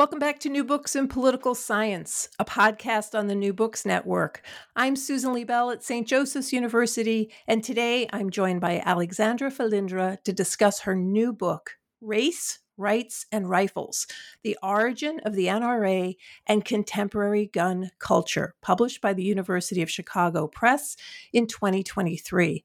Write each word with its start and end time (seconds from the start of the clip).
Welcome 0.00 0.18
back 0.18 0.40
to 0.40 0.48
New 0.48 0.64
Books 0.64 0.96
in 0.96 1.08
Political 1.08 1.54
Science, 1.54 2.30
a 2.38 2.44
podcast 2.46 3.14
on 3.14 3.26
the 3.26 3.34
New 3.34 3.52
Books 3.52 3.84
Network. 3.84 4.40
I'm 4.74 4.96
Susan 4.96 5.34
Liebell 5.34 5.74
at 5.74 5.84
St. 5.84 6.08
Joseph's 6.08 6.54
University, 6.54 7.30
and 7.46 7.62
today 7.62 8.08
I'm 8.10 8.30
joined 8.30 8.62
by 8.62 8.82
Alexandra 8.82 9.50
Filindra 9.50 10.16
to 10.24 10.32
discuss 10.32 10.80
her 10.80 10.96
new 10.96 11.34
book, 11.34 11.72
Race, 12.00 12.60
Rights, 12.78 13.26
and 13.30 13.50
Rifles 13.50 14.06
The 14.42 14.56
Origin 14.62 15.20
of 15.26 15.34
the 15.34 15.48
NRA 15.48 16.16
and 16.46 16.64
Contemporary 16.64 17.50
Gun 17.52 17.90
Culture, 17.98 18.54
published 18.62 19.02
by 19.02 19.12
the 19.12 19.22
University 19.22 19.82
of 19.82 19.90
Chicago 19.90 20.46
Press 20.46 20.96
in 21.30 21.46
2023. 21.46 22.64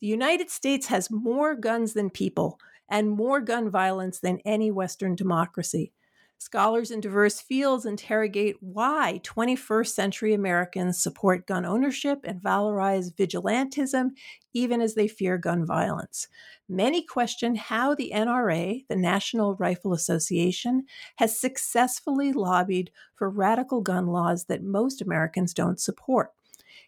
The 0.00 0.06
United 0.06 0.48
States 0.48 0.86
has 0.86 1.10
more 1.10 1.54
guns 1.54 1.92
than 1.92 2.08
people 2.08 2.58
and 2.88 3.10
more 3.10 3.42
gun 3.42 3.68
violence 3.68 4.20
than 4.20 4.40
any 4.46 4.70
Western 4.70 5.14
democracy. 5.14 5.92
Scholars 6.40 6.92
in 6.92 7.00
diverse 7.00 7.40
fields 7.40 7.84
interrogate 7.84 8.56
why 8.60 9.20
21st 9.24 9.88
century 9.88 10.32
Americans 10.32 10.96
support 10.96 11.48
gun 11.48 11.66
ownership 11.66 12.20
and 12.22 12.40
valorize 12.40 13.12
vigilantism 13.12 14.10
even 14.54 14.80
as 14.80 14.94
they 14.94 15.08
fear 15.08 15.36
gun 15.36 15.66
violence. 15.66 16.28
Many 16.68 17.02
question 17.02 17.56
how 17.56 17.96
the 17.96 18.12
NRA, 18.14 18.86
the 18.88 18.94
National 18.94 19.56
Rifle 19.56 19.92
Association, 19.92 20.84
has 21.16 21.38
successfully 21.38 22.32
lobbied 22.32 22.92
for 23.16 23.28
radical 23.28 23.80
gun 23.80 24.06
laws 24.06 24.44
that 24.44 24.62
most 24.62 25.02
Americans 25.02 25.52
don't 25.52 25.80
support. 25.80 26.32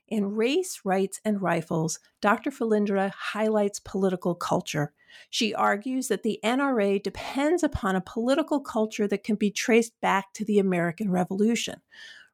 In 0.07 0.37
Race, 0.37 0.83
Rights, 0.85 1.21
and 1.25 1.43
Rifles, 1.43 1.99
Dr. 2.21 2.53
Filindra 2.53 3.11
highlights 3.11 3.81
political 3.81 4.37
culture 4.37 4.93
she 5.31 5.55
argues 5.55 6.09
that 6.09 6.23
the 6.23 6.41
NRA 6.45 7.03
depends 7.03 7.63
upon 7.63 7.97
a 7.97 8.01
political 8.01 8.61
culture 8.61 9.09
that 9.09 9.25
can 9.25 9.37
be 9.37 9.51
traced 9.51 9.93
back 10.01 10.33
to 10.35 10.45
the 10.45 10.59
American 10.59 11.11
Revolution. 11.11 11.81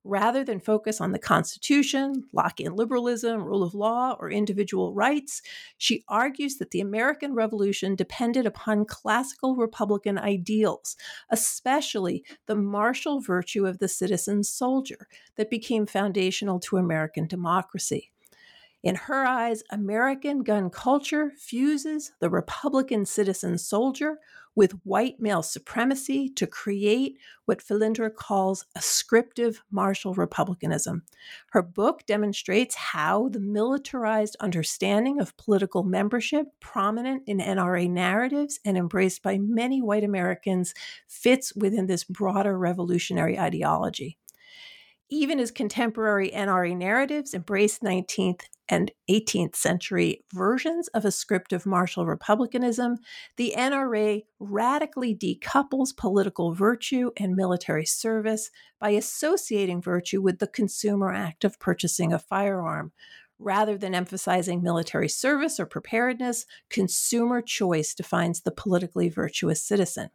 Rather 0.09 0.45
than 0.45 0.61
focus 0.61 1.01
on 1.01 1.11
the 1.11 1.19
Constitution, 1.19 2.23
Lockean 2.33 2.77
liberalism, 2.77 3.43
rule 3.43 3.65
of 3.65 3.75
law, 3.75 4.17
or 4.21 4.31
individual 4.31 4.95
rights, 4.95 5.43
she 5.79 6.05
argues 6.09 6.59
that 6.59 6.71
the 6.71 6.81
American 6.81 7.35
Revolution 7.35 7.97
depended 7.97 8.47
upon 8.47 8.85
classical 8.85 9.57
Republican 9.57 10.17
ideals, 10.17 10.97
especially 11.31 12.25
the 12.47 12.55
martial 12.55 13.21
virtue 13.21 13.67
of 13.67 13.81
the 13.81 13.89
citizen 13.89 14.45
soldier 14.45 15.09
that 15.35 15.51
became 15.51 15.87
foundational 15.87 16.61
to 16.61 16.77
American 16.77 17.27
democracy. 17.27 18.13
In 18.87 18.95
her 18.95 19.27
eyes, 19.27 19.65
American 19.71 20.45
gun 20.45 20.71
culture 20.71 21.33
fuses 21.37 22.13
the 22.21 22.31
Republican 22.31 23.05
citizen 23.05 23.59
soldier 23.59 24.21
with 24.55 24.79
white 24.85 25.19
male 25.19 25.43
supremacy 25.43 26.29
to 26.37 26.47
create 26.47 27.19
what 27.47 27.59
Filindra 27.59 28.15
calls 28.15 28.65
ascriptive 28.77 29.61
martial 29.73 30.15
republicanism. 30.15 31.03
Her 31.51 31.63
book 31.63 32.07
demonstrates 32.07 32.77
how 32.77 33.29
the 33.29 33.41
militarized 33.41 34.37
understanding 34.39 35.21
of 35.21 35.37
political 35.37 35.83
membership, 35.83 36.47
prominent 36.61 37.25
in 37.27 37.39
NRA 37.39 37.91
narratives 37.91 38.61
and 38.65 38.79
embraced 38.79 39.21
by 39.21 39.37
many 39.37 39.83
white 39.83 40.05
Americans, 40.05 40.75
fits 41.09 41.53
within 41.57 41.89
this 41.89 42.05
broader 42.05 42.57
revolutionary 42.57 43.37
ideology. 43.37 44.17
Even 45.09 45.41
as 45.41 45.51
contemporary 45.51 46.31
NRA 46.31 46.77
narratives 46.77 47.35
embrace 47.35 47.81
19th 47.81 48.43
and 48.69 48.91
18th 49.11 49.55
century 49.55 50.25
versions 50.33 50.89
of 50.89 51.05
ascriptive 51.05 51.67
martial 51.67 52.07
republicanism, 52.07 52.99
the 53.37 53.55
NRA 53.57 54.23
radically 54.39 55.15
decouples 55.15 55.97
political 55.97 56.53
virtue 56.53 57.11
and 57.17 57.37
military 57.37 57.87
service 57.87 58.51
by 58.81 58.91
associating 58.91 59.81
virtue 59.81 60.21
with 60.21 60.39
the 60.39 60.47
consumer 60.47 61.13
act 61.13 61.45
of 61.45 61.61
purchasing 61.61 62.13
a 62.13 62.19
firearm. 62.19 62.93
Rather 63.39 63.77
than 63.77 63.95
emphasizing 63.95 64.63
military 64.63 65.09
service 65.09 65.61
or 65.61 65.67
preparedness, 65.67 66.47
consumer 66.71 67.43
choice 67.43 67.95
defines 67.95 68.41
the 68.41 68.51
politically 68.51 69.09
virtuous 69.09 69.63
citizen. 69.63 70.09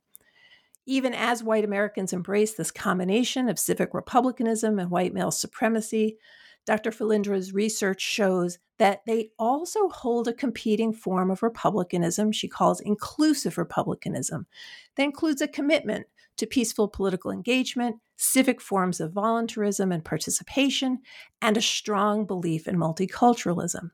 Even 0.88 1.14
as 1.14 1.44
white 1.44 1.64
Americans 1.64 2.12
embrace 2.12 2.56
this 2.56 2.72
combination 2.72 3.48
of 3.48 3.60
civic 3.60 3.94
republicanism 3.94 4.80
and 4.80 4.90
white 4.90 5.14
male 5.14 5.30
supremacy, 5.30 6.18
Dr. 6.66 6.92
Filindra's 6.92 7.54
research 7.54 8.02
shows 8.02 8.60
that 8.78 9.02
they 9.06 9.30
also 9.38 9.90
hold 9.90 10.28
a 10.28 10.34
competing 10.34 10.94
form 10.94 11.32
of 11.32 11.44
republicanism 11.44 12.32
she 12.32 12.48
calls 12.48 12.80
inclusive 12.80 13.58
republicanism 13.58 14.48
that 14.96 15.04
includes 15.04 15.42
a 15.42 15.48
commitment 15.48 16.08
to 16.38 16.48
peaceful 16.48 16.88
political 16.88 17.30
engagement, 17.30 17.98
civic 18.18 18.62
forms 18.62 19.00
of 19.00 19.12
voluntarism 19.12 19.92
and 19.92 20.04
participation, 20.04 21.00
and 21.42 21.58
a 21.58 21.62
strong 21.62 22.26
belief 22.26 22.68
in 22.68 22.78
multiculturalism. 22.78 23.92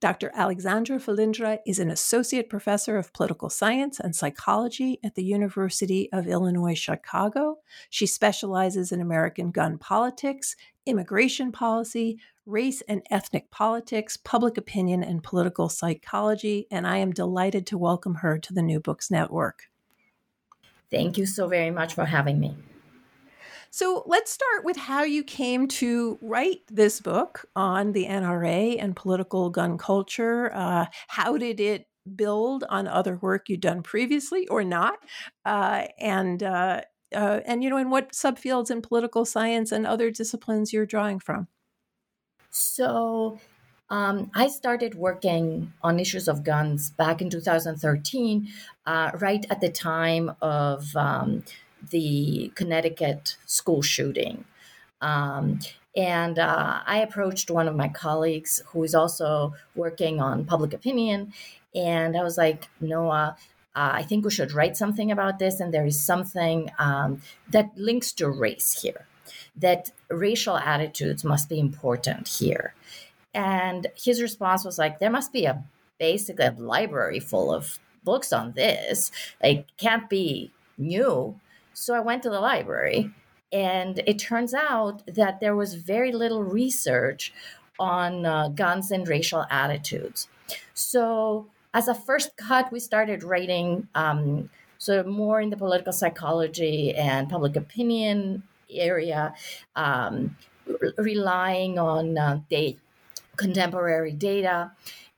Dr. 0.00 0.30
Alexandra 0.32 0.98
Filindra 0.98 1.58
is 1.66 1.80
an 1.80 1.90
associate 1.90 2.48
professor 2.48 2.96
of 2.96 3.12
political 3.12 3.50
science 3.50 3.98
and 3.98 4.14
psychology 4.14 5.00
at 5.02 5.16
the 5.16 5.24
University 5.24 6.08
of 6.12 6.28
Illinois 6.28 6.78
Chicago. 6.78 7.58
She 7.90 8.06
specializes 8.06 8.92
in 8.92 9.00
American 9.00 9.50
gun 9.50 9.76
politics, 9.76 10.54
immigration 10.88 11.52
policy, 11.52 12.18
race 12.46 12.82
and 12.88 13.02
ethnic 13.10 13.50
politics, 13.50 14.16
public 14.16 14.56
opinion, 14.56 15.04
and 15.04 15.22
political 15.22 15.68
psychology. 15.68 16.66
And 16.70 16.86
I 16.86 16.96
am 16.96 17.12
delighted 17.12 17.66
to 17.68 17.78
welcome 17.78 18.16
her 18.16 18.38
to 18.38 18.54
the 18.54 18.62
New 18.62 18.80
Books 18.80 19.10
Network. 19.10 19.64
Thank 20.90 21.18
you 21.18 21.26
so 21.26 21.46
very 21.46 21.70
much 21.70 21.94
for 21.94 22.06
having 22.06 22.40
me. 22.40 22.56
So 23.70 24.02
let's 24.06 24.32
start 24.32 24.64
with 24.64 24.78
how 24.78 25.02
you 25.02 25.22
came 25.22 25.68
to 25.68 26.18
write 26.22 26.62
this 26.70 27.00
book 27.00 27.44
on 27.54 27.92
the 27.92 28.06
NRA 28.06 28.82
and 28.82 28.96
political 28.96 29.50
gun 29.50 29.76
culture. 29.76 30.50
Uh, 30.54 30.86
how 31.08 31.36
did 31.36 31.60
it 31.60 31.86
build 32.16 32.64
on 32.70 32.88
other 32.88 33.18
work 33.18 33.50
you'd 33.50 33.60
done 33.60 33.82
previously 33.82 34.48
or 34.48 34.64
not? 34.64 34.98
Uh, 35.44 35.84
and 35.98 36.42
uh, 36.42 36.80
uh, 37.14 37.40
and 37.46 37.62
you 37.62 37.70
know, 37.70 37.76
in 37.76 37.90
what 37.90 38.12
subfields 38.12 38.70
in 38.70 38.82
political 38.82 39.24
science 39.24 39.72
and 39.72 39.86
other 39.86 40.10
disciplines 40.10 40.72
you're 40.72 40.86
drawing 40.86 41.18
from? 41.18 41.48
So 42.50 43.38
um, 43.90 44.30
I 44.34 44.48
started 44.48 44.94
working 44.94 45.72
on 45.82 45.98
issues 45.98 46.28
of 46.28 46.44
guns 46.44 46.90
back 46.90 47.22
in 47.22 47.30
2013, 47.30 48.48
uh, 48.86 49.10
right 49.18 49.46
at 49.50 49.60
the 49.60 49.70
time 49.70 50.32
of 50.42 50.94
um, 50.96 51.44
the 51.90 52.52
Connecticut 52.54 53.36
school 53.46 53.82
shooting. 53.82 54.44
Um, 55.00 55.60
and 55.96 56.38
uh, 56.38 56.80
I 56.86 56.98
approached 56.98 57.50
one 57.50 57.66
of 57.66 57.74
my 57.74 57.88
colleagues 57.88 58.62
who 58.68 58.84
is 58.84 58.94
also 58.94 59.54
working 59.74 60.20
on 60.20 60.44
public 60.44 60.72
opinion. 60.72 61.32
And 61.74 62.16
I 62.16 62.22
was 62.22 62.36
like, 62.36 62.68
Noah, 62.80 63.36
uh, 63.74 63.90
I 63.94 64.02
think 64.02 64.24
we 64.24 64.30
should 64.30 64.52
write 64.52 64.76
something 64.76 65.10
about 65.10 65.38
this. 65.38 65.60
And 65.60 65.72
there 65.72 65.86
is 65.86 66.02
something 66.02 66.70
um, 66.78 67.22
that 67.50 67.70
links 67.76 68.12
to 68.14 68.28
race 68.28 68.82
here, 68.82 69.06
that 69.56 69.90
racial 70.10 70.56
attitudes 70.56 71.24
must 71.24 71.48
be 71.48 71.58
important 71.58 72.28
here. 72.28 72.74
And 73.34 73.86
his 73.96 74.22
response 74.22 74.64
was 74.64 74.78
like, 74.78 74.98
there 74.98 75.10
must 75.10 75.32
be 75.32 75.44
a 75.44 75.64
basically 75.98 76.46
a 76.46 76.52
library 76.52 77.20
full 77.20 77.52
of 77.52 77.78
books 78.04 78.32
on 78.32 78.52
this. 78.52 79.10
Like, 79.42 79.66
can't 79.76 80.08
be 80.08 80.52
new. 80.76 81.38
So 81.74 81.94
I 81.94 82.00
went 82.00 82.22
to 82.22 82.30
the 82.30 82.40
library, 82.40 83.10
and 83.52 84.00
it 84.06 84.18
turns 84.18 84.54
out 84.54 85.02
that 85.06 85.40
there 85.40 85.54
was 85.54 85.74
very 85.74 86.12
little 86.12 86.42
research 86.42 87.32
on 87.78 88.26
uh, 88.26 88.48
guns 88.48 88.90
and 88.90 89.06
racial 89.06 89.46
attitudes. 89.50 90.28
So, 90.74 91.46
as 91.74 91.88
a 91.88 91.94
first 91.94 92.36
cut, 92.36 92.72
we 92.72 92.80
started 92.80 93.22
writing 93.22 93.88
um, 93.94 94.50
sort 94.78 95.00
of 95.00 95.06
more 95.06 95.40
in 95.40 95.50
the 95.50 95.56
political 95.56 95.92
psychology 95.92 96.94
and 96.94 97.28
public 97.28 97.56
opinion 97.56 98.42
area, 98.70 99.34
um, 99.76 100.36
relying 100.96 101.78
on 101.78 102.16
uh, 102.18 102.40
contemporary 103.36 104.12
data. 104.12 104.70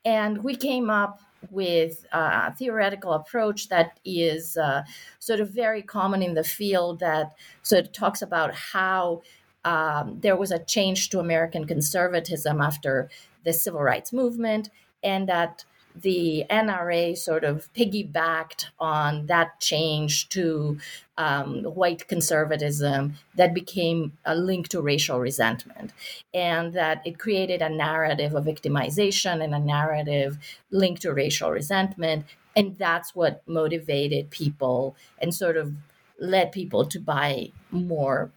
And 0.05 0.43
we 0.43 0.57
came 0.57 0.91
up 0.91 1.21
with 1.51 2.07
a 2.13 2.55
theoretical 2.55 3.13
approach 3.15 3.69
that 3.69 3.99
is 4.05 4.57
uh, 4.57 4.83
sort 5.19 5.41
of 5.41 5.51
very 5.51 5.83
common 5.83 6.23
in 6.23 6.35
the 6.35 6.45
field 6.45 7.01
that 7.01 7.33
sort 7.63 7.87
of 7.87 7.93
talks 7.93 8.23
about 8.23 8.55
how 8.55 9.23
um, 9.65 10.19
there 10.21 10.37
was 10.37 10.51
a 10.51 10.59
change 10.59 11.11
to 11.11 11.19
American 11.19 11.67
conservatism 11.67 12.61
after 12.61 13.11
the 13.45 13.53
civil 13.53 13.83
rights 13.83 14.13
movement, 14.13 14.71
and 15.03 15.29
that 15.29 15.65
the 15.95 16.45
NRA 16.51 17.17
sort 17.17 17.45
of 17.45 17.73
piggybacked 17.75 18.67
on 18.79 19.27
that 19.27 19.61
change 19.61 20.29
to 20.31 20.79
um, 21.19 21.65
white 21.65 22.09
conservatism 22.09 23.15
that 23.35 23.53
became 23.53 24.17
a 24.25 24.35
link 24.35 24.69
to 24.69 24.81
racial 24.81 25.21
resentment, 25.21 25.93
and 26.33 26.73
that 26.73 27.03
it 27.05 27.19
created 27.19 27.61
a 27.61 27.69
narrative 27.69 28.35
of 28.35 28.45
victimization 28.45 29.43
and 29.43 29.55
a 29.55 29.59
narrative 29.59 30.39
linked 30.71 31.03
to 31.03 31.13
racial 31.13 31.51
resentment. 31.51 32.25
And 32.57 32.77
that's 32.79 33.15
what 33.15 33.43
motivated 33.47 34.31
people 34.31 34.97
and 35.19 35.35
sort 35.35 35.57
of 35.57 35.75
led 36.19 36.53
people 36.53 36.85
to 36.87 36.99
buy 36.99 37.53
more 37.71 38.31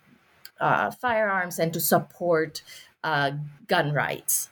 uh, 0.59 0.91
firearms 0.91 1.59
and 1.59 1.73
to 1.73 1.79
support 1.79 2.61
uh, 3.03 3.31
gun 3.67 3.93
rights. 3.93 4.49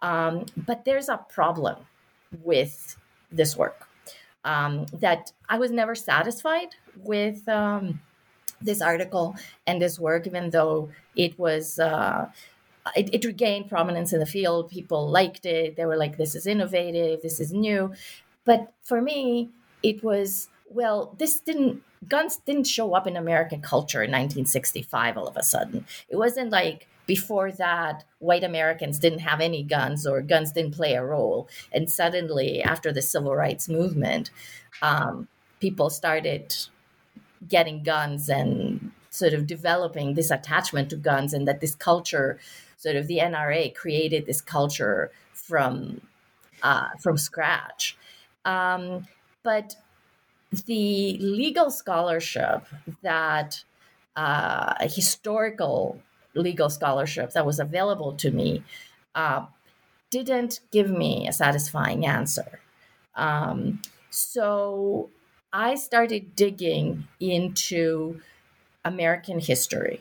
Um, 0.00 0.46
but 0.56 0.84
there's 0.84 1.08
a 1.08 1.24
problem 1.28 1.86
with 2.42 2.96
this 3.30 3.56
work. 3.56 3.88
Um, 4.44 4.86
that 4.92 5.32
I 5.48 5.58
was 5.58 5.70
never 5.70 5.94
satisfied 5.94 6.68
with 6.96 7.46
um, 7.48 8.00
this 8.60 8.80
article 8.80 9.36
and 9.66 9.80
this 9.80 9.98
work, 9.98 10.26
even 10.26 10.50
though 10.50 10.90
it 11.16 11.38
was. 11.38 11.78
Uh, 11.78 12.30
it, 12.96 13.12
it, 13.12 13.24
regained 13.26 13.68
prominence 13.68 14.14
in 14.14 14.18
the 14.18 14.24
field. 14.24 14.70
People 14.70 15.10
liked 15.10 15.44
it. 15.44 15.76
They 15.76 15.84
were 15.84 15.96
like, 15.96 16.16
this 16.16 16.34
is 16.34 16.46
innovative, 16.46 17.20
this 17.20 17.38
is 17.38 17.52
new. 17.52 17.92
But 18.46 18.72
for 18.82 19.02
me, 19.02 19.50
it 19.82 20.02
was, 20.02 20.48
well, 20.70 21.14
this 21.18 21.38
didn't, 21.40 21.82
guns 22.08 22.38
didn't 22.38 22.66
show 22.66 22.94
up 22.94 23.06
in 23.06 23.16
American 23.16 23.60
culture 23.60 24.02
in 24.02 24.10
1965 24.10 25.18
all 25.18 25.28
of 25.28 25.36
a 25.36 25.42
sudden. 25.42 25.84
It 26.08 26.16
wasn't 26.16 26.50
like 26.50 26.88
before 27.08 27.50
that, 27.52 28.04
white 28.18 28.44
Americans 28.44 28.98
didn't 28.98 29.20
have 29.20 29.40
any 29.40 29.62
guns 29.64 30.06
or 30.06 30.20
guns 30.20 30.52
didn't 30.52 30.74
play 30.74 30.92
a 30.92 31.02
role. 31.02 31.48
And 31.72 31.90
suddenly, 31.90 32.62
after 32.62 32.92
the 32.92 33.00
civil 33.00 33.34
rights 33.34 33.66
movement, 33.66 34.30
um, 34.82 35.26
people 35.58 35.88
started 35.88 36.54
getting 37.48 37.82
guns 37.82 38.28
and 38.28 38.92
sort 39.08 39.32
of 39.32 39.46
developing 39.46 40.14
this 40.14 40.30
attachment 40.30 40.90
to 40.90 40.96
guns, 40.96 41.32
and 41.32 41.48
that 41.48 41.60
this 41.60 41.74
culture, 41.74 42.38
sort 42.76 42.94
of 42.94 43.06
the 43.06 43.18
NRA, 43.18 43.74
created 43.74 44.26
this 44.26 44.42
culture 44.42 45.10
from 45.32 46.02
uh, 46.62 46.90
from 47.00 47.16
scratch. 47.16 47.96
Um, 48.44 49.06
but 49.42 49.76
the 50.66 51.16
legal 51.20 51.70
scholarship 51.70 52.66
that 53.00 53.64
uh, 54.14 54.74
historical 54.82 56.02
legal 56.38 56.70
scholarship 56.70 57.32
that 57.32 57.46
was 57.46 57.58
available 57.60 58.12
to 58.14 58.30
me 58.30 58.62
uh, 59.14 59.44
didn't 60.10 60.60
give 60.70 60.90
me 60.90 61.26
a 61.28 61.32
satisfying 61.32 62.06
answer. 62.06 62.60
Um, 63.14 63.82
so 64.10 65.10
I 65.52 65.74
started 65.74 66.34
digging 66.36 67.08
into 67.20 68.20
American 68.84 69.40
history 69.40 70.00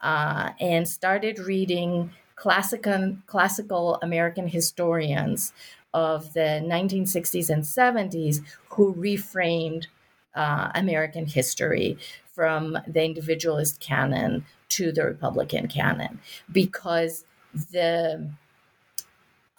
uh, 0.00 0.50
and 0.60 0.88
started 0.88 1.38
reading 1.38 2.12
classical, 2.36 3.16
classical 3.26 3.98
American 4.02 4.48
historians 4.48 5.52
of 5.94 6.32
the 6.32 6.62
1960s 6.64 7.50
and 7.50 7.62
70s 7.62 8.40
who 8.70 8.94
reframed 8.94 9.86
uh, 10.34 10.70
American 10.74 11.26
history 11.26 11.98
from 12.32 12.78
the 12.86 13.04
individualist 13.04 13.80
canon 13.80 14.44
to 14.76 14.92
the 14.92 15.04
Republican 15.04 15.68
canon 15.68 16.20
because 16.50 17.24
the 17.54 18.30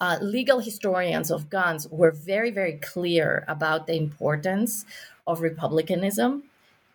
uh, 0.00 0.18
legal 0.20 0.58
historians 0.58 1.30
of 1.30 1.48
guns 1.50 1.88
were 1.88 2.10
very, 2.10 2.50
very 2.50 2.74
clear 2.78 3.44
about 3.48 3.86
the 3.86 3.96
importance 3.96 4.84
of 5.26 5.40
republicanism 5.40 6.44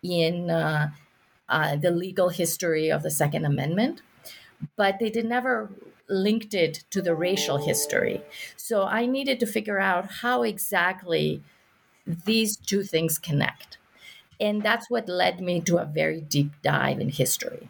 in 0.04 0.50
uh, 0.50 0.92
uh, 1.48 1.76
the 1.76 1.92
legal 1.92 2.30
history 2.30 2.92
of 2.92 3.02
the 3.02 3.10
Second 3.12 3.46
Amendment, 3.46 4.02
but 4.76 5.00
they 5.00 5.10
did 5.10 5.26
never 5.26 5.70
linked 6.08 6.54
it 6.54 6.84
to 6.90 7.02
the 7.02 7.16
racial 7.16 7.58
history. 7.58 8.22
So 8.58 8.84
I 8.84 9.06
needed 9.06 9.40
to 9.40 9.46
figure 9.46 9.80
out 9.80 10.12
how 10.22 10.44
exactly 10.44 11.42
these 12.06 12.58
two 12.58 12.84
things 12.84 13.18
connect. 13.18 13.78
And 14.40 14.64
that's 14.64 14.90
what 14.90 15.08
led 15.10 15.42
me 15.42 15.62
to 15.62 15.78
a 15.78 15.86
very 15.86 16.22
deep 16.22 16.52
dive 16.62 17.00
in 17.00 17.10
history. 17.10 17.70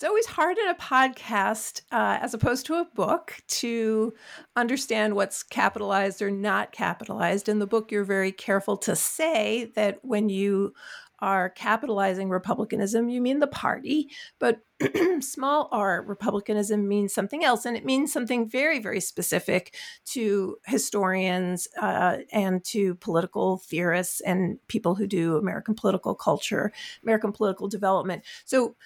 It's 0.00 0.08
always 0.08 0.24
hard 0.24 0.56
in 0.56 0.66
a 0.66 0.74
podcast, 0.76 1.82
uh, 1.92 2.20
as 2.22 2.32
opposed 2.32 2.64
to 2.64 2.76
a 2.76 2.86
book, 2.94 3.36
to 3.48 4.14
understand 4.56 5.14
what's 5.14 5.42
capitalized 5.42 6.22
or 6.22 6.30
not 6.30 6.72
capitalized. 6.72 7.50
In 7.50 7.58
the 7.58 7.66
book, 7.66 7.92
you're 7.92 8.02
very 8.02 8.32
careful 8.32 8.78
to 8.78 8.96
say 8.96 9.70
that 9.74 9.98
when 10.00 10.30
you 10.30 10.72
are 11.18 11.50
capitalizing 11.50 12.30
republicanism, 12.30 13.10
you 13.10 13.20
mean 13.20 13.40
the 13.40 13.46
party, 13.46 14.08
but 14.38 14.60
small 15.20 15.68
r 15.70 16.02
republicanism 16.02 16.88
means 16.88 17.12
something 17.12 17.44
else. 17.44 17.66
And 17.66 17.76
it 17.76 17.84
means 17.84 18.10
something 18.10 18.48
very, 18.48 18.78
very 18.78 19.00
specific 19.00 19.74
to 20.06 20.56
historians 20.64 21.68
uh, 21.78 22.20
and 22.32 22.64
to 22.64 22.94
political 22.94 23.58
theorists 23.58 24.22
and 24.22 24.58
people 24.66 24.94
who 24.94 25.06
do 25.06 25.36
American 25.36 25.74
political 25.74 26.14
culture, 26.14 26.72
American 27.02 27.32
political 27.32 27.68
development. 27.68 28.24
So 28.46 28.76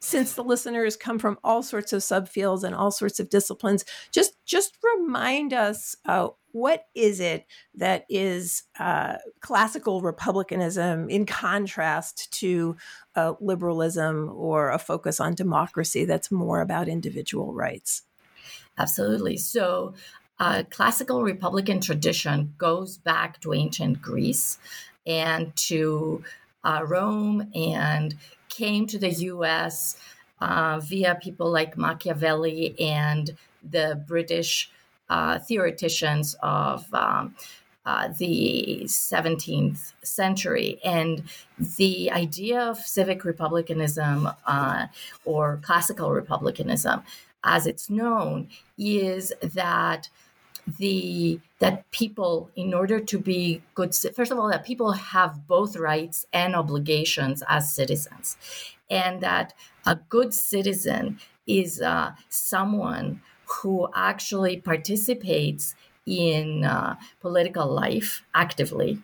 since 0.00 0.34
the 0.34 0.42
listeners 0.42 0.96
come 0.96 1.18
from 1.18 1.38
all 1.44 1.62
sorts 1.62 1.92
of 1.92 2.00
subfields 2.00 2.64
and 2.64 2.74
all 2.74 2.90
sorts 2.90 3.20
of 3.20 3.28
disciplines, 3.28 3.84
just 4.10 4.34
just 4.46 4.78
remind 4.96 5.52
us 5.52 5.94
uh, 6.06 6.28
what 6.52 6.86
is 6.94 7.20
it 7.20 7.46
that 7.74 8.06
is 8.08 8.64
uh, 8.78 9.16
classical 9.40 10.00
republicanism 10.00 11.08
in 11.10 11.26
contrast 11.26 12.32
to 12.32 12.76
uh, 13.14 13.34
liberalism 13.40 14.30
or 14.34 14.70
a 14.70 14.78
focus 14.78 15.20
on 15.20 15.34
democracy 15.34 16.04
that's 16.04 16.30
more 16.30 16.60
about 16.60 16.88
individual 16.88 17.52
rights. 17.54 18.02
Absolutely. 18.78 19.36
So. 19.36 19.94
Uh, 20.42 20.62
classical 20.70 21.22
Republican 21.22 21.82
tradition 21.82 22.54
goes 22.56 22.96
back 22.96 23.38
to 23.42 23.52
ancient 23.52 24.00
Greece 24.00 24.56
and 25.06 25.54
to 25.54 26.24
uh, 26.64 26.82
Rome 26.86 27.50
and 27.54 28.14
came 28.60 28.86
to 28.86 28.98
the 28.98 29.12
US 29.32 29.96
uh, 30.40 30.78
via 30.80 31.14
people 31.14 31.50
like 31.50 31.78
Machiavelli 31.78 32.78
and 32.78 33.24
the 33.76 34.02
British 34.06 34.70
uh, 35.08 35.38
theoreticians 35.38 36.36
of 36.42 36.92
um, 36.92 37.34
uh, 37.86 38.08
the 38.18 38.82
17th 38.84 39.92
century. 40.02 40.78
And 40.84 41.22
the 41.78 42.10
idea 42.10 42.60
of 42.60 42.76
civic 42.78 43.24
republicanism 43.24 44.28
uh, 44.46 44.86
or 45.24 45.58
classical 45.62 46.10
republicanism, 46.10 47.02
as 47.42 47.66
it's 47.66 47.88
known, 47.88 48.48
is 48.76 49.32
that 49.42 50.10
the 50.78 51.40
that 51.60 51.90
people 51.90 52.50
in 52.56 52.74
order 52.74 53.00
to 53.00 53.18
be 53.18 53.62
good 53.74 53.94
first 53.94 54.32
of 54.32 54.38
all 54.38 54.48
that 54.48 54.64
people 54.64 54.92
have 54.92 55.46
both 55.46 55.76
rights 55.76 56.26
and 56.32 56.56
obligations 56.56 57.42
as 57.48 57.72
citizens. 57.74 58.36
And 58.90 59.22
that 59.22 59.54
a 59.86 59.96
good 59.96 60.34
citizen 60.34 61.20
is 61.46 61.80
uh, 61.80 62.12
someone 62.28 63.22
who 63.46 63.88
actually 63.94 64.60
participates 64.60 65.74
in 66.06 66.64
uh, 66.64 66.96
political 67.20 67.66
life 67.72 68.24
actively 68.34 69.02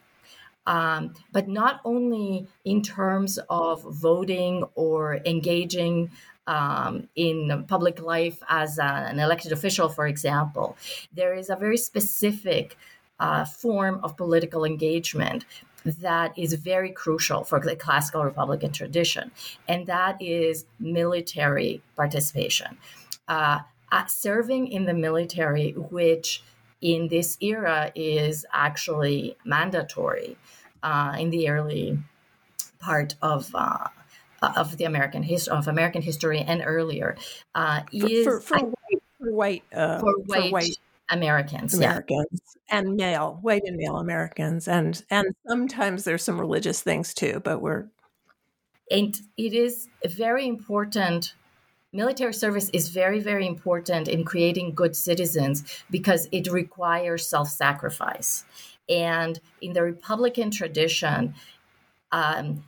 um, 0.67 1.15
but 1.33 1.49
not 1.49 1.81
only 1.85 2.49
in 2.65 2.83
terms 2.83 3.39
of 3.49 3.83
voting 3.83 4.65
or 4.75 5.21
engaging 5.25 6.11
um, 6.47 7.09
in 7.17 7.65
public 7.69 8.01
life 8.01 8.43
as 8.49 8.79
a, 8.79 8.83
an 8.83 9.19
elected 9.19 9.53
official, 9.53 9.89
for 9.89 10.07
example, 10.07 10.77
there 11.13 11.35
is 11.35 11.51
a 11.51 11.57
very 11.57 11.77
specific 11.77 12.77
uh, 13.19 13.45
form 13.45 14.01
of 14.03 14.17
political 14.17 14.65
engagement 14.65 15.45
that 15.85 16.37
is 16.37 16.55
very 16.55 16.91
crucial 16.91 17.45
for 17.45 17.61
the 17.61 17.77
classical 17.77 18.25
Republican 18.25 18.73
tradition, 18.73 19.31
and 19.69 19.87
that 19.87 20.21
is 20.21 20.67
military 20.81 21.81
participation. 21.95 22.77
Uh, 23.29 23.61
serving 24.09 24.67
in 24.69 24.85
the 24.85 24.95
military, 24.95 25.73
which 25.73 26.43
in 26.81 27.09
this 27.09 27.39
era 27.41 27.91
is 27.95 28.45
actually 28.53 29.37
mandatory 29.45 30.37
uh, 30.83 31.17
in 31.19 31.31
the 31.31 31.49
early 31.49 31.99
part 32.79 33.15
of 33.23 33.51
uh, 33.55 33.89
of 34.43 34.77
the 34.77 34.85
American 34.85 35.23
history 35.23 35.57
of 35.57 35.69
American 35.69 36.03
history 36.03 36.41
and 36.41 36.63
earlier 36.65 37.17
uh, 37.55 37.81
is 37.93 38.25
for, 38.25 38.41
for, 38.41 38.59
for 38.59 39.33
white 39.33 39.65
uh, 39.75 39.99
for 39.99 40.15
white, 40.27 40.43
for 40.43 40.51
white 40.51 40.79
Americans, 41.11 41.75
Americans 41.75 42.29
yeah. 42.33 42.79
and 42.79 42.97
male, 42.97 43.39
white 43.43 43.63
and 43.65 43.77
male 43.77 43.97
Americans, 43.97 44.69
and 44.69 45.03
and 45.11 45.35
sometimes 45.47 46.05
there's 46.05 46.23
some 46.23 46.41
religious 46.41 46.83
things 46.83 47.15
too, 47.15 47.41
but 47.45 47.61
we're 47.61 47.87
and 48.91 49.19
it 49.37 49.53
is 49.53 49.89
very 50.05 50.47
important. 50.47 51.35
Military 51.93 52.35
service 52.35 52.69
is 52.71 52.89
very, 52.89 53.21
very 53.21 53.47
important 53.47 54.07
in 54.07 54.25
creating 54.25 54.75
good 54.75 54.95
citizens 54.95 55.65
because 55.91 56.29
it 56.31 56.51
requires 56.53 57.27
self 57.27 57.49
sacrifice. 57.49 58.45
And 58.89 59.41
in 59.61 59.73
the 59.73 59.83
Republican 59.83 60.51
tradition, 60.51 61.35
um, 62.13 62.65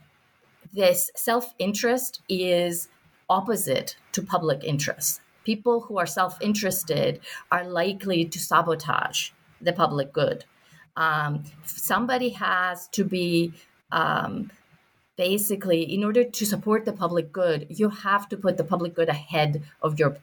this 0.73 1.11
self 1.15 1.53
interest 1.59 2.21
is 2.29 2.87
opposite 3.29 3.95
to 4.11 4.21
public 4.21 4.63
interest 4.63 5.21
people 5.43 5.81
who 5.81 5.97
are 5.97 6.05
self 6.05 6.39
interested 6.41 7.19
are 7.51 7.65
likely 7.67 8.23
to 8.25 8.39
sabotage 8.39 9.31
the 9.61 9.73
public 9.73 10.13
good. 10.13 10.45
Um, 10.95 11.43
somebody 11.65 12.29
has 12.29 12.87
to 12.89 13.03
be 13.03 13.53
um, 13.91 14.51
basically, 15.19 15.81
in 15.81 16.01
order 16.01 16.23
to 16.23 16.45
support 16.45 16.85
the 16.85 16.93
public 16.93 17.33
good, 17.33 17.67
you 17.69 17.89
have 17.89 18.29
to 18.29 18.37
put 18.37 18.55
the 18.55 18.63
public 18.63 18.95
good 18.95 19.09
ahead 19.09 19.61
of 19.81 19.99
your 19.99 20.15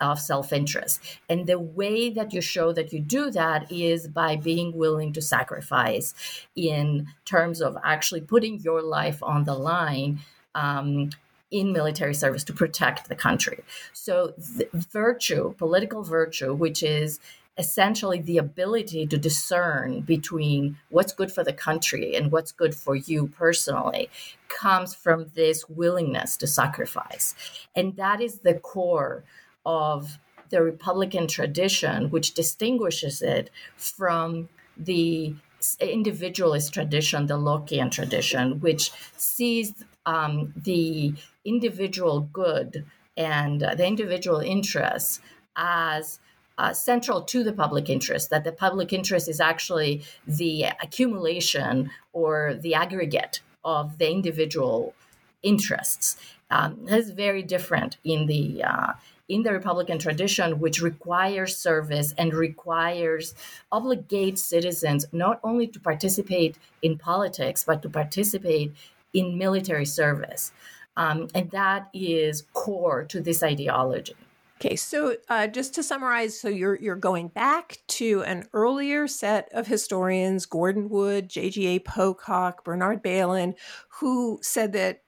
of 0.00 0.20
self 0.20 0.52
interest. 0.52 1.00
And 1.28 1.48
the 1.48 1.58
way 1.58 2.08
that 2.10 2.32
you 2.32 2.40
show 2.40 2.72
that 2.72 2.92
you 2.92 3.00
do 3.00 3.32
that 3.32 3.72
is 3.72 4.06
by 4.06 4.36
being 4.36 4.70
willing 4.76 5.12
to 5.14 5.20
sacrifice 5.20 6.14
in 6.54 7.08
terms 7.24 7.60
of 7.60 7.76
actually 7.82 8.20
putting 8.20 8.60
your 8.60 8.80
life 8.80 9.20
on 9.24 9.42
the 9.42 9.54
line 9.54 10.20
um, 10.54 11.10
in 11.50 11.72
military 11.72 12.14
service 12.14 12.44
to 12.44 12.52
protect 12.52 13.08
the 13.08 13.16
country. 13.16 13.58
So, 13.92 14.34
virtue, 14.72 15.54
political 15.58 16.04
virtue, 16.04 16.54
which 16.54 16.80
is 16.84 17.18
essentially 17.56 18.20
the 18.20 18.38
ability 18.38 19.06
to 19.06 19.16
discern 19.16 20.00
between 20.00 20.76
what's 20.90 21.12
good 21.12 21.30
for 21.30 21.44
the 21.44 21.52
country 21.52 22.16
and 22.16 22.32
what's 22.32 22.52
good 22.52 22.74
for 22.74 22.96
you 22.96 23.28
personally, 23.28 24.10
comes 24.48 24.94
from 24.94 25.26
this 25.34 25.68
willingness 25.68 26.36
to 26.36 26.46
sacrifice. 26.46 27.34
And 27.76 27.96
that 27.96 28.20
is 28.20 28.40
the 28.40 28.54
core 28.54 29.24
of 29.64 30.18
the 30.50 30.62
Republican 30.62 31.26
tradition, 31.26 32.10
which 32.10 32.34
distinguishes 32.34 33.22
it 33.22 33.50
from 33.76 34.48
the 34.76 35.34
individualist 35.80 36.74
tradition, 36.74 37.26
the 37.26 37.38
Lockean 37.38 37.90
tradition, 37.90 38.60
which 38.60 38.92
sees 39.16 39.72
um, 40.06 40.52
the 40.56 41.14
individual 41.44 42.20
good 42.32 42.84
and 43.16 43.62
uh, 43.62 43.74
the 43.74 43.86
individual 43.86 44.40
interests 44.40 45.20
as 45.56 46.18
uh, 46.58 46.72
central 46.72 47.22
to 47.22 47.42
the 47.42 47.52
public 47.52 47.88
interest, 47.88 48.30
that 48.30 48.44
the 48.44 48.52
public 48.52 48.92
interest 48.92 49.28
is 49.28 49.40
actually 49.40 50.02
the 50.26 50.64
accumulation 50.82 51.90
or 52.12 52.54
the 52.54 52.74
aggregate 52.74 53.40
of 53.64 53.98
the 53.98 54.10
individual 54.10 54.94
interests. 55.42 56.16
Um, 56.50 56.78
that 56.84 56.98
is 56.98 57.10
very 57.10 57.42
different 57.42 57.96
in 58.04 58.26
the 58.26 58.62
uh, 58.62 58.92
in 59.26 59.42
the 59.42 59.52
Republican 59.52 59.98
tradition, 59.98 60.60
which 60.60 60.82
requires 60.82 61.56
service 61.56 62.12
and 62.18 62.34
requires 62.34 63.34
obligates 63.72 64.38
citizens 64.38 65.06
not 65.12 65.40
only 65.42 65.66
to 65.66 65.80
participate 65.80 66.58
in 66.82 66.98
politics 66.98 67.64
but 67.64 67.80
to 67.82 67.88
participate 67.88 68.72
in 69.14 69.38
military 69.38 69.86
service. 69.86 70.52
Um, 70.96 71.28
and 71.34 71.50
that 71.50 71.88
is 71.92 72.44
core 72.52 73.04
to 73.04 73.20
this 73.20 73.42
ideology. 73.42 74.16
Okay, 74.64 74.76
so 74.76 75.16
uh, 75.28 75.46
just 75.46 75.74
to 75.74 75.82
summarize, 75.82 76.40
so 76.40 76.48
you're 76.48 76.76
you're 76.76 76.96
going 76.96 77.28
back 77.28 77.80
to 77.88 78.22
an 78.22 78.48
earlier 78.54 79.06
set 79.06 79.50
of 79.52 79.66
historians, 79.66 80.46
Gordon 80.46 80.88
Wood, 80.88 81.28
J.G.A. 81.28 81.80
Pocock, 81.80 82.64
Bernard 82.64 83.02
Bailyn, 83.02 83.56
who 84.00 84.38
said 84.40 84.72
that 84.72 85.02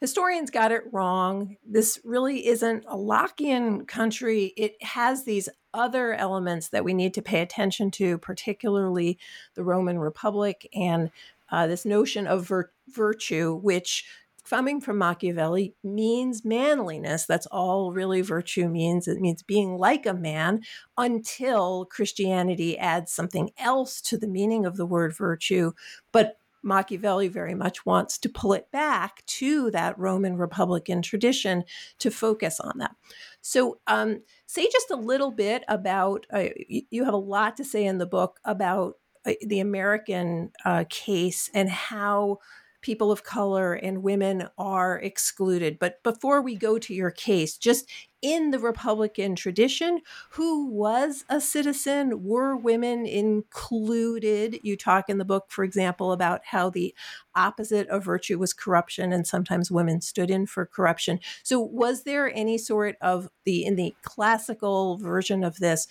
historians 0.00 0.50
got 0.50 0.72
it 0.72 0.82
wrong. 0.90 1.58
This 1.64 2.00
really 2.02 2.48
isn't 2.48 2.86
a 2.88 2.96
Lockean 2.96 3.86
country. 3.86 4.52
It 4.56 4.82
has 4.82 5.22
these 5.22 5.48
other 5.72 6.14
elements 6.14 6.70
that 6.70 6.82
we 6.82 6.92
need 6.92 7.14
to 7.14 7.22
pay 7.22 7.40
attention 7.40 7.92
to, 7.92 8.18
particularly 8.18 9.16
the 9.54 9.62
Roman 9.62 10.00
Republic 10.00 10.68
and 10.74 11.12
uh, 11.52 11.68
this 11.68 11.84
notion 11.84 12.26
of 12.26 12.48
vir- 12.48 12.72
virtue, 12.88 13.54
which 13.62 14.04
coming 14.48 14.80
from 14.80 14.98
Machiavelli 14.98 15.74
means 15.82 16.44
manliness. 16.44 17.26
That's 17.26 17.46
all 17.46 17.92
really 17.92 18.20
virtue 18.20 18.68
means. 18.68 19.06
It 19.06 19.20
means 19.20 19.42
being 19.42 19.76
like 19.76 20.06
a 20.06 20.14
man 20.14 20.62
until 20.96 21.84
Christianity 21.84 22.78
adds 22.78 23.12
something 23.12 23.50
else 23.58 24.00
to 24.02 24.16
the 24.16 24.28
meaning 24.28 24.64
of 24.64 24.76
the 24.76 24.86
word 24.86 25.16
virtue. 25.16 25.72
But 26.12 26.38
Machiavelli 26.62 27.28
very 27.28 27.54
much 27.54 27.86
wants 27.86 28.18
to 28.18 28.28
pull 28.28 28.52
it 28.52 28.70
back 28.72 29.24
to 29.26 29.70
that 29.70 29.98
Roman 29.98 30.36
Republican 30.36 31.02
tradition 31.02 31.64
to 31.98 32.10
focus 32.10 32.58
on 32.58 32.78
that. 32.78 32.96
So, 33.40 33.78
um, 33.86 34.22
say 34.46 34.68
just 34.70 34.90
a 34.90 34.96
little 34.96 35.30
bit 35.30 35.64
about 35.68 36.26
uh, 36.32 36.48
you 36.68 37.04
have 37.04 37.14
a 37.14 37.18
lot 37.18 37.56
to 37.58 37.64
say 37.64 37.84
in 37.84 37.98
the 37.98 38.06
book 38.06 38.40
about 38.44 38.96
uh, 39.24 39.34
the 39.46 39.60
American 39.60 40.50
uh, 40.64 40.84
case 40.88 41.48
and 41.54 41.70
how 41.70 42.38
people 42.80 43.10
of 43.10 43.24
color 43.24 43.74
and 43.74 44.02
women 44.02 44.48
are 44.56 44.98
excluded. 44.98 45.78
But 45.78 46.02
before 46.02 46.40
we 46.40 46.54
go 46.54 46.78
to 46.78 46.94
your 46.94 47.10
case, 47.10 47.56
just 47.56 47.90
in 48.22 48.50
the 48.50 48.58
Republican 48.58 49.36
tradition, 49.36 50.00
who 50.30 50.66
was 50.66 51.24
a 51.28 51.40
citizen? 51.40 52.24
Were 52.24 52.56
women 52.56 53.06
included? 53.06 54.58
You 54.62 54.76
talk 54.76 55.08
in 55.08 55.18
the 55.18 55.24
book, 55.24 55.46
for 55.48 55.64
example, 55.64 56.12
about 56.12 56.40
how 56.44 56.70
the 56.70 56.94
opposite 57.34 57.88
of 57.88 58.04
virtue 58.04 58.38
was 58.38 58.52
corruption, 58.52 59.12
and 59.12 59.26
sometimes 59.26 59.70
women 59.70 60.00
stood 60.00 60.30
in 60.30 60.46
for 60.46 60.66
corruption. 60.66 61.20
So, 61.42 61.60
was 61.60 62.04
there 62.04 62.32
any 62.34 62.58
sort 62.58 62.96
of 63.00 63.28
the, 63.44 63.64
in 63.64 63.76
the 63.76 63.94
classical 64.02 64.98
version 64.98 65.44
of 65.44 65.58
this, 65.58 65.86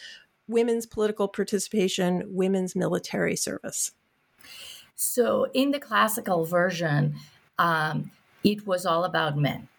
women's 0.48 0.86
political 0.86 1.28
participation, 1.28 2.24
women's 2.28 2.76
military 2.76 3.36
service? 3.36 3.92
So 4.98 5.48
in 5.54 5.70
the 5.72 5.80
classical 5.80 6.44
version, 6.44 7.16
um, 7.60 8.12
it 8.44 8.66
was 8.66 8.84
all 8.86 9.04
about 9.04 9.38
men. 9.38 9.70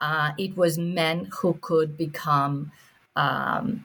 Uh, 0.00 0.32
it 0.36 0.56
was 0.56 0.76
men 0.76 1.30
who 1.32 1.56
could 1.60 1.96
become 1.96 2.72
um, 3.14 3.84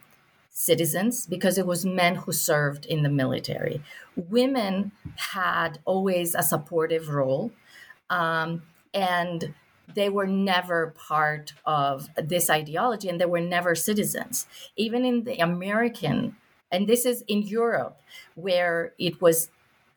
citizens 0.49 1.27
because 1.27 1.59
it 1.59 1.67
was 1.67 1.85
men 1.85 2.15
who 2.15 2.31
served 2.31 2.87
in 2.87 3.03
the 3.03 3.09
military. 3.09 3.83
Women 4.15 4.91
had 5.15 5.77
always 5.85 6.33
a 6.33 6.41
supportive 6.41 7.09
role, 7.09 7.51
um, 8.09 8.63
and 8.91 9.53
they 9.93 10.09
were 10.09 10.27
never 10.27 10.95
part 10.97 11.53
of 11.65 12.09
this 12.17 12.49
ideology, 12.49 13.09
and 13.09 13.21
they 13.21 13.25
were 13.25 13.39
never 13.39 13.75
citizens. 13.75 14.47
Even 14.75 15.05
in 15.05 15.23
the 15.23 15.37
American, 15.37 16.35
and 16.71 16.87
this 16.87 17.05
is 17.05 17.23
in 17.27 17.43
Europe, 17.43 18.01
where 18.33 18.93
it 18.97 19.21
was 19.21 19.49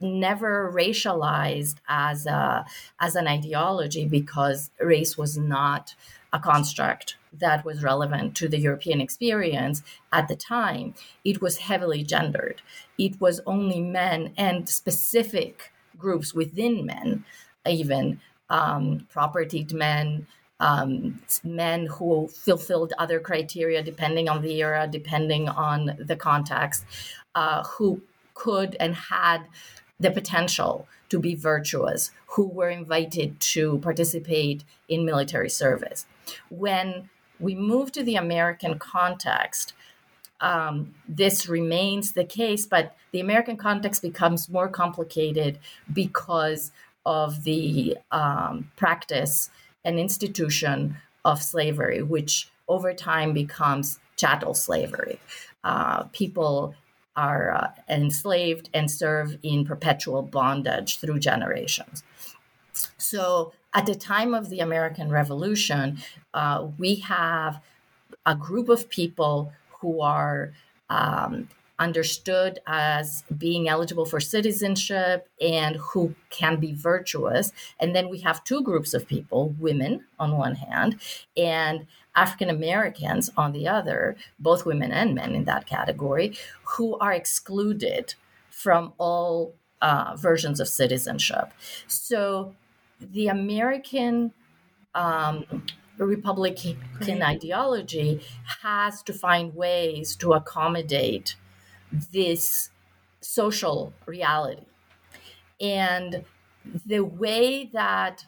never 0.02 0.72
racialized 0.74 1.76
as 1.88 2.26
a 2.26 2.64
as 3.00 3.14
an 3.14 3.26
ideology 3.26 4.06
because 4.06 4.70
race 4.80 5.16
was 5.16 5.36
not 5.38 5.94
a 6.32 6.38
construct 6.38 7.16
that 7.32 7.64
was 7.64 7.82
relevant 7.82 8.34
to 8.36 8.48
the 8.48 8.58
European 8.58 9.00
experience 9.00 9.82
at 10.12 10.28
the 10.28 10.36
time. 10.36 10.94
It 11.24 11.40
was 11.40 11.58
heavily 11.58 12.02
gendered. 12.02 12.62
It 12.98 13.20
was 13.20 13.40
only 13.46 13.80
men 13.80 14.32
and 14.36 14.68
specific 14.68 15.72
groups 15.98 16.34
within 16.34 16.86
men, 16.86 17.24
even 17.66 18.20
um, 18.50 19.06
propertied 19.10 19.72
men, 19.72 20.26
um, 20.60 21.20
men 21.42 21.86
who 21.86 22.28
fulfilled 22.28 22.92
other 22.98 23.18
criteria 23.18 23.82
depending 23.82 24.28
on 24.28 24.42
the 24.42 24.60
era, 24.60 24.88
depending 24.90 25.48
on 25.48 25.96
the 25.98 26.16
context, 26.16 26.84
uh, 27.34 27.64
who 27.64 28.02
could 28.34 28.76
and 28.78 28.94
had 28.94 29.42
the 29.98 30.10
potential 30.10 30.88
to 31.08 31.18
be 31.18 31.34
virtuous 31.34 32.10
who 32.26 32.48
were 32.48 32.70
invited 32.70 33.38
to 33.40 33.78
participate 33.78 34.64
in 34.88 35.04
military 35.04 35.50
service. 35.50 36.06
When 36.48 37.10
we 37.38 37.54
move 37.54 37.92
to 37.92 38.02
the 38.02 38.16
American 38.16 38.78
context, 38.78 39.74
um, 40.40 40.94
this 41.08 41.48
remains 41.48 42.12
the 42.12 42.24
case, 42.24 42.66
but 42.66 42.96
the 43.12 43.20
American 43.20 43.56
context 43.56 44.02
becomes 44.02 44.48
more 44.48 44.68
complicated 44.68 45.58
because 45.92 46.72
of 47.04 47.44
the 47.44 47.96
um, 48.10 48.70
practice 48.76 49.50
and 49.84 49.98
institution 49.98 50.96
of 51.24 51.42
slavery, 51.42 52.02
which 52.02 52.50
over 52.68 52.92
time 52.92 53.32
becomes 53.32 53.98
chattel 54.16 54.54
slavery. 54.54 55.20
Uh, 55.64 56.04
people 56.12 56.74
are 57.16 57.52
uh, 57.52 57.70
enslaved 57.88 58.70
and 58.72 58.90
serve 58.90 59.36
in 59.42 59.64
perpetual 59.64 60.22
bondage 60.22 60.98
through 60.98 61.18
generations. 61.18 62.02
So, 62.98 63.52
at 63.74 63.86
the 63.86 63.94
time 63.94 64.34
of 64.34 64.50
the 64.50 64.60
American 64.60 65.10
Revolution, 65.10 65.98
uh, 66.34 66.68
we 66.78 66.96
have 66.96 67.60
a 68.26 68.34
group 68.34 68.68
of 68.68 68.88
people 68.88 69.52
who 69.80 70.00
are 70.00 70.52
um, 70.90 71.48
understood 71.78 72.60
as 72.66 73.24
being 73.36 73.68
eligible 73.68 74.04
for 74.04 74.20
citizenship 74.20 75.28
and 75.40 75.76
who 75.76 76.14
can 76.30 76.60
be 76.60 76.72
virtuous. 76.72 77.52
And 77.80 77.94
then 77.94 78.08
we 78.08 78.20
have 78.20 78.44
two 78.44 78.62
groups 78.62 78.94
of 78.94 79.06
people 79.06 79.54
women 79.58 80.04
on 80.18 80.36
one 80.36 80.54
hand, 80.54 81.00
and 81.36 81.86
African 82.14 82.50
Americans 82.50 83.30
on 83.36 83.52
the 83.52 83.66
other, 83.66 84.16
both 84.38 84.66
women 84.66 84.92
and 84.92 85.14
men 85.14 85.34
in 85.34 85.44
that 85.44 85.66
category, 85.66 86.36
who 86.76 86.96
are 86.98 87.12
excluded 87.12 88.14
from 88.50 88.92
all 88.98 89.54
uh, 89.80 90.14
versions 90.16 90.60
of 90.60 90.68
citizenship. 90.68 91.52
So 91.86 92.54
the 93.00 93.28
American 93.28 94.32
um, 94.94 95.44
Republican 95.98 96.78
right. 97.00 97.22
ideology 97.22 98.20
has 98.62 99.02
to 99.02 99.12
find 99.12 99.54
ways 99.54 100.16
to 100.16 100.32
accommodate 100.32 101.36
this 102.12 102.70
social 103.20 103.92
reality. 104.06 104.66
And 105.60 106.24
the 106.86 107.00
way 107.00 107.70
that 107.72 108.24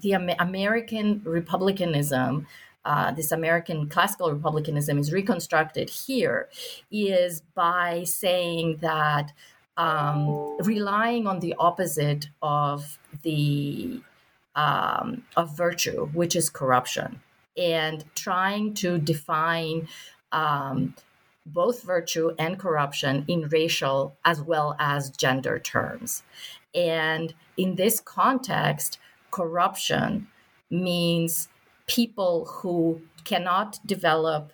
the 0.00 0.12
American 0.12 1.22
republicanism, 1.24 2.46
uh, 2.84 3.10
this 3.12 3.32
American 3.32 3.88
classical 3.88 4.32
republicanism 4.32 4.98
is 4.98 5.12
reconstructed 5.12 5.90
here, 5.90 6.48
is 6.90 7.42
by 7.54 8.04
saying 8.04 8.78
that 8.80 9.32
um, 9.76 10.56
relying 10.60 11.26
on 11.26 11.40
the 11.40 11.54
opposite 11.58 12.28
of 12.42 12.98
the 13.22 14.00
um, 14.56 15.22
of 15.36 15.56
virtue, 15.56 16.06
which 16.12 16.34
is 16.34 16.50
corruption, 16.50 17.20
and 17.56 18.04
trying 18.16 18.74
to 18.74 18.98
define 18.98 19.88
um, 20.32 20.94
both 21.52 21.82
virtue 21.82 22.32
and 22.38 22.58
corruption 22.58 23.24
in 23.28 23.48
racial 23.48 24.16
as 24.24 24.40
well 24.40 24.76
as 24.78 25.10
gender 25.10 25.58
terms. 25.58 26.22
And 26.74 27.34
in 27.56 27.76
this 27.76 28.00
context, 28.00 28.98
corruption 29.30 30.28
means 30.70 31.48
people 31.86 32.44
who 32.46 33.00
cannot 33.24 33.78
develop 33.86 34.52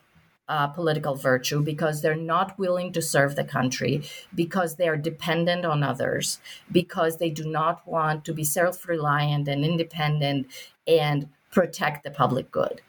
uh, 0.49 0.67
political 0.69 1.15
virtue 1.15 1.63
because 1.63 2.03
they're 2.03 2.15
not 2.15 2.59
willing 2.59 2.93
to 2.93 3.01
serve 3.01 3.35
the 3.35 3.45
country, 3.45 4.03
because 4.35 4.77
they 4.77 4.89
are 4.89 4.97
dependent 4.97 5.65
on 5.65 5.83
others, 5.83 6.39
because 6.71 7.17
they 7.17 7.31
do 7.31 7.49
not 7.49 7.87
want 7.87 8.25
to 8.25 8.33
be 8.33 8.45
self 8.45 8.87
reliant 8.87 9.49
and 9.49 9.65
independent 9.65 10.47
and 10.87 11.29
protect 11.51 12.05
the 12.05 12.11
public 12.11 12.51
good. 12.51 12.83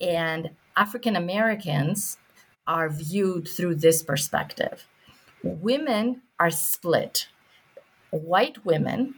And 0.00 0.50
African 0.76 1.16
Americans 1.16 2.16
are 2.66 2.88
viewed 2.88 3.48
through 3.48 3.76
this 3.76 4.02
perspective. 4.02 4.86
Women 5.42 6.22
are 6.38 6.50
split. 6.50 7.28
White 8.10 8.64
women 8.64 9.14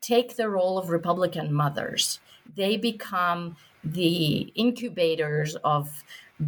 take 0.00 0.36
the 0.36 0.48
role 0.48 0.78
of 0.78 0.90
Republican 0.90 1.52
mothers, 1.52 2.20
they 2.54 2.76
become 2.76 3.56
the 3.82 4.52
incubators 4.54 5.56
of 5.64 6.04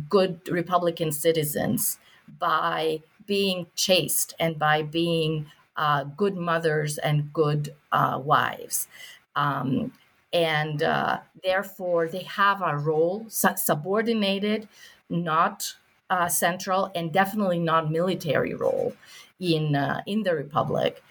good 0.09 0.41
Republican 0.49 1.13
citizens 1.13 1.99
by 2.39 3.03
being 3.27 3.67
chaste 3.75 4.35
and 4.39 4.59
by 4.59 4.83
being 4.83 5.47
uh, 5.77 6.05
good 6.05 6.37
mothers 6.37 6.99
and 6.99 7.33
good 7.33 7.75
uh, 7.93 8.21
wives. 8.23 8.89
Um, 9.37 9.93
and 10.33 10.83
uh, 10.83 11.19
therefore, 11.43 12.09
they 12.09 12.25
have 12.25 12.61
a 12.63 12.77
role 12.77 13.27
subordinated, 13.29 14.69
not 15.09 15.75
uh, 16.11 16.29
central, 16.29 16.91
and 16.95 17.13
definitely 17.13 17.59
not 17.59 17.91
military 17.91 18.55
role 18.55 18.95
in 19.41 19.75
uh, 19.75 20.03
in 20.07 20.23
the 20.23 20.35
republic. 20.35 21.03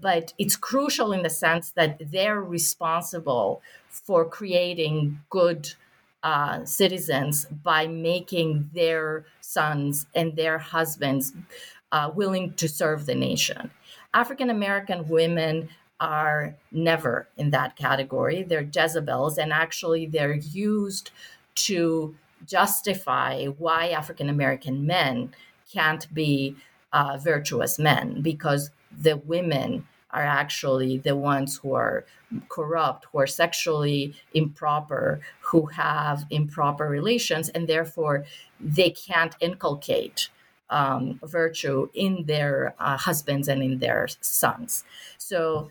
But 0.00 0.32
it's 0.38 0.56
crucial 0.56 1.12
in 1.12 1.22
the 1.22 1.30
sense 1.30 1.70
that 1.70 2.10
they're 2.10 2.40
responsible 2.40 3.60
for 3.88 4.24
creating 4.24 5.20
good 5.28 5.72
uh, 6.22 6.64
citizens 6.64 7.46
by 7.46 7.86
making 7.86 8.70
their 8.72 9.26
sons 9.40 10.06
and 10.14 10.36
their 10.36 10.58
husbands 10.58 11.32
uh, 11.90 12.10
willing 12.14 12.54
to 12.54 12.68
serve 12.68 13.06
the 13.06 13.14
nation. 13.14 13.70
African 14.14 14.50
American 14.50 15.08
women 15.08 15.68
are 16.00 16.56
never 16.70 17.28
in 17.36 17.50
that 17.50 17.76
category. 17.76 18.42
They're 18.42 18.68
Jezebels, 18.74 19.38
and 19.38 19.52
actually, 19.52 20.06
they're 20.06 20.34
used 20.34 21.10
to 21.54 22.14
justify 22.46 23.46
why 23.46 23.88
African 23.88 24.28
American 24.28 24.86
men 24.86 25.34
can't 25.72 26.12
be 26.12 26.56
uh, 26.92 27.18
virtuous 27.18 27.78
men 27.78 28.20
because 28.22 28.70
the 28.90 29.16
women 29.16 29.86
are 30.10 30.22
actually 30.22 30.98
the 30.98 31.16
ones 31.16 31.56
who 31.56 31.72
are 31.72 32.04
corrupt, 32.50 33.06
who 33.10 33.18
are 33.18 33.26
sexually 33.26 34.14
improper, 34.34 35.20
who 35.40 35.66
have 35.66 36.26
improper 36.30 36.86
relations, 36.86 37.48
and 37.48 37.66
therefore 37.66 38.24
they 38.60 38.90
can't 38.90 39.34
inculcate 39.40 40.28
um, 40.68 41.18
virtue 41.22 41.88
in 41.94 42.24
their 42.26 42.74
uh, 42.78 42.96
husbands 42.96 43.48
and 43.48 43.62
in 43.62 43.78
their 43.78 44.06
sons. 44.20 44.84
So 45.16 45.70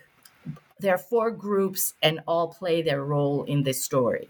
there 0.79 0.95
are 0.95 0.97
four 0.97 1.29
groups, 1.29 1.93
and 2.01 2.21
all 2.27 2.47
play 2.47 2.81
their 2.81 3.03
role 3.03 3.43
in 3.43 3.63
this 3.63 3.83
story. 3.83 4.29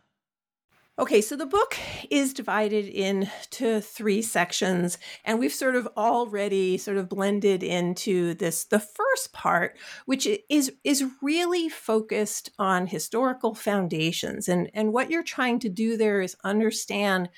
Okay, 0.99 1.21
so 1.21 1.35
the 1.35 1.45
book 1.45 1.77
is 2.11 2.33
divided 2.33 2.85
into 2.85 3.79
three 3.81 4.21
sections, 4.21 4.97
and 5.23 5.39
we've 5.39 5.53
sort 5.53 5.75
of 5.75 5.87
already 5.97 6.77
sort 6.77 6.97
of 6.97 7.09
blended 7.09 7.63
into 7.63 8.33
this 8.35 8.65
the 8.65 8.79
first 8.79 9.31
part, 9.33 9.79
which 10.05 10.27
is 10.49 10.71
is 10.83 11.05
really 11.21 11.69
focused 11.69 12.51
on 12.59 12.87
historical 12.87 13.55
foundations. 13.55 14.47
And, 14.49 14.69
and 14.73 14.91
what 14.93 15.09
you're 15.09 15.23
trying 15.23 15.59
to 15.59 15.69
do 15.69 15.95
there 15.97 16.21
is 16.21 16.35
understand 16.43 17.29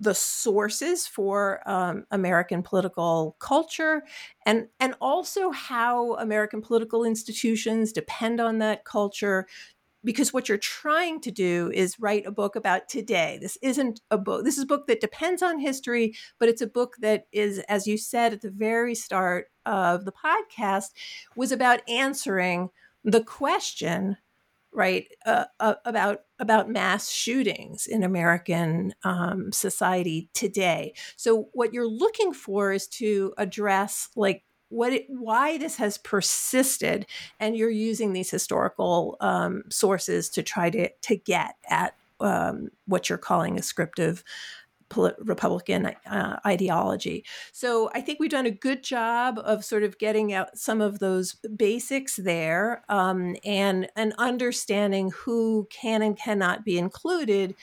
the 0.00 0.14
sources 0.14 1.08
for 1.08 1.60
um, 1.68 2.04
American 2.12 2.62
political 2.62 3.34
culture 3.40 4.04
and 4.46 4.68
and 4.78 4.94
also 5.00 5.50
how 5.50 6.14
American 6.14 6.62
political 6.62 7.04
institutions 7.04 7.92
depend 7.92 8.40
on 8.40 8.58
that 8.58 8.84
culture 8.84 9.48
because 10.04 10.32
what 10.32 10.48
you're 10.48 10.58
trying 10.58 11.20
to 11.20 11.30
do 11.30 11.70
is 11.74 11.98
write 11.98 12.26
a 12.26 12.30
book 12.30 12.56
about 12.56 12.88
today. 12.88 13.38
This 13.40 13.58
isn't 13.62 14.00
a 14.10 14.18
book. 14.18 14.44
This 14.44 14.56
is 14.56 14.64
a 14.64 14.66
book 14.68 14.86
that 14.86 15.00
depends 15.00 15.42
on 15.42 15.58
history, 15.58 16.14
but 16.38 16.48
it's 16.48 16.62
a 16.62 16.66
book 16.66 16.96
that 17.00 17.26
is, 17.32 17.58
as 17.68 17.86
you 17.86 17.98
said 17.98 18.32
at 18.32 18.40
the 18.40 18.50
very 18.50 18.94
start 18.94 19.46
of 19.66 20.04
the 20.04 20.12
podcast, 20.12 20.90
was 21.36 21.52
about 21.52 21.88
answering 21.88 22.70
the 23.04 23.22
question, 23.22 24.16
right, 24.72 25.06
uh, 25.26 25.46
uh, 25.58 25.74
about 25.84 26.20
about 26.38 26.70
mass 26.70 27.10
shootings 27.10 27.86
in 27.86 28.04
American 28.04 28.94
um, 29.02 29.50
society 29.50 30.30
today. 30.34 30.94
So 31.16 31.48
what 31.52 31.72
you're 31.72 31.88
looking 31.88 32.32
for 32.32 32.72
is 32.72 32.86
to 32.88 33.34
address 33.36 34.08
like 34.14 34.44
what 34.68 34.92
it, 34.92 35.06
why 35.08 35.58
this 35.58 35.76
has 35.76 35.98
persisted 35.98 37.06
and 37.40 37.56
you're 37.56 37.70
using 37.70 38.12
these 38.12 38.30
historical 38.30 39.16
um, 39.20 39.62
sources 39.70 40.28
to 40.30 40.42
try 40.42 40.70
to 40.70 40.88
to 41.02 41.16
get 41.16 41.56
at 41.68 41.94
um, 42.20 42.68
what 42.86 43.08
you're 43.08 43.18
calling 43.18 43.58
ascriptive 43.58 44.24
Republican 44.96 45.86
uh, 46.06 46.38
ideology. 46.46 47.24
So 47.52 47.90
I 47.94 48.00
think 48.00 48.18
we've 48.18 48.30
done 48.30 48.46
a 48.46 48.50
good 48.50 48.82
job 48.82 49.38
of 49.44 49.64
sort 49.64 49.82
of 49.82 49.98
getting 49.98 50.32
out 50.32 50.56
some 50.56 50.80
of 50.80 50.98
those 50.98 51.34
basics 51.34 52.16
there 52.16 52.84
um, 52.88 53.36
and 53.44 53.88
and 53.96 54.14
understanding 54.18 55.10
who 55.10 55.68
can 55.70 56.02
and 56.02 56.16
cannot 56.16 56.64
be 56.64 56.78
included. 56.78 57.54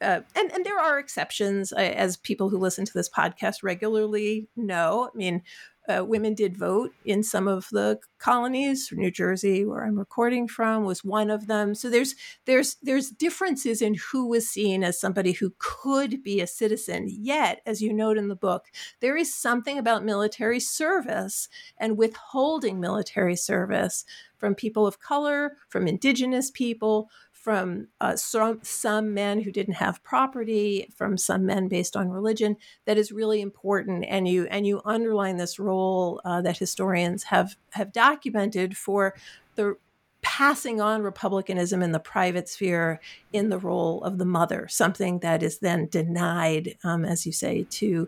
Uh, 0.00 0.20
and 0.34 0.50
and 0.52 0.64
there 0.64 0.78
are 0.78 0.98
exceptions, 0.98 1.72
uh, 1.72 1.76
as 1.76 2.16
people 2.16 2.48
who 2.48 2.56
listen 2.56 2.86
to 2.86 2.94
this 2.94 3.10
podcast 3.10 3.62
regularly 3.62 4.48
know. 4.56 5.10
I 5.12 5.16
mean, 5.16 5.42
uh, 5.90 6.04
women 6.04 6.34
did 6.34 6.56
vote 6.56 6.92
in 7.04 7.22
some 7.22 7.48
of 7.48 7.68
the 7.70 7.98
colonies. 8.18 8.90
New 8.92 9.10
Jersey, 9.10 9.64
where 9.64 9.84
I'm 9.84 9.98
recording 9.98 10.46
from, 10.46 10.84
was 10.84 11.04
one 11.04 11.30
of 11.30 11.46
them. 11.46 11.74
So 11.74 11.90
there's 11.90 12.14
there's 12.46 12.76
there's 12.82 13.10
differences 13.10 13.82
in 13.82 13.96
who 14.12 14.28
was 14.28 14.48
seen 14.48 14.84
as 14.84 15.00
somebody 15.00 15.32
who 15.32 15.54
could 15.58 16.22
be 16.22 16.40
a 16.40 16.46
citizen. 16.46 17.06
Yet, 17.08 17.60
as 17.66 17.82
you 17.82 17.92
note 17.92 18.16
in 18.16 18.28
the 18.28 18.36
book, 18.36 18.66
there 19.00 19.16
is 19.16 19.34
something 19.34 19.78
about 19.78 20.04
military 20.04 20.60
service 20.60 21.48
and 21.76 21.98
withholding 21.98 22.80
military 22.80 23.36
service 23.36 24.04
from 24.38 24.54
people 24.54 24.86
of 24.86 25.00
color, 25.00 25.56
from 25.68 25.86
indigenous 25.86 26.50
people, 26.50 27.10
from 27.40 27.88
uh, 28.02 28.14
some, 28.16 28.60
some 28.62 29.14
men 29.14 29.40
who 29.40 29.50
didn't 29.50 29.74
have 29.74 30.02
property, 30.02 30.90
from 30.94 31.16
some 31.16 31.46
men 31.46 31.68
based 31.68 31.96
on 31.96 32.10
religion, 32.10 32.54
that 32.84 32.98
is 32.98 33.10
really 33.10 33.40
important. 33.40 34.04
And 34.06 34.28
you 34.28 34.46
and 34.46 34.66
you 34.66 34.82
underline 34.84 35.38
this 35.38 35.58
role 35.58 36.20
uh, 36.24 36.42
that 36.42 36.58
historians 36.58 37.24
have 37.24 37.56
have 37.70 37.92
documented 37.92 38.76
for 38.76 39.14
the 39.54 39.76
passing 40.20 40.82
on 40.82 41.02
republicanism 41.02 41.82
in 41.82 41.92
the 41.92 41.98
private 41.98 42.46
sphere 42.46 43.00
in 43.32 43.48
the 43.48 43.58
role 43.58 44.02
of 44.04 44.18
the 44.18 44.26
mother, 44.26 44.68
something 44.68 45.20
that 45.20 45.42
is 45.42 45.60
then 45.60 45.86
denied, 45.86 46.76
um, 46.84 47.06
as 47.06 47.24
you 47.24 47.32
say, 47.32 47.66
to 47.70 48.06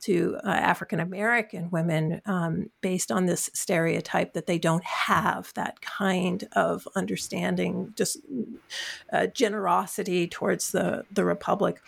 to 0.00 0.36
uh, 0.44 0.48
African 0.48 1.00
American 1.00 1.70
women 1.70 2.20
um, 2.26 2.70
based 2.80 3.10
on 3.10 3.26
this 3.26 3.50
stereotype 3.54 4.32
that 4.34 4.46
they 4.46 4.58
don't 4.58 4.84
have 4.84 5.52
that 5.54 5.80
kind 5.80 6.46
of 6.52 6.86
understanding, 6.94 7.92
just 7.96 8.18
uh, 9.12 9.26
generosity 9.26 10.26
towards 10.28 10.72
the 10.72 11.04
the 11.10 11.24
republic. 11.24 11.80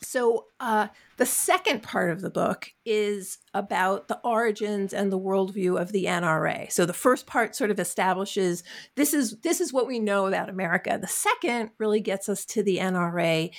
So 0.00 0.46
uh, 0.60 0.88
the 1.16 1.26
second 1.26 1.82
part 1.82 2.10
of 2.10 2.20
the 2.20 2.30
book 2.30 2.72
is 2.84 3.38
about 3.54 4.08
the 4.08 4.18
origins 4.24 4.92
and 4.92 5.12
the 5.12 5.18
worldview 5.18 5.80
of 5.80 5.92
the 5.92 6.04
NRA. 6.04 6.70
So 6.72 6.86
the 6.86 6.92
first 6.92 7.26
part 7.26 7.54
sort 7.54 7.70
of 7.70 7.78
establishes 7.78 8.62
this 8.96 9.14
is 9.14 9.38
this 9.40 9.60
is 9.60 9.72
what 9.72 9.86
we 9.86 9.98
know 9.98 10.26
about 10.26 10.48
America. 10.48 10.98
The 11.00 11.06
second 11.06 11.70
really 11.78 12.00
gets 12.00 12.28
us 12.28 12.44
to 12.46 12.62
the 12.62 12.78
NRA, 12.78 13.50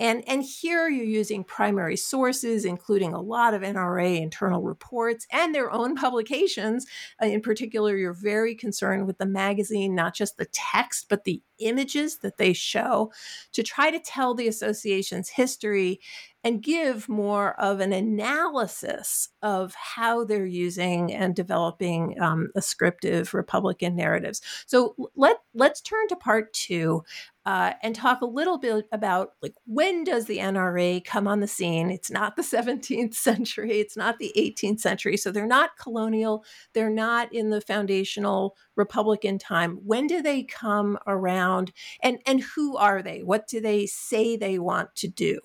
and 0.00 0.24
and 0.26 0.42
here 0.42 0.88
you're 0.88 1.04
using 1.04 1.44
primary 1.44 1.96
sources, 1.96 2.64
including 2.64 3.12
a 3.12 3.20
lot 3.20 3.54
of 3.54 3.62
NRA 3.62 4.20
internal 4.20 4.62
reports 4.62 5.26
and 5.30 5.54
their 5.54 5.70
own 5.70 5.94
publications. 5.94 6.86
Uh, 7.22 7.26
in 7.26 7.40
particular, 7.40 7.96
you're 7.96 8.14
very 8.14 8.54
concerned 8.54 9.06
with 9.06 9.18
the 9.18 9.26
magazine, 9.26 9.94
not 9.94 10.14
just 10.14 10.38
the 10.38 10.48
text 10.52 11.06
but 11.08 11.24
the 11.24 11.42
images 11.58 12.18
that 12.18 12.38
they 12.38 12.52
show, 12.52 13.12
to 13.52 13.62
try 13.62 13.90
to 13.90 14.00
tell 14.00 14.34
the 14.34 14.48
association's 14.48 15.28
history 15.28 16.00
and 16.44 16.62
give 16.62 17.08
more 17.08 17.58
of 17.60 17.80
an 17.80 17.92
analysis 17.92 19.28
of 19.42 19.74
how 19.74 20.24
they're 20.24 20.44
using 20.44 21.12
and 21.12 21.36
developing 21.36 22.20
um, 22.20 22.48
ascriptive 22.56 23.32
Republican 23.32 23.94
narratives. 23.94 24.40
So 24.66 24.94
let 25.14 25.38
let's 25.54 25.80
turn 25.80 26.08
to 26.08 26.16
part 26.16 26.52
two 26.52 27.02
uh, 27.44 27.72
and 27.82 27.94
talk 27.94 28.20
a 28.20 28.26
little 28.26 28.58
bit 28.58 28.86
about 28.92 29.30
like 29.40 29.54
when 29.66 30.04
does 30.04 30.26
the 30.26 30.38
NRA 30.38 31.04
come 31.04 31.28
on 31.28 31.40
the 31.40 31.46
scene? 31.46 31.90
It's 31.90 32.10
not 32.10 32.36
the 32.36 32.42
17th 32.42 33.14
century, 33.14 33.80
it's 33.80 33.96
not 33.96 34.18
the 34.18 34.32
18th 34.36 34.80
century, 34.80 35.16
so 35.16 35.30
they're 35.30 35.46
not 35.46 35.76
colonial, 35.80 36.44
they're 36.72 36.90
not 36.90 37.32
in 37.32 37.50
the 37.50 37.60
foundational 37.60 38.56
Republican 38.76 39.38
time. 39.38 39.78
When 39.84 40.06
do 40.06 40.22
they 40.22 40.42
come 40.42 40.98
around, 41.06 41.72
and 42.02 42.18
and 42.26 42.42
who 42.42 42.76
are 42.76 43.02
they? 43.02 43.22
What 43.22 43.46
do 43.48 43.60
they 43.60 43.86
say 43.86 44.36
they 44.36 44.58
want 44.58 44.94
to 44.96 45.08
do? 45.08 45.38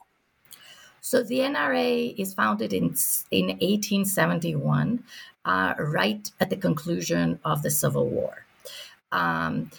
So 1.10 1.24
the 1.24 1.39
NRA 1.39 2.20
is 2.20 2.34
founded 2.34 2.74
in, 2.74 2.93
in 3.32 3.46
1871, 3.48 5.06
uh, 5.46 5.74
right 5.80 6.30
at 6.41 6.50
the 6.50 6.58
conclusion 6.58 7.39
of 7.46 7.63
the 7.63 7.72
Civil 7.72 8.10
War. 8.10 8.46
Um, 9.13 9.72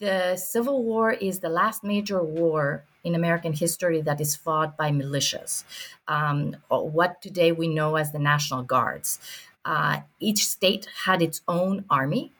the 0.00 0.34
Civil 0.34 0.82
War 0.82 1.12
is 1.12 1.38
the 1.38 1.48
last 1.48 1.84
major 1.84 2.20
war 2.20 2.82
in 3.04 3.14
American 3.14 3.52
history 3.52 4.00
that 4.00 4.20
is 4.20 4.34
fought 4.34 4.76
by 4.76 4.90
militias, 4.90 5.62
um, 6.08 6.56
what 6.68 7.22
today 7.22 7.52
we 7.52 7.68
know 7.68 7.94
as 7.94 8.10
the 8.10 8.18
National 8.18 8.64
Guards. 8.64 9.20
Uh, 9.64 10.00
each 10.18 10.44
state 10.44 10.88
had 11.04 11.22
its 11.22 11.42
own 11.46 11.84
army, 11.90 12.32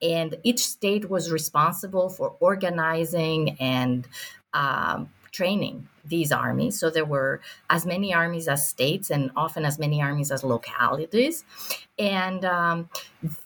and 0.00 0.36
each 0.42 0.66
state 0.66 1.10
was 1.10 1.30
responsible 1.30 2.08
for 2.08 2.34
organizing 2.40 3.58
and 3.60 4.08
um, 4.54 5.10
training 5.34 5.88
these 6.04 6.30
armies. 6.30 6.78
So 6.78 6.90
there 6.90 7.04
were 7.04 7.40
as 7.68 7.84
many 7.84 8.14
armies 8.14 8.46
as 8.46 8.68
states 8.68 9.10
and 9.10 9.30
often 9.36 9.64
as 9.64 9.78
many 9.78 10.00
armies 10.00 10.30
as 10.30 10.44
localities. 10.44 11.44
And 11.98 12.44
um, 12.44 12.88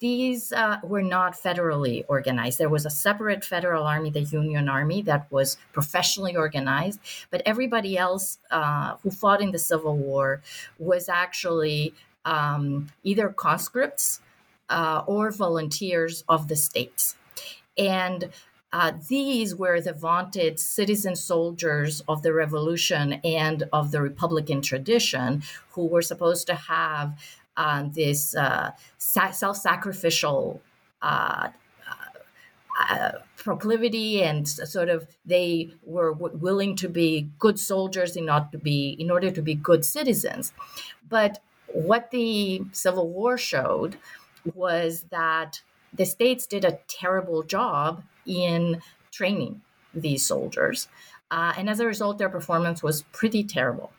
these 0.00 0.52
uh, 0.52 0.78
were 0.82 1.02
not 1.02 1.32
federally 1.34 2.04
organized. 2.08 2.58
There 2.58 2.68
was 2.68 2.84
a 2.84 2.90
separate 2.90 3.42
federal 3.44 3.84
army, 3.84 4.10
the 4.10 4.20
Union 4.20 4.68
Army, 4.68 5.00
that 5.02 5.32
was 5.32 5.56
professionally 5.72 6.36
organized. 6.36 7.00
But 7.30 7.42
everybody 7.46 7.96
else 7.96 8.38
uh, 8.50 8.96
who 9.02 9.10
fought 9.10 9.40
in 9.40 9.52
the 9.52 9.58
Civil 9.58 9.96
War 9.96 10.42
was 10.78 11.08
actually 11.08 11.94
um, 12.24 12.88
either 13.02 13.30
conscripts 13.30 14.20
uh, 14.68 15.04
or 15.06 15.30
volunteers 15.30 16.22
of 16.28 16.48
the 16.48 16.56
states. 16.56 17.16
And 17.78 18.30
uh, 18.72 18.92
these 19.08 19.54
were 19.54 19.80
the 19.80 19.92
vaunted 19.92 20.60
citizen 20.60 21.16
soldiers 21.16 22.02
of 22.06 22.22
the 22.22 22.32
revolution 22.32 23.14
and 23.24 23.64
of 23.72 23.92
the 23.92 24.02
Republican 24.02 24.60
tradition 24.60 25.42
who 25.70 25.86
were 25.86 26.02
supposed 26.02 26.46
to 26.46 26.54
have 26.54 27.18
uh, 27.56 27.84
this 27.90 28.36
uh, 28.36 28.70
self 28.98 29.56
sacrificial 29.56 30.60
uh, 31.02 31.48
uh, 32.78 33.12
proclivity 33.36 34.22
and 34.22 34.46
sort 34.46 34.88
of 34.88 35.08
they 35.24 35.70
were 35.84 36.12
w- 36.12 36.36
willing 36.36 36.76
to 36.76 36.88
be 36.88 37.28
good 37.38 37.58
soldiers 37.58 38.16
in 38.16 38.28
order 38.28 38.48
to 38.52 38.58
be 38.58 38.90
in 39.00 39.10
order 39.10 39.30
to 39.30 39.42
be 39.42 39.54
good 39.54 39.84
citizens. 39.84 40.52
But 41.08 41.40
what 41.66 42.10
the 42.10 42.62
civil 42.72 43.08
war 43.08 43.36
showed 43.36 43.96
was 44.54 45.06
that 45.10 45.62
the 45.92 46.04
states 46.04 46.46
did 46.46 46.64
a 46.64 46.78
terrible 46.86 47.42
job 47.42 48.04
in 48.28 48.80
training 49.10 49.60
these 49.94 50.24
soldiers. 50.24 50.88
Uh, 51.30 51.52
and 51.56 51.68
as 51.68 51.80
a 51.80 51.86
result, 51.86 52.18
their 52.18 52.28
performance 52.28 52.82
was 52.82 53.02
pretty 53.12 53.42
terrible. 53.42 53.90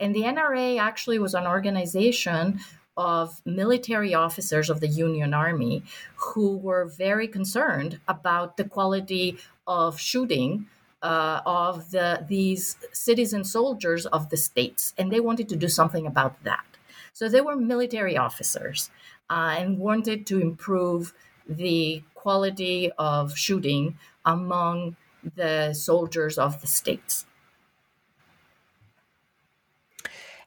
And 0.00 0.14
the 0.14 0.22
NRA 0.22 0.78
actually 0.78 1.18
was 1.18 1.34
an 1.34 1.46
organization 1.46 2.60
of 2.96 3.40
military 3.46 4.14
officers 4.14 4.68
of 4.68 4.80
the 4.80 4.88
Union 4.88 5.32
Army 5.32 5.82
who 6.16 6.56
were 6.56 6.84
very 6.84 7.26
concerned 7.26 8.00
about 8.08 8.56
the 8.56 8.64
quality 8.64 9.38
of 9.66 9.98
shooting 9.98 10.66
uh, 11.02 11.40
of 11.44 11.90
the 11.90 12.24
these 12.28 12.76
citizen 12.92 13.44
soldiers 13.44 14.06
of 14.06 14.30
the 14.30 14.36
states, 14.36 14.94
and 14.96 15.10
they 15.10 15.20
wanted 15.20 15.48
to 15.48 15.56
do 15.56 15.68
something 15.68 16.06
about 16.06 16.42
that. 16.44 16.64
So 17.12 17.28
they 17.28 17.40
were 17.40 17.56
military 17.56 18.16
officers 18.16 18.90
uh, 19.28 19.56
and 19.58 19.78
wanted 19.78 20.26
to 20.26 20.40
improve 20.40 21.12
the 21.48 22.02
quality 22.22 22.88
of 22.98 23.36
shooting 23.36 23.98
among 24.24 24.94
the 25.34 25.72
soldiers 25.72 26.38
of 26.38 26.60
the 26.60 26.68
states. 26.68 27.26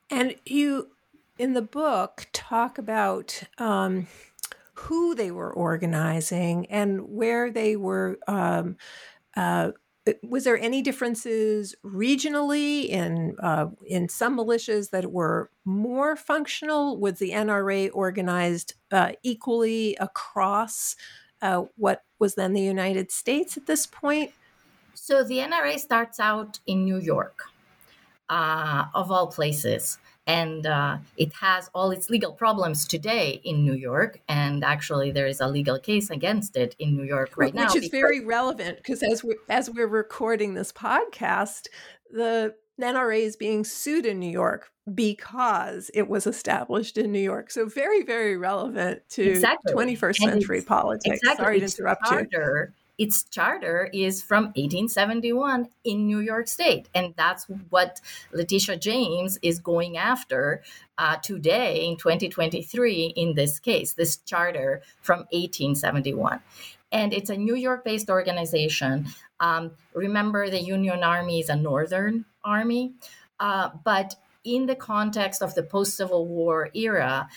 And 0.09 0.35
you, 0.45 0.91
in 1.38 1.53
the 1.53 1.61
book, 1.61 2.27
talk 2.31 2.77
about 2.77 3.43
um, 3.57 4.07
who 4.75 5.15
they 5.15 5.31
were 5.31 5.53
organizing 5.53 6.65
and 6.67 7.09
where 7.09 7.51
they 7.51 7.75
were 7.75 8.19
um, 8.27 8.77
uh, 9.35 9.71
was 10.21 10.43
there 10.43 10.59
any 10.59 10.81
differences 10.83 11.75
regionally 11.83 12.88
in 12.88 13.35
uh, 13.41 13.67
in 13.88 14.07
some 14.07 14.38
militias 14.38 14.91
that 14.91 15.11
were 15.11 15.49
more 15.65 16.15
functional? 16.15 16.99
Was 16.99 17.17
the 17.17 17.31
NRA 17.31 17.89
organized 17.91 18.75
uh, 18.91 19.13
equally 19.23 19.95
across 19.95 20.95
uh, 21.41 21.63
what 21.76 22.04
was 22.19 22.36
then 22.36 22.54
the 22.54 22.62
United 22.62 23.12
States 23.12 23.58
at 23.58 23.65
this 23.65 23.86
point? 23.86 24.32
So 24.93 25.24
the 25.24 25.39
NRA 25.39 25.78
starts 25.80 26.19
out 26.19 26.60
in 26.65 26.86
New 26.86 26.98
York, 26.98 27.43
uh, 28.30 28.86
of 28.93 29.12
all 29.12 29.28
places 29.28 29.98
and 30.28 30.65
uh, 30.65 30.98
it 31.17 31.34
has 31.34 31.69
all 31.74 31.91
its 31.91 32.10
legal 32.10 32.32
problems 32.32 32.88
today 32.88 33.41
in 33.43 33.63
New 33.63 33.74
York. 33.74 34.19
And 34.28 34.63
actually, 34.63 35.12
there 35.12 35.28
is 35.28 35.39
a 35.39 35.48
legal 35.48 35.80
case 35.80 36.10
against 36.10 36.58
it 36.58 36.76
in 36.80 36.95
New 36.95 37.04
York 37.04 37.38
right 37.38 37.54
Which 37.54 37.56
now. 37.56 37.74
Which 37.74 37.84
is 37.84 37.89
very 37.89 38.26
relevant 38.26 38.78
because 38.78 39.04
as 39.04 39.24
we 39.24 39.36
as 39.50 39.69
we're 39.69 39.88
recording 39.88 40.56
this 40.56 40.71
podcast, 40.71 41.67
the 42.12 42.56
NRA 42.81 43.19
is 43.19 43.35
being 43.35 43.63
sued 43.63 44.05
in 44.05 44.19
New 44.19 44.29
York 44.29 44.69
because 44.93 45.89
it 45.93 46.07
was 46.07 46.27
established 46.27 46.97
in 46.97 47.11
New 47.11 47.19
York. 47.19 47.49
So 47.51 47.67
very, 47.67 48.03
very 48.03 48.38
relevant 48.38 49.01
to 49.11 49.23
exactly. 49.23 49.73
21st 49.73 50.15
century 50.17 50.61
politics. 50.61 51.17
Exactly. 51.17 51.43
Sorry 51.43 51.59
to 51.59 51.65
interrupt 51.65 52.05
charter, 52.05 52.73
you. 52.97 53.05
Its 53.05 53.23
charter 53.23 53.89
is 53.93 54.21
from 54.21 54.45
1871 54.55 55.67
in 55.83 56.05
New 56.05 56.19
York 56.19 56.47
State. 56.47 56.88
And 56.93 57.13
that's 57.17 57.45
what 57.69 57.99
Letitia 58.31 58.77
James 58.77 59.38
is 59.41 59.59
going 59.59 59.97
after 59.97 60.61
uh, 60.97 61.17
today 61.17 61.85
in 61.85 61.97
2023 61.97 63.13
in 63.15 63.35
this 63.35 63.59
case, 63.59 63.93
this 63.93 64.17
charter 64.17 64.81
from 65.01 65.19
1871 65.31 66.39
and 66.95 67.13
it's 67.13 67.29
a 67.29 67.35
New 67.35 67.55
York 67.55 67.83
based 67.83 68.09
organization. 68.09 69.07
Um, 69.41 69.71
remember, 69.93 70.49
the 70.49 70.61
Union 70.61 71.03
Army 71.03 71.39
is 71.41 71.49
a 71.49 71.55
Northern 71.55 72.25
army, 72.45 72.93
uh, 73.39 73.69
but 73.84 74.15
in 74.43 74.67
the 74.67 74.75
context 74.75 75.41
of 75.41 75.55
the 75.55 75.63
post 75.63 75.97
Civil 75.97 76.27
War 76.27 76.69
era, 76.73 77.27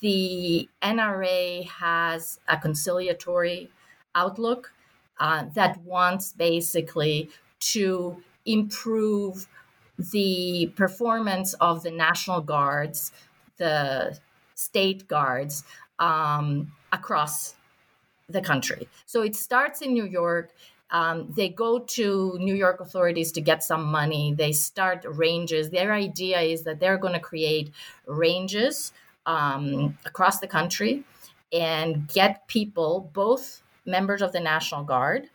the 0.00 0.68
NRA 0.82 1.66
has 1.68 2.38
a 2.48 2.58
conciliatory 2.58 3.70
outlook 4.14 4.72
uh, 5.18 5.44
that 5.54 5.80
wants 5.82 6.32
basically 6.32 7.30
to 7.60 8.22
improve 8.44 9.46
the 10.12 10.72
performance 10.76 11.54
of 11.54 11.82
the 11.82 11.90
National 11.90 12.40
Guards, 12.40 13.12
the 13.58 14.18
state 14.54 15.06
guards 15.06 15.64
um, 15.98 16.72
across 16.92 17.54
the 18.28 18.40
country. 18.40 18.88
So 19.06 19.22
it 19.22 19.36
starts 19.36 19.82
in 19.82 19.92
New 19.92 20.06
York. 20.06 20.50
Um, 20.90 21.32
they 21.36 21.48
go 21.48 21.78
to 21.78 22.36
New 22.38 22.54
York 22.54 22.80
authorities 22.80 23.32
to 23.32 23.40
get 23.40 23.62
some 23.62 23.84
money. 23.84 24.34
They 24.36 24.52
start 24.52 25.04
ranges. 25.08 25.70
Their 25.70 25.92
idea 25.92 26.40
is 26.40 26.64
that 26.64 26.80
they're 26.80 26.98
going 26.98 27.14
to 27.14 27.20
create 27.20 27.72
ranges 28.06 28.92
um, 29.26 29.96
across 30.04 30.40
the 30.40 30.48
country 30.48 31.04
and 31.52 32.08
get 32.08 32.46
people, 32.48 33.10
both 33.12 33.62
members 33.84 34.22
of 34.22 34.32
the 34.32 34.40
National 34.40 34.84
Guard 34.84 35.28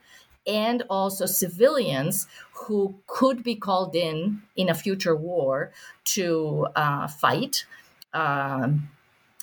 and 0.47 0.83
also 0.89 1.25
civilians 1.25 2.27
who 2.53 2.95
could 3.07 3.43
be 3.43 3.55
called 3.55 3.95
in 3.95 4.41
in 4.55 4.69
a 4.69 4.75
future 4.75 5.15
war 5.15 5.71
to 6.03 6.67
uh, 6.75 7.07
fight. 7.07 7.65
Um, 8.13 8.89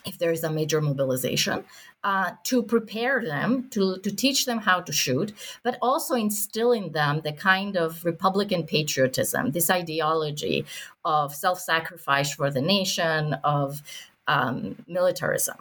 if 0.05 0.19
there 0.19 0.33
is 0.33 0.45
a 0.45 0.51
major 0.51 0.81
mobilization, 0.81 1.65
uh, 2.05 2.33
to 2.45 2.63
prepare 2.63 3.23
them, 3.25 3.69
to, 3.71 3.99
to 3.99 4.11
teach 4.11 4.47
them 4.47 4.59
how 4.59 4.81
to 4.81 4.93
shoot, 4.93 5.33
but 5.63 5.79
also 5.81 6.15
instill 6.15 6.73
in 6.73 6.93
them 6.93 7.21
the 7.23 7.33
kind 7.33 7.77
of 7.77 8.05
Republican 8.05 8.65
patriotism, 8.65 9.53
this 9.53 9.71
ideology 9.71 10.65
of 11.05 11.35
self 11.35 11.61
sacrifice 11.61 12.35
for 12.35 12.51
the 12.51 12.61
nation, 12.61 13.35
of 13.45 13.83
um, 14.27 14.77
militarism. 14.89 15.57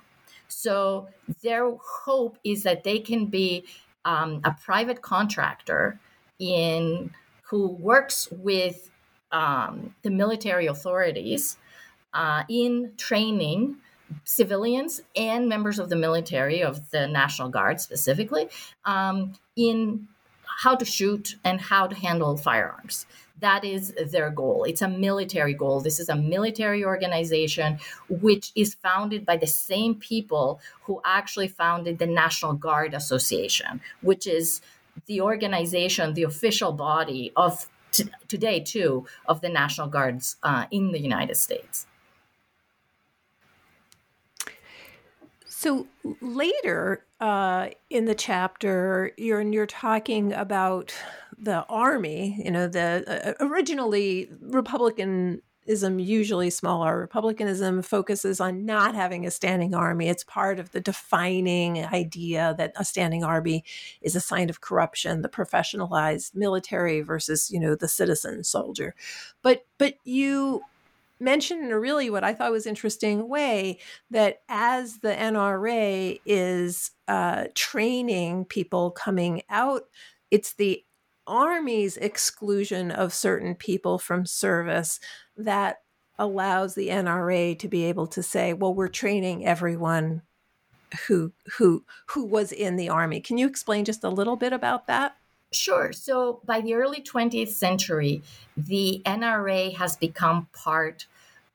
So 0.47 1.07
their 1.43 1.71
hope 2.03 2.37
is 2.43 2.63
that 2.63 2.83
they 2.83 2.99
can 2.99 3.27
be 3.27 3.65
um, 4.05 4.41
a 4.43 4.55
private 4.63 5.01
contractor 5.01 5.99
in 6.39 7.11
who 7.43 7.67
works 7.67 8.27
with 8.31 8.89
um, 9.31 9.95
the 10.01 10.09
military 10.09 10.67
authorities 10.67 11.57
uh, 12.13 12.43
in 12.49 12.93
training 12.97 13.77
civilians 14.23 15.01
and 15.15 15.47
members 15.47 15.79
of 15.79 15.89
the 15.89 15.95
military, 15.95 16.61
of 16.63 16.89
the 16.91 17.07
National 17.07 17.49
Guard 17.49 17.81
specifically, 17.81 18.49
um, 18.85 19.33
in 19.55 20.07
how 20.63 20.75
to 20.75 20.85
shoot 20.85 21.35
and 21.43 21.59
how 21.59 21.87
to 21.87 21.95
handle 21.95 22.37
firearms. 22.37 23.05
That 23.39 23.65
is 23.65 23.93
their 24.11 24.29
goal. 24.29 24.65
It's 24.65 24.83
a 24.83 24.87
military 24.87 25.55
goal. 25.55 25.81
This 25.81 25.99
is 25.99 26.09
a 26.09 26.15
military 26.15 26.85
organization 26.85 27.79
which 28.07 28.51
is 28.55 28.75
founded 28.75 29.25
by 29.25 29.37
the 29.37 29.47
same 29.47 29.95
people 29.95 30.61
who 30.83 31.01
actually 31.03 31.47
founded 31.47 31.97
the 31.97 32.05
National 32.05 32.53
Guard 32.53 32.93
Association, 32.93 33.81
which 34.01 34.27
is 34.27 34.61
the 35.07 35.21
organization, 35.21 36.13
the 36.13 36.23
official 36.23 36.71
body 36.71 37.31
of 37.35 37.67
t- 37.91 38.03
today, 38.27 38.59
too, 38.59 39.07
of 39.25 39.41
the 39.41 39.49
National 39.49 39.87
Guards 39.87 40.35
uh, 40.43 40.65
in 40.69 40.91
the 40.91 40.99
United 40.99 41.37
States. 41.37 41.87
So 45.61 45.85
later 46.21 47.05
uh, 47.19 47.67
in 47.91 48.05
the 48.05 48.15
chapter, 48.15 49.11
you're 49.15 49.43
you're 49.43 49.67
talking 49.67 50.33
about 50.33 50.91
the 51.37 51.63
army. 51.67 52.41
You 52.43 52.49
know, 52.49 52.67
the 52.67 53.35
uh, 53.39 53.45
originally 53.45 54.27
Republicanism, 54.41 55.99
usually 55.99 56.49
smaller 56.49 56.97
Republicanism, 56.97 57.83
focuses 57.83 58.39
on 58.39 58.65
not 58.65 58.95
having 58.95 59.27
a 59.27 59.29
standing 59.29 59.75
army. 59.75 60.09
It's 60.09 60.23
part 60.23 60.57
of 60.57 60.71
the 60.71 60.81
defining 60.81 61.85
idea 61.85 62.55
that 62.57 62.73
a 62.75 62.83
standing 62.83 63.23
army 63.23 63.63
is 64.01 64.15
a 64.15 64.19
sign 64.19 64.49
of 64.49 64.61
corruption, 64.61 65.21
the 65.21 65.29
professionalized 65.29 66.33
military 66.33 67.01
versus 67.01 67.51
you 67.51 67.59
know 67.59 67.75
the 67.75 67.87
citizen 67.87 68.43
soldier. 68.43 68.95
But 69.43 69.67
but 69.77 69.93
you 70.05 70.63
mentioned 71.21 71.63
in 71.63 71.71
a 71.71 71.79
really 71.79 72.09
what 72.09 72.23
I 72.23 72.33
thought 72.33 72.51
was 72.51 72.65
interesting 72.65 73.29
way 73.29 73.79
that 74.09 74.41
as 74.49 74.99
the 74.99 75.13
NRA 75.13 76.19
is 76.25 76.91
uh, 77.07 77.45
training 77.55 78.45
people 78.45 78.91
coming 78.91 79.43
out, 79.49 79.83
it's 80.29 80.53
the 80.53 80.83
Army's 81.27 81.97
exclusion 81.97 82.91
of 82.91 83.13
certain 83.13 83.55
people 83.55 83.99
from 83.99 84.25
service 84.25 84.99
that 85.37 85.81
allows 86.17 86.75
the 86.75 86.89
NRA 86.89 87.57
to 87.59 87.67
be 87.67 87.85
able 87.85 88.07
to 88.07 88.21
say, 88.21 88.53
well, 88.53 88.73
we're 88.73 88.87
training 88.87 89.45
everyone 89.45 90.23
who 91.07 91.31
who 91.57 91.85
who 92.07 92.25
was 92.25 92.51
in 92.51 92.75
the 92.75 92.89
army. 92.89 93.21
Can 93.21 93.37
you 93.37 93.47
explain 93.47 93.85
just 93.85 94.03
a 94.03 94.09
little 94.09 94.35
bit 94.35 94.53
about 94.53 94.87
that? 94.87 95.15
Sure. 95.51 95.91
So 95.91 96.41
by 96.45 96.61
the 96.61 96.75
early 96.75 97.01
20th 97.01 97.49
century, 97.49 98.23
the 98.55 99.01
NRA 99.05 99.75
has 99.75 99.97
become 99.97 100.47
part 100.53 101.07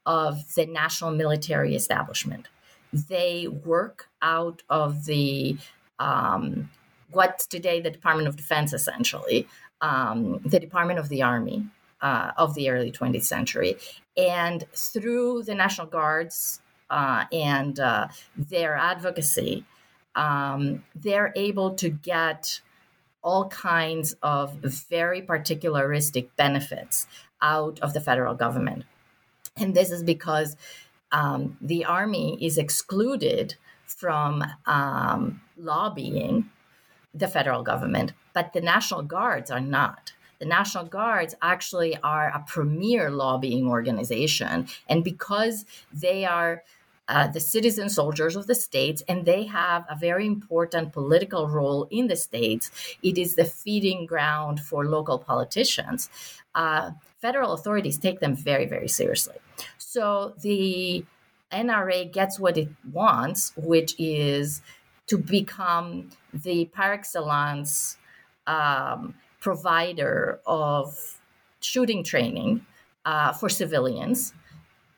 of 0.06 0.54
the 0.54 0.66
national 0.66 1.10
military 1.10 1.74
establishment. 1.74 2.48
They 2.92 3.48
work 3.48 4.08
out 4.22 4.62
of 4.70 5.04
the 5.04 5.58
um, 5.98 6.70
what's 7.10 7.46
today 7.46 7.80
the 7.80 7.90
Department 7.90 8.28
of 8.28 8.36
Defense, 8.36 8.72
essentially, 8.72 9.46
um, 9.80 10.40
the 10.44 10.60
Department 10.60 10.98
of 10.98 11.08
the 11.08 11.22
Army 11.22 11.66
uh, 12.00 12.32
of 12.36 12.54
the 12.54 12.70
early 12.70 12.92
20th 12.92 13.24
century. 13.24 13.76
And 14.16 14.64
through 14.74 15.42
the 15.44 15.54
National 15.54 15.86
Guards 15.86 16.60
uh, 16.90 17.24
and 17.32 17.78
uh, 17.80 18.08
their 18.36 18.76
advocacy, 18.76 19.64
um, 20.14 20.84
they're 20.94 21.32
able 21.36 21.74
to 21.74 21.90
get 21.90 22.60
all 23.22 23.48
kinds 23.48 24.14
of 24.22 24.54
very 24.62 25.20
particularistic 25.20 26.28
benefits 26.36 27.06
out 27.42 27.78
of 27.80 27.92
the 27.92 28.00
federal 28.00 28.34
government. 28.34 28.84
And 29.56 29.74
this 29.74 29.90
is 29.90 30.02
because 30.02 30.56
um, 31.12 31.56
the 31.60 31.84
army 31.84 32.36
is 32.40 32.58
excluded 32.58 33.54
from 33.84 34.44
um, 34.66 35.40
lobbying 35.56 36.50
the 37.14 37.28
federal 37.28 37.62
government, 37.62 38.12
but 38.34 38.52
the 38.52 38.60
National 38.60 39.02
Guards 39.02 39.50
are 39.50 39.60
not. 39.60 40.12
The 40.38 40.44
National 40.44 40.84
Guards 40.84 41.34
actually 41.40 41.96
are 42.02 42.28
a 42.28 42.44
premier 42.46 43.10
lobbying 43.10 43.68
organization. 43.68 44.68
And 44.88 45.02
because 45.02 45.64
they 45.92 46.26
are 46.26 46.62
uh, 47.08 47.28
the 47.28 47.40
citizen 47.40 47.88
soldiers 47.88 48.34
of 48.34 48.48
the 48.48 48.54
states, 48.54 49.02
and 49.08 49.24
they 49.24 49.44
have 49.44 49.84
a 49.88 49.96
very 49.96 50.26
important 50.26 50.92
political 50.92 51.48
role 51.48 51.86
in 51.90 52.08
the 52.08 52.16
states. 52.16 52.70
It 53.02 53.16
is 53.16 53.36
the 53.36 53.44
feeding 53.44 54.06
ground 54.06 54.60
for 54.60 54.84
local 54.84 55.18
politicians. 55.18 56.10
Uh, 56.54 56.92
federal 57.20 57.52
authorities 57.52 57.96
take 57.98 58.18
them 58.18 58.34
very, 58.34 58.66
very 58.66 58.88
seriously. 58.88 59.36
So 59.78 60.34
the 60.40 61.04
NRA 61.52 62.12
gets 62.12 62.38
what 62.38 62.56
it 62.56 62.68
wants, 62.92 63.52
which 63.56 63.94
is 63.98 64.62
to 65.06 65.18
become 65.18 66.10
the 66.32 66.66
par 66.66 66.92
excellence 66.92 67.96
um, 68.46 69.14
provider 69.40 70.40
of 70.46 71.18
shooting 71.60 72.02
training 72.02 72.66
uh, 73.04 73.32
for 73.32 73.48
civilians 73.48 74.34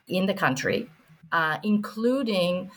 in 0.07 0.25
the 0.25 0.33
country 0.33 0.89
uh, 1.31 1.57
including 1.63 2.71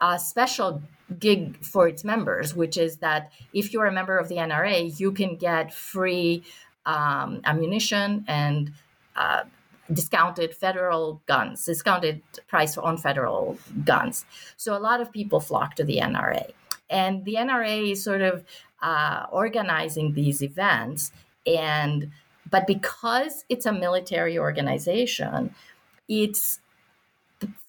a 0.00 0.18
special 0.18 0.82
gig 1.18 1.62
for 1.64 1.88
its 1.88 2.04
members, 2.04 2.54
which 2.54 2.76
is 2.76 2.98
that 2.98 3.32
if 3.52 3.72
you're 3.72 3.86
a 3.86 3.92
member 3.92 4.18
of 4.18 4.28
the 4.28 4.36
NRA, 4.36 4.98
you 4.98 5.12
can 5.12 5.36
get 5.36 5.72
free 5.72 6.42
um, 6.84 7.40
ammunition 7.44 8.24
and 8.28 8.72
uh, 9.14 9.44
discounted 9.92 10.54
federal 10.54 11.22
guns, 11.26 11.64
discounted 11.64 12.22
price 12.48 12.76
on 12.76 12.96
federal 12.96 13.58
guns. 13.84 14.24
So 14.56 14.76
a 14.76 14.80
lot 14.80 15.00
of 15.00 15.12
people 15.12 15.40
flock 15.40 15.74
to 15.76 15.84
the 15.84 15.98
NRA. 15.98 16.52
And 16.88 17.24
the 17.24 17.34
NRA 17.34 17.92
is 17.92 18.02
sort 18.02 18.22
of 18.22 18.44
uh, 18.82 19.26
organizing 19.30 20.14
these 20.14 20.42
events 20.42 21.12
and 21.46 22.10
but 22.48 22.66
because 22.66 23.44
it's 23.48 23.66
a 23.66 23.72
military 23.72 24.38
organization, 24.38 25.54
it's 26.08 26.60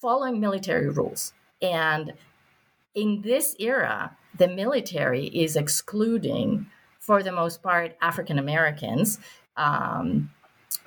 following 0.00 0.40
military 0.40 0.88
rules. 0.88 1.32
And 1.60 2.12
in 2.94 3.22
this 3.22 3.56
era, 3.58 4.16
the 4.36 4.48
military 4.48 5.26
is 5.26 5.56
excluding, 5.56 6.66
for 7.00 7.22
the 7.22 7.32
most 7.32 7.62
part, 7.62 7.96
African 8.00 8.38
Americans 8.38 9.18
um, 9.56 10.30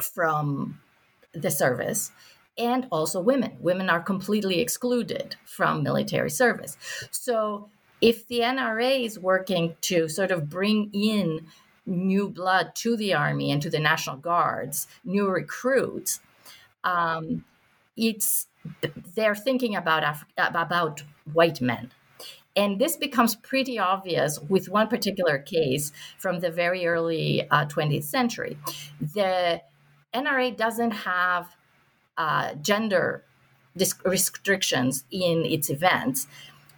from 0.02 0.80
the 1.34 1.52
service 1.52 2.12
and 2.58 2.88
also 2.92 3.20
women. 3.20 3.58
Women 3.60 3.90
are 3.90 4.02
completely 4.02 4.60
excluded 4.60 5.36
from 5.46 5.84
military 5.84 6.30
service. 6.30 6.78
So 7.12 7.70
if 8.02 8.28
the 8.28 8.40
NRA 8.40 9.06
is 9.06 9.20
working 9.20 9.76
to 9.82 10.10
sort 10.10 10.32
of 10.32 10.50
bring 10.50 10.90
in 10.94 11.48
new 11.86 12.30
blood 12.30 12.76
to 12.76 12.96
the 12.98 13.14
army 13.14 13.52
and 13.52 13.62
to 13.62 13.70
the 13.70 13.80
National 13.80 14.18
Guards, 14.18 14.88
new 15.04 15.28
recruits, 15.30 16.20
um, 16.84 17.46
it's 17.96 18.48
they're 19.16 19.36
thinking 19.36 19.76
about 19.76 20.04
Af- 20.04 20.26
about 20.38 21.04
white 21.34 21.62
men. 21.62 21.92
And 22.56 22.80
this 22.80 22.98
becomes 22.98 23.36
pretty 23.36 23.80
obvious 23.80 24.40
with 24.40 24.68
one 24.68 24.88
particular 24.88 25.38
case 25.40 25.92
from 26.18 26.42
the 26.42 26.52
very 26.52 26.86
early 26.86 27.50
uh, 27.50 27.66
20th 27.66 28.04
century. 28.04 28.58
The 29.00 29.62
NRA 30.14 30.56
doesn't 30.56 30.92
have 30.92 31.56
uh, 32.18 32.54
gender 32.56 33.24
restrictions 34.06 35.06
in 35.12 35.46
its 35.46 35.70
events 35.70 36.28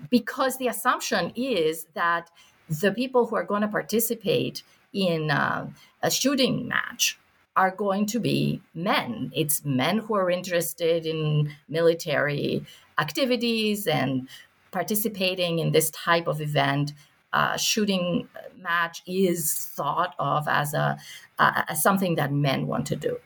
because 0.09 0.57
the 0.57 0.67
assumption 0.67 1.31
is 1.35 1.87
that 1.93 2.29
the 2.69 2.91
people 2.91 3.25
who 3.27 3.35
are 3.35 3.43
going 3.43 3.61
to 3.61 3.67
participate 3.67 4.63
in 4.93 5.31
uh, 5.31 5.67
a 6.01 6.11
shooting 6.11 6.67
match 6.67 7.17
are 7.55 7.71
going 7.71 8.05
to 8.07 8.19
be 8.19 8.61
men. 8.73 9.31
It's 9.35 9.63
men 9.63 9.99
who 9.99 10.15
are 10.15 10.29
interested 10.29 11.05
in 11.05 11.53
military 11.69 12.65
activities 12.97 13.87
and 13.87 14.27
participating 14.71 15.59
in 15.59 15.71
this 15.71 15.89
type 15.91 16.27
of 16.27 16.41
event. 16.41 16.93
Uh, 17.33 17.57
shooting 17.57 18.27
match 18.55 19.01
is 19.07 19.65
thought 19.75 20.13
of 20.19 20.47
as 20.47 20.73
a 20.75 20.97
uh, 21.39 21.63
as 21.67 21.81
something 21.81 22.15
that 22.15 22.31
men 22.31 22.67
want 22.67 22.85
to 22.85 22.95
do. 22.95 23.17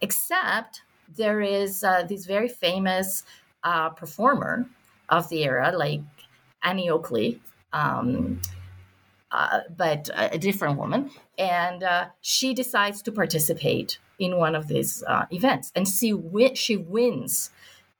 Except 0.00 0.82
there 1.16 1.42
is 1.42 1.84
uh, 1.84 2.02
this 2.04 2.24
very 2.24 2.48
famous 2.48 3.22
uh, 3.62 3.90
performer 3.90 4.66
of 5.10 5.28
the 5.28 5.44
era, 5.44 5.72
like 5.76 6.00
Annie 6.62 6.88
Oakley, 6.88 7.40
um, 7.74 8.40
uh, 9.30 9.60
but 9.76 10.08
a 10.16 10.38
different 10.38 10.78
woman, 10.78 11.10
and 11.38 11.82
uh, 11.82 12.06
she 12.20 12.54
decides 12.54 13.02
to 13.02 13.12
participate 13.12 13.98
in 14.18 14.38
one 14.38 14.54
of 14.54 14.68
these 14.68 15.04
events, 15.30 15.70
and 15.74 15.86
she 15.86 16.10
wi- 16.12 16.54
she 16.54 16.76
wins 16.76 17.50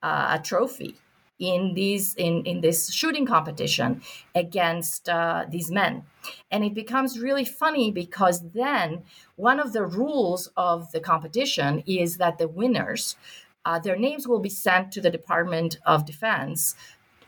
a 0.03 0.40
trophy 0.42 0.96
in 1.40 1.74
these 1.74 2.14
in 2.14 2.44
in 2.44 2.61
this 2.61 2.92
shooting 2.92 3.26
competition 3.26 4.03
against 4.35 5.09
uh, 5.09 5.46
these 5.48 5.70
men. 5.70 6.05
And 6.50 6.62
it 6.62 6.74
becomes 6.74 7.18
really 7.18 7.44
funny 7.44 7.90
because 7.90 8.50
then 8.50 9.03
one 9.37 9.59
of 9.59 9.72
the 9.72 9.85
rules 9.85 10.50
of 10.57 10.92
the 10.92 11.00
competition 11.00 11.83
is 11.87 12.18
that 12.18 12.38
the 12.38 12.46
winners 12.46 13.16
uh, 13.64 13.79
their 13.79 13.96
names 13.96 14.26
will 14.26 14.38
be 14.38 14.48
sent 14.48 14.92
to 14.92 15.00
the 15.00 15.11
department 15.11 15.79
of 15.85 16.07
defense 16.07 16.74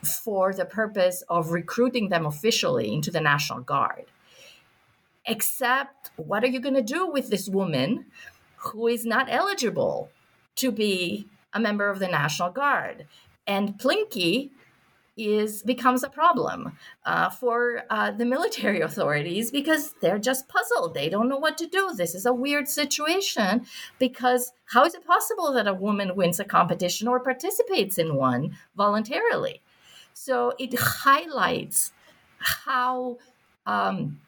for 0.03 0.53
the 0.53 0.65
purpose 0.65 1.23
of 1.29 1.51
recruiting 1.51 2.09
them 2.09 2.25
officially 2.25 2.93
into 2.93 3.11
the 3.11 3.21
national 3.21 3.61
guard. 3.61 4.05
Except 5.25 6.11
what 6.17 6.43
are 6.43 6.47
you 6.47 6.59
going 6.59 6.75
to 6.75 6.81
do 6.81 7.07
with 7.07 7.29
this 7.29 7.47
woman 7.47 8.05
who 8.57 8.87
is 8.87 9.05
not 9.05 9.27
eligible 9.29 10.09
to 10.55 10.71
be 10.71 11.27
a 11.53 11.59
member 11.59 11.89
of 11.89 11.99
the 11.99 12.07
national 12.07 12.49
guard 12.49 13.05
and 13.47 13.77
Plinky 13.77 14.51
is 15.15 15.61
becomes 15.61 16.03
a 16.03 16.09
problem 16.09 16.75
uh, 17.05 17.29
for 17.29 17.83
uh, 17.89 18.11
the 18.11 18.25
military 18.25 18.81
authorities 18.89 19.51
because 19.51 19.93
they're 20.01 20.19
just 20.19 20.47
puzzled. 20.47 20.93
They 20.93 21.09
don't 21.09 21.29
know 21.29 21.37
what 21.37 21.57
to 21.59 21.67
do. 21.67 21.93
This 21.95 22.15
is 22.15 22.25
a 22.25 22.33
weird 22.33 22.67
situation 22.67 23.65
because 23.99 24.51
how 24.65 24.85
is 24.85 24.95
it 24.95 25.05
possible 25.05 25.53
that 25.53 25.67
a 25.67 25.73
woman 25.73 26.15
wins 26.15 26.39
a 26.39 26.45
competition 26.45 27.07
or 27.07 27.19
participates 27.19 27.97
in 27.97 28.15
one 28.15 28.57
voluntarily? 28.75 29.61
So 30.13 30.53
it 30.57 30.77
highlights 30.77 31.91
how 32.39 33.17
um, 33.65 34.19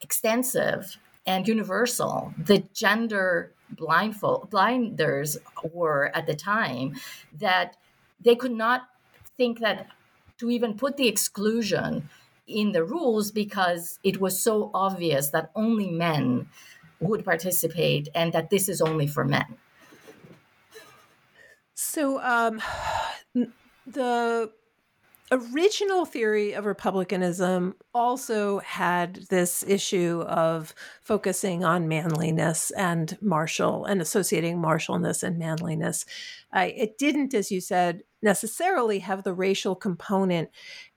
extensive 0.00 0.96
and 1.26 1.46
universal 1.46 2.34
the 2.38 2.64
gender 2.72 3.52
blindfold 3.70 4.50
blinders 4.50 5.38
were 5.72 6.10
at 6.14 6.26
the 6.26 6.34
time 6.34 6.94
that 7.38 7.76
they 8.20 8.34
could 8.34 8.52
not 8.52 8.82
think 9.36 9.60
that 9.60 9.88
to 10.38 10.50
even 10.50 10.74
put 10.74 10.96
the 10.96 11.08
exclusion 11.08 12.08
in 12.46 12.72
the 12.72 12.84
rules 12.84 13.30
because 13.30 13.98
it 14.02 14.20
was 14.20 14.40
so 14.42 14.70
obvious 14.74 15.30
that 15.30 15.50
only 15.54 15.90
men 15.90 16.48
would 16.98 17.24
participate 17.24 18.08
and 18.14 18.32
that 18.32 18.50
this 18.50 18.68
is 18.68 18.80
only 18.80 19.06
for 19.06 19.24
men. 19.24 19.56
So 21.74 22.20
um, 22.20 22.60
the 23.86 24.50
original 25.32 26.04
theory 26.04 26.52
of 26.52 26.66
republicanism 26.66 27.76
also 27.94 28.58
had 28.60 29.14
this 29.30 29.62
issue 29.62 30.24
of 30.26 30.74
focusing 31.02 31.64
on 31.64 31.86
manliness 31.88 32.70
and 32.72 33.16
martial 33.22 33.84
and 33.84 34.02
associating 34.02 34.58
martialness 34.58 35.22
and 35.22 35.38
manliness. 35.38 36.04
It 36.52 36.98
didn't, 36.98 37.32
as 37.32 37.50
you 37.50 37.60
said, 37.60 38.02
necessarily 38.22 39.00
have 39.00 39.22
the 39.24 39.34
racial 39.34 39.74
component. 39.74 40.50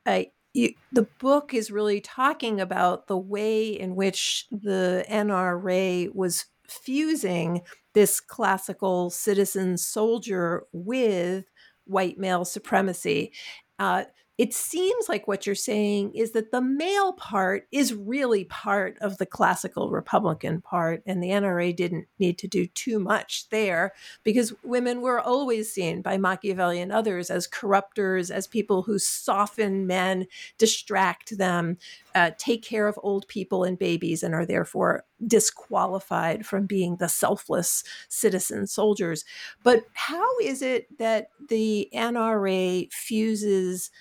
Uh, 0.06 0.24
you, 0.54 0.74
the 0.92 1.08
book 1.20 1.54
is 1.54 1.72
really 1.72 2.00
talking 2.00 2.62
about 2.62 3.08
the 3.08 3.18
way 3.18 3.68
in 3.68 3.96
which 3.96 4.46
the 4.52 5.06
NRA 5.10 6.14
was 6.14 6.46
fusing 6.68 7.62
this 7.94 8.20
classical 8.20 9.10
citizen 9.10 9.78
soldier 9.78 10.64
with 10.72 11.46
white 11.86 12.18
male 12.18 12.46
supremacy. 12.46 13.32
Uh, 13.80 14.04
it 14.40 14.52
seems 14.52 15.08
like 15.08 15.28
what 15.28 15.46
you're 15.46 15.54
saying 15.54 16.16
is 16.16 16.32
that 16.32 16.52
the 16.52 16.62
male 16.62 17.14
part 17.14 17.68
is 17.72 17.94
really 17.94 18.46
part 18.46 18.98
of 19.00 19.20
the 19.20 19.28
classical 19.28 19.92
Republican 19.92 20.60
part, 20.60 21.04
and 21.06 21.22
the 21.22 21.30
NRA 21.30 21.76
didn't 21.76 22.08
need 22.18 22.40
to 22.40 22.48
do 22.48 22.66
too 22.66 22.98
much 22.98 23.48
there 23.50 23.94
because 24.24 24.52
women 24.64 25.02
were 25.02 25.20
always 25.20 25.72
seen 25.72 26.02
by 26.02 26.18
Machiavelli 26.18 26.82
and 26.82 26.92
others 26.92 27.30
as 27.30 27.48
corruptors, 27.48 28.32
as 28.32 28.48
people 28.48 28.82
who 28.82 28.98
soften 28.98 29.86
men, 29.86 30.26
distract 30.58 31.38
them, 31.38 31.78
uh, 32.16 32.32
take 32.40 32.64
care 32.64 32.88
of 32.88 33.00
old 33.04 33.28
people 33.28 33.64
and 33.64 33.78
babies, 33.78 34.24
and 34.24 34.34
are 34.34 34.48
therefore 34.48 35.06
disqualified 35.28 36.44
from 36.44 36.66
being 36.66 36.98
the 36.98 37.08
selfless 37.08 37.84
citizen 38.10 38.66
soldiers. 38.66 39.26
But 39.64 39.84
how 39.94 40.40
is 40.40 40.64
it 40.64 40.98
that 40.98 41.30
the 41.50 41.88
NRA 41.94 42.92
fuses 42.92 43.92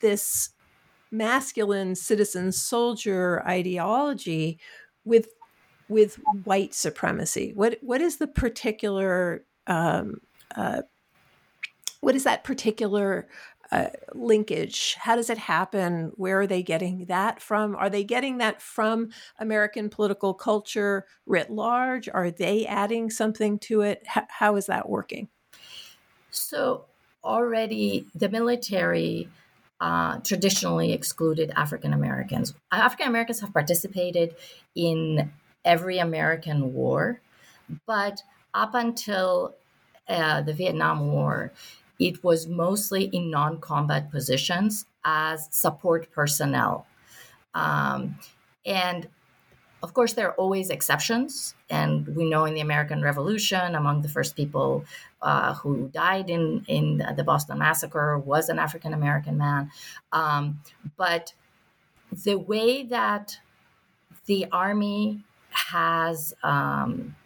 this 0.00 0.50
masculine 1.10 1.94
citizen 1.94 2.52
soldier 2.52 3.42
ideology 3.46 4.58
with 5.04 5.28
with 5.88 6.18
white 6.44 6.74
supremacy? 6.74 7.52
What 7.54 7.78
what 7.80 8.00
is 8.00 8.18
the 8.18 8.26
particular 8.26 9.44
um, 9.66 10.20
uh, 10.54 10.82
what 12.00 12.14
is 12.14 12.24
that 12.24 12.44
particular 12.44 13.28
uh, 13.70 13.88
linkage? 14.14 14.96
How 14.98 15.16
does 15.16 15.28
it 15.28 15.38
happen? 15.38 16.12
Where 16.14 16.40
are 16.40 16.46
they 16.46 16.62
getting 16.62 17.06
that 17.06 17.40
from? 17.42 17.74
Are 17.76 17.90
they 17.90 18.04
getting 18.04 18.38
that 18.38 18.62
from 18.62 19.10
american 19.38 19.90
political 19.90 20.34
culture 20.34 21.06
writ 21.26 21.50
large? 21.50 22.08
Are 22.08 22.30
they 22.30 22.66
adding 22.66 23.10
something 23.10 23.58
to 23.60 23.82
it? 23.82 24.02
H- 24.16 24.24
how 24.28 24.56
is 24.56 24.66
that 24.66 24.88
working? 24.88 25.28
So 26.30 26.84
already 27.24 28.06
the 28.14 28.28
military 28.28 29.28
uh, 29.80 30.18
traditionally 30.18 30.92
excluded 30.92 31.52
African 31.56 31.92
Americans. 31.92 32.54
African 32.72 33.08
Americans 33.08 33.40
have 33.40 33.52
participated 33.52 34.34
in 34.74 35.32
every 35.64 35.98
American 35.98 36.74
war, 36.74 37.20
but 37.86 38.22
up 38.54 38.74
until 38.74 39.54
uh, 40.08 40.42
the 40.42 40.52
Vietnam 40.52 41.12
War, 41.12 41.52
it 41.98 42.24
was 42.24 42.46
mostly 42.46 43.04
in 43.04 43.30
non 43.30 43.60
combat 43.60 44.10
positions 44.10 44.86
as 45.04 45.48
support 45.50 46.10
personnel. 46.12 46.86
Um, 47.54 48.18
and 48.64 49.08
of 49.82 49.94
course, 49.94 50.14
there 50.14 50.28
are 50.28 50.34
always 50.34 50.70
exceptions. 50.70 51.54
And 51.70 52.06
we 52.16 52.28
know 52.28 52.44
in 52.44 52.54
the 52.54 52.60
American 52.60 53.02
Revolution, 53.02 53.74
among 53.74 54.02
the 54.02 54.08
first 54.08 54.36
people 54.36 54.84
uh, 55.22 55.54
who 55.54 55.88
died 55.92 56.30
in, 56.30 56.64
in 56.68 57.04
the 57.16 57.24
Boston 57.24 57.58
Massacre 57.58 58.18
was 58.18 58.48
an 58.48 58.58
African 58.58 58.92
American 58.92 59.38
man. 59.38 59.70
Um, 60.12 60.60
but 60.96 61.32
the 62.12 62.36
way 62.36 62.82
that 62.84 63.38
the 64.26 64.46
Army 64.50 65.24
has 65.50 66.34
um, 66.42 67.16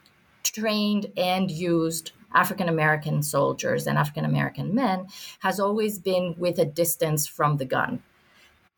trained 0.42 1.06
and 1.16 1.50
used 1.50 2.12
African 2.34 2.68
American 2.68 3.22
soldiers 3.22 3.86
and 3.86 3.98
African 3.98 4.24
American 4.24 4.74
men 4.74 5.06
has 5.40 5.60
always 5.60 5.98
been 5.98 6.34
with 6.38 6.58
a 6.58 6.64
distance 6.64 7.26
from 7.26 7.56
the 7.58 7.64
gun. 7.64 8.02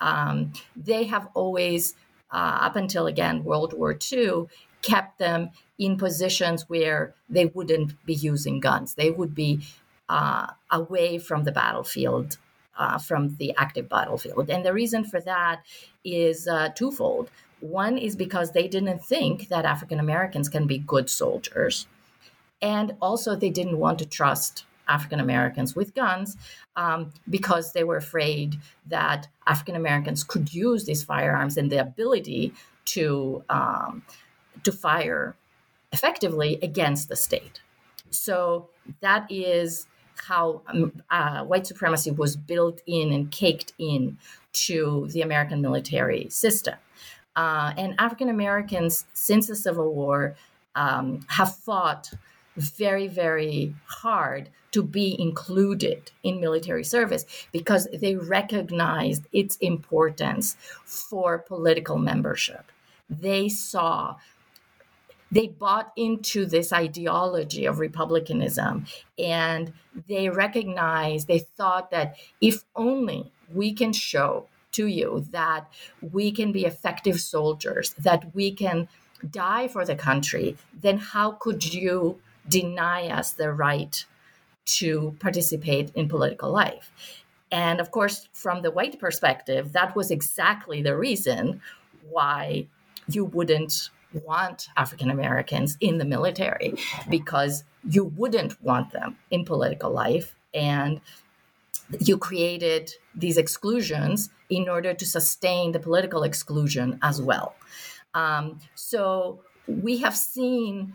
Um, 0.01 0.53
they 0.77 1.05
have 1.05 1.29
always, 1.35 1.95
uh, 2.35 2.59
up 2.61 2.77
until 2.77 3.07
again 3.07 3.45
World 3.45 3.73
War 3.73 3.97
II, 4.13 4.47
kept 4.83 5.19
them 5.19 5.51
in 5.79 5.97
positions 5.97 6.69
where 6.69 7.15
they 7.29 7.47
wouldn't 7.47 8.05
be 8.05 8.15
using 8.15 8.61
guns. 8.61 8.95
They 8.95 9.11
would 9.11 9.35
be 9.35 9.61
uh, 10.09 10.49
away 10.71 11.19
from 11.19 11.45
the 11.45 11.53
battlefield, 11.53 12.39
uh, 12.77 12.99
from 12.99 13.37
the 13.37 13.55
active 13.57 13.89
battlefield. 13.89 14.51
And 14.51 14.65
the 14.65 14.75
reason 14.75 15.05
for 15.05 15.21
that 15.21 15.63
is 16.05 16.47
uh, 16.47 16.69
twofold. 16.71 17.31
One 17.61 17.97
is 17.97 18.15
because 18.15 18.51
they 18.51 18.69
didn't 18.69 19.03
think 19.03 19.49
that 19.49 19.65
African 19.65 19.99
Americans 19.99 20.49
can 20.49 20.67
be 20.67 20.79
good 20.79 21.09
soldiers. 21.09 21.87
And 22.61 22.97
also, 23.01 23.37
they 23.37 23.51
didn't 23.51 23.79
want 23.79 23.99
to 24.01 24.07
trust 24.07 24.65
African 24.89 25.21
Americans 25.21 25.75
with 25.75 25.95
guns 25.95 26.37
um, 26.77 27.13
because 27.29 27.73
they 27.73 27.85
were 27.85 27.97
afraid 27.97 28.57
that 28.87 29.29
African 29.47 29.77
Americans 29.77 30.25
could 30.25 30.53
use 30.53 30.85
these 30.85 31.03
firearms 31.03 31.57
and 31.57 31.71
the 31.71 31.81
ability 31.81 32.53
to 32.87 33.43
um, 33.49 34.03
to 34.63 34.73
fire 34.73 35.37
effectively 35.93 36.59
against 36.63 37.09
the 37.09 37.17
state. 37.17 37.61
So 38.11 38.69
that 39.01 39.31
is 39.31 39.87
how 40.17 40.63
um, 40.69 41.03
uh, 41.11 41.45
white 41.45 41.67
supremacy 41.67 42.11
was 42.11 42.37
built 42.37 42.81
in 42.87 43.13
and 43.13 43.31
caked 43.31 43.73
in 43.79 44.19
to 44.53 45.09
the 45.11 45.23
American 45.23 45.61
military 45.61 46.29
system. 46.31 46.75
Uh, 47.37 47.73
and 47.77 47.95
African 47.99 48.29
Americans, 48.29 49.07
since 49.13 49.49
the 49.49 49.57
Civil 49.57 49.93
War, 49.93 50.37
um, 50.77 51.21
have 51.29 51.55
fought 51.57 52.13
very, 52.57 53.09
very 53.09 53.75
hard 53.87 54.51
to 54.73 54.83
be 54.83 55.17
included 55.21 56.11
in 56.23 56.41
military 56.41 56.85
service 56.85 57.25
because 57.53 57.87
they 57.93 58.17
recognized 58.17 59.23
its 59.33 59.57
importance 59.57 60.57
for 60.85 61.39
political 61.39 61.97
membership. 61.99 62.73
They 63.09 63.49
saw 63.49 64.17
they 65.31 65.49
bought 65.49 65.93
into 65.97 66.47
this 66.47 66.73
ideology 66.73 67.65
of 67.65 67.81
republicanism 67.81 68.87
and 69.19 69.73
they 70.07 70.29
recognized, 70.29 71.27
they 71.27 71.41
thought 71.41 71.91
that 71.91 72.17
if 72.41 72.65
only 72.77 73.33
we 73.53 73.73
can 73.73 73.93
show 73.93 74.47
to 74.73 74.87
you 74.87 75.27
that 75.31 75.69
we 76.01 76.31
can 76.31 76.53
be 76.53 76.65
effective 76.65 77.21
soldiers, 77.21 77.95
that 77.99 78.33
we 78.35 78.53
can 78.53 78.89
die 79.29 79.67
for 79.67 79.85
the 79.85 79.97
country, 79.97 80.57
then 80.73 80.99
how 80.99 81.33
could 81.33 81.73
you 81.73 82.21
deny 82.49 83.09
us 83.09 83.33
the 83.33 83.53
right 83.53 84.05
to 84.67 85.17
participate 85.21 85.91
in 85.95 86.09
political 86.09 86.51
life? 86.51 86.93
And 87.51 87.81
of 87.81 87.91
course, 87.91 88.29
from 88.33 88.63
the 88.63 88.71
white 88.71 88.99
perspective, 88.99 89.73
that 89.73 89.95
was 89.95 90.11
exactly 90.11 90.83
the 90.83 90.97
reason 90.97 91.61
why 92.11 92.67
you 93.09 93.25
wouldn't 93.25 93.91
want 94.25 94.69
African 94.77 95.11
Americans 95.11 95.77
in 95.81 95.99
the 95.99 96.05
military 96.05 96.75
because 97.09 97.65
you 97.89 98.05
wouldn't 98.05 98.61
want 98.63 98.93
them 98.93 99.17
in 99.31 99.45
political 99.45 99.91
life. 99.91 100.35
And 100.53 101.01
you 102.01 102.17
created 102.17 102.93
these 103.15 103.37
exclusions 103.37 104.31
in 104.49 104.69
order 104.69 104.95
to 104.95 105.07
sustain 105.07 105.73
the 105.73 105.81
political 105.81 106.23
exclusion 106.23 106.99
as 107.03 107.21
well. 107.21 107.55
Um, 108.15 108.61
so 108.75 109.41
we 109.67 109.99
have 109.99 110.17
seen 110.17 110.95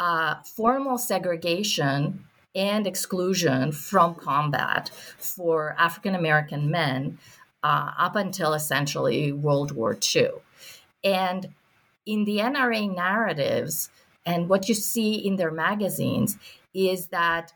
uh, 0.00 0.36
formal 0.42 0.96
segregation 0.96 2.24
and 2.54 2.86
exclusion 2.86 3.70
from 3.70 4.14
combat 4.14 4.90
for 5.18 5.76
African 5.78 6.14
American 6.14 6.70
men 6.70 7.18
uh, 7.62 7.92
up 7.98 8.16
until 8.16 8.54
essentially 8.54 9.30
World 9.30 9.72
War 9.72 9.96
II. 10.16 10.30
And 11.04 11.50
in 12.06 12.24
the 12.24 12.38
NRA 12.38 12.92
narratives 12.92 13.90
and 14.24 14.48
what 14.48 14.68
you 14.70 14.74
see 14.74 15.14
in 15.14 15.36
their 15.36 15.50
magazines 15.50 16.38
is 16.72 17.08
that 17.08 17.52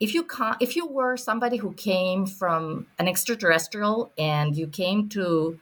if 0.00 0.14
you 0.14 0.26
if 0.60 0.76
you 0.76 0.86
were 0.86 1.16
somebody 1.18 1.58
who 1.58 1.74
came 1.74 2.24
from 2.24 2.86
an 2.98 3.06
extraterrestrial 3.06 4.12
and 4.16 4.56
you 4.56 4.66
came 4.66 5.10
to 5.10 5.58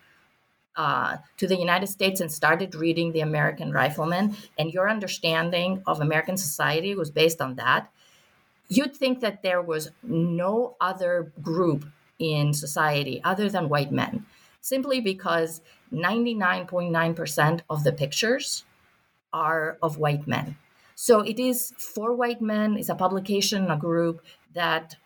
uh, 0.77 1.19
to 1.37 1.47
the 1.47 1.57
United 1.57 1.87
States 1.87 2.21
and 2.21 2.31
started 2.31 2.75
reading 2.75 3.13
the 3.13 3.21
American 3.21 3.73
Rifleman, 3.73 4.37
and 4.59 4.73
your 4.73 4.91
understanding 4.91 5.83
of 5.87 6.01
American 6.01 6.37
society 6.37 6.95
was 6.95 7.11
based 7.11 7.41
on 7.41 7.55
that, 7.57 7.91
you'd 8.69 8.95
think 8.95 9.21
that 9.21 9.43
there 9.43 9.63
was 9.63 9.91
no 10.03 10.77
other 10.81 11.33
group 11.43 11.87
in 12.19 12.53
society 12.53 13.21
other 13.25 13.49
than 13.49 13.69
white 13.69 13.93
men, 13.93 14.27
simply 14.61 15.01
because 15.01 15.61
99.9% 15.93 17.61
of 17.69 17.85
the 17.85 17.93
pictures 17.93 18.65
are 19.33 19.79
of 19.83 19.99
white 19.99 20.27
men. 20.27 20.57
So 20.95 21.21
it 21.21 21.39
is 21.39 21.73
for 21.77 22.15
white 22.15 22.41
men, 22.41 22.77
it's 22.77 22.89
a 22.89 22.95
publication, 22.95 23.71
a 23.71 23.77
group 23.77 24.25
that 24.55 24.97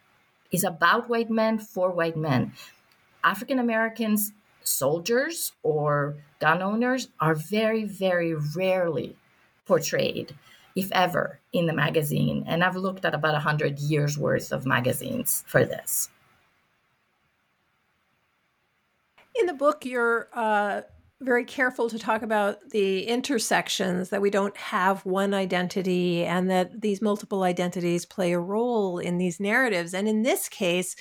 is 0.50 0.64
about 0.64 1.08
white 1.08 1.30
men 1.30 1.58
for 1.58 1.90
white 1.90 2.16
men. 2.16 2.52
African 3.24 3.58
Americans, 3.58 4.32
soldiers 4.68 5.52
or 5.62 6.16
gun 6.40 6.62
owners, 6.62 7.08
are 7.20 7.34
very, 7.34 7.84
very 7.84 8.34
rarely 8.34 9.16
portrayed, 9.66 10.34
if 10.76 10.90
ever, 10.92 11.40
in 11.52 11.66
the 11.66 11.72
magazine. 11.72 12.44
And 12.46 12.62
I've 12.62 12.76
looked 12.76 13.04
at 13.04 13.14
about 13.14 13.32
100 13.32 13.78
years 13.78 14.18
worth 14.18 14.52
of 14.52 14.66
magazines 14.66 15.44
for 15.46 15.64
this. 15.64 16.10
In 19.38 19.46
the 19.46 19.54
book, 19.54 19.84
you're 19.84 20.28
uh, 20.32 20.82
very 21.20 21.44
careful 21.44 21.90
to 21.90 21.98
talk 21.98 22.22
about 22.22 22.70
the 22.70 23.02
intersections 23.02 24.10
that 24.10 24.22
we 24.22 24.30
don't 24.30 24.56
have 24.56 25.04
one 25.04 25.34
identity 25.34 26.24
and 26.24 26.48
that 26.48 26.80
these 26.80 27.02
multiple 27.02 27.42
identities 27.42 28.06
play 28.06 28.32
a 28.32 28.38
role 28.38 28.98
in 28.98 29.18
these 29.18 29.40
narratives. 29.40 29.94
And 29.94 30.06
in 30.06 30.22
this 30.22 30.48
case, 30.48 30.94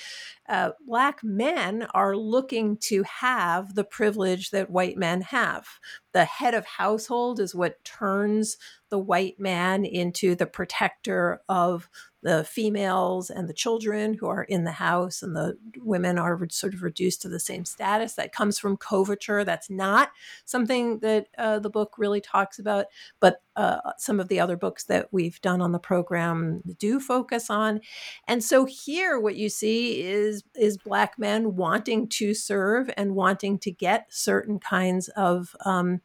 uh, 0.49 0.71
Black 0.87 1.23
men 1.23 1.87
are 1.93 2.15
looking 2.15 2.77
to 2.77 3.03
have 3.03 3.75
the 3.75 3.83
privilege 3.83 4.49
that 4.49 4.71
white 4.71 4.97
men 4.97 5.21
have. 5.21 5.67
The 6.13 6.25
head 6.25 6.55
of 6.55 6.65
household 6.65 7.39
is 7.39 7.53
what 7.53 7.83
turns 7.83 8.57
the 8.89 8.99
white 8.99 9.39
man 9.39 9.85
into 9.85 10.33
the 10.33 10.47
protector 10.47 11.41
of 11.47 11.89
the 12.23 12.43
females 12.43 13.29
and 13.29 13.47
the 13.47 13.53
children 13.53 14.13
who 14.15 14.27
are 14.27 14.43
in 14.43 14.63
the 14.63 14.71
house 14.71 15.21
and 15.21 15.35
the 15.35 15.57
women 15.77 16.17
are 16.17 16.39
sort 16.49 16.73
of 16.73 16.81
reduced 16.81 17.21
to 17.21 17.29
the 17.29 17.39
same 17.39 17.65
status 17.65 18.13
that 18.13 18.31
comes 18.31 18.57
from 18.57 18.77
coverture 18.77 19.43
that's 19.43 19.69
not 19.69 20.09
something 20.45 20.99
that 20.99 21.27
uh, 21.37 21.59
the 21.59 21.69
book 21.69 21.95
really 21.97 22.21
talks 22.21 22.59
about 22.59 22.85
but 23.19 23.41
uh, 23.57 23.79
some 23.97 24.19
of 24.19 24.27
the 24.27 24.39
other 24.39 24.55
books 24.55 24.83
that 24.83 25.07
we've 25.11 25.41
done 25.41 25.61
on 25.61 25.71
the 25.71 25.79
program 25.79 26.61
do 26.77 26.99
focus 26.99 27.49
on. 27.49 27.81
And 28.27 28.43
so 28.43 28.65
here 28.65 29.19
what 29.19 29.35
you 29.35 29.49
see 29.49 30.03
is 30.03 30.43
is 30.55 30.77
black 30.77 31.17
men 31.17 31.55
wanting 31.55 32.07
to 32.09 32.35
serve 32.35 32.91
and 32.95 33.15
wanting 33.15 33.57
to 33.59 33.71
get 33.71 34.05
certain 34.09 34.59
kinds 34.59 35.09
of 35.09 35.55
um, 35.65 36.01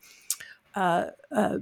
uh, 0.75 1.09
uh 1.31 1.59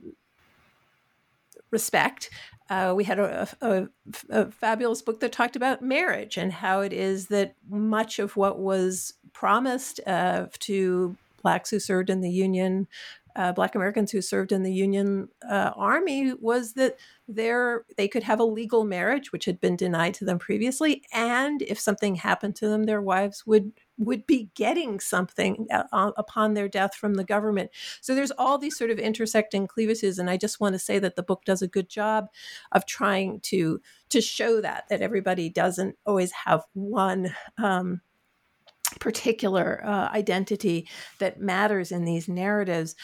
respect. 1.71 2.31
Uh, 2.69 2.93
we 2.97 3.05
had 3.05 3.19
a, 3.19 3.49
a, 3.61 3.89
a, 4.29 4.51
fabulous 4.53 5.03
book 5.03 5.19
that 5.19 5.33
talked 5.33 5.57
about 5.57 5.83
marriage 5.83 6.37
and 6.37 6.53
how 6.53 6.81
it 6.81 6.93
is 6.93 7.27
that 7.27 7.55
much 7.69 8.21
of 8.21 8.37
what 8.37 8.61
was 8.61 9.15
promised 9.33 9.99
uh, 10.07 10.47
to 10.61 11.17
blacks 11.43 11.71
who 11.71 11.81
served 11.81 12.11
in 12.11 12.21
the 12.21 12.31
Union, 12.31 12.87
uh, 13.35 13.53
Black 13.53 13.75
Americans 13.75 14.13
who 14.13 14.23
served 14.23 14.53
in 14.53 14.63
the 14.63 14.73
Union 14.73 15.29
uh, 15.49 15.73
Army, 15.75 16.33
was 16.35 16.75
that 16.75 16.97
there 17.27 17.85
they 17.97 18.07
could 18.07 18.23
have 18.23 18.39
a 18.39 18.45
legal 18.45 18.85
marriage, 18.85 19.33
which 19.33 19.47
had 19.47 19.61
been 19.61 19.77
denied 19.77 20.15
to 20.15 20.25
them 20.25 20.39
previously, 20.39 21.03
and 21.13 21.63
if 21.63 21.79
something 21.79 22.17
happened 22.17 22.55
to 22.57 22.69
them, 22.69 22.85
their 22.85 23.03
wives 23.03 23.47
would 23.47 23.73
would 24.01 24.27
be 24.27 24.51
getting 24.55 24.99
something 24.99 25.67
uh, 25.71 26.11
upon 26.17 26.55
their 26.55 26.69
death 26.69 26.95
from 26.95 27.15
the 27.15 27.25
government. 27.25 27.71
So 28.01 28.15
there's 28.15 28.33
all 28.33 28.59
these 28.59 28.77
sort 28.77 28.91
of 28.91 28.99
intersecting 28.99 29.67
cleavages, 29.67 30.19
and 30.19 30.31
I 30.31 30.37
just 30.37 30.59
want 30.59 30.73
to 30.73 30.79
say 30.79 30.99
that 30.99 31.15
the 31.15 31.23
book 31.23 31.45
does 31.45 31.63
a 31.63 31.69
good 31.69 31.89
job 31.89 32.29
of 32.73 32.87
trying 32.87 33.41
to 33.41 33.81
to 34.09 34.21
show 34.21 34.61
that 34.61 34.85
that 34.89 35.03
everybody 35.03 35.49
doesn't 35.51 35.97
always 36.07 36.33
have 36.33 36.65
one. 36.73 37.35
Um, 37.63 38.01
particular 38.99 39.85
uh, 39.85 40.09
identity 40.09 40.89
that 41.21 41.41
matters 41.41 41.93
in 41.93 42.05
these 42.05 42.29
narratives. 42.29 42.97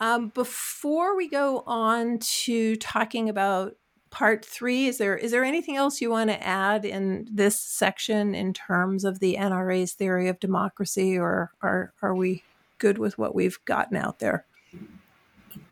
Um, 0.00 0.30
before 0.30 1.16
we 1.16 1.28
go 1.28 1.62
on 1.64 2.18
to 2.18 2.74
talking 2.76 3.28
about 3.28 3.76
part 4.10 4.44
three 4.44 4.86
is 4.86 4.98
there 4.98 5.16
is 5.16 5.30
there 5.30 5.44
anything 5.44 5.76
else 5.76 6.00
you 6.00 6.10
want 6.10 6.30
to 6.30 6.46
add 6.46 6.84
in 6.84 7.26
this 7.30 7.60
section 7.60 8.34
in 8.34 8.52
terms 8.52 9.04
of 9.04 9.18
the 9.18 9.36
nra's 9.36 9.92
theory 9.92 10.28
of 10.28 10.40
democracy 10.40 11.18
or 11.18 11.52
are, 11.60 11.92
are 12.02 12.14
we 12.14 12.42
good 12.78 12.98
with 12.98 13.18
what 13.18 13.34
we've 13.34 13.62
gotten 13.64 13.96
out 13.96 14.18
there 14.18 14.46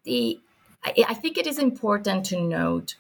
the 0.05 0.39
I, 0.85 1.05
I 1.09 1.15
think 1.15 1.39
it 1.39 1.47
is 1.47 1.59
important 1.59 2.27
to 2.27 2.41
note 2.41 2.97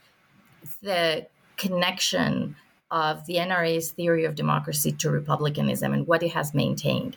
the 0.82 1.26
connection 1.56 2.56
of 2.90 3.26
the 3.26 3.34
NRA's 3.36 3.90
theory 3.90 4.24
of 4.24 4.34
democracy 4.34 4.92
to 4.92 5.10
republicanism 5.10 5.92
and 5.92 6.06
what 6.06 6.22
it 6.22 6.32
has 6.32 6.54
maintained, 6.54 7.16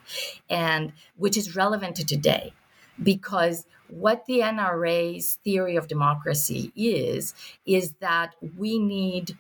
and 0.50 0.94
which 1.18 1.38
is 1.38 1.56
relevant 1.56 1.96
to 1.98 2.06
today. 2.06 2.54
Because 3.02 3.66
what 3.90 4.26
the 4.26 4.40
NRA's 4.40 5.40
theory 5.44 5.76
of 5.76 5.88
democracy 5.88 6.72
is, 6.76 7.34
is 7.66 7.94
that 8.00 8.36
we 8.58 8.80
need 8.80 9.38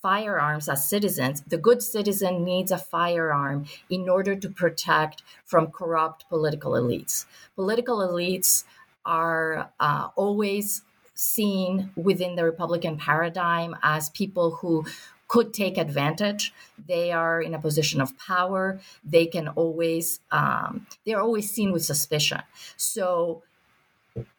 firearms 0.00 0.68
as 0.68 0.88
citizens. 0.88 1.42
The 1.42 1.58
good 1.58 1.82
citizen 1.82 2.44
needs 2.44 2.70
a 2.70 2.78
firearm 2.78 3.66
in 3.90 4.08
order 4.08 4.36
to 4.36 4.48
protect 4.48 5.22
from 5.44 5.68
corrupt 5.68 6.28
political 6.28 6.72
elites. 6.72 7.26
Political 7.56 7.98
elites 7.98 8.64
are 9.04 9.70
uh, 9.80 10.08
always 10.14 10.82
seen 11.14 11.90
within 11.96 12.36
the 12.36 12.44
Republican 12.44 12.96
paradigm 12.96 13.76
as 13.82 14.10
people 14.10 14.52
who 14.56 14.84
could 15.26 15.52
take 15.52 15.76
advantage. 15.76 16.54
They 16.86 17.12
are 17.12 17.42
in 17.42 17.54
a 17.54 17.58
position 17.60 18.00
of 18.00 18.16
power. 18.18 18.80
They 19.04 19.26
can 19.26 19.48
always, 19.48 20.20
um, 20.30 20.86
they're 21.04 21.20
always 21.20 21.50
seen 21.50 21.72
with 21.72 21.84
suspicion. 21.84 22.40
So, 22.76 23.42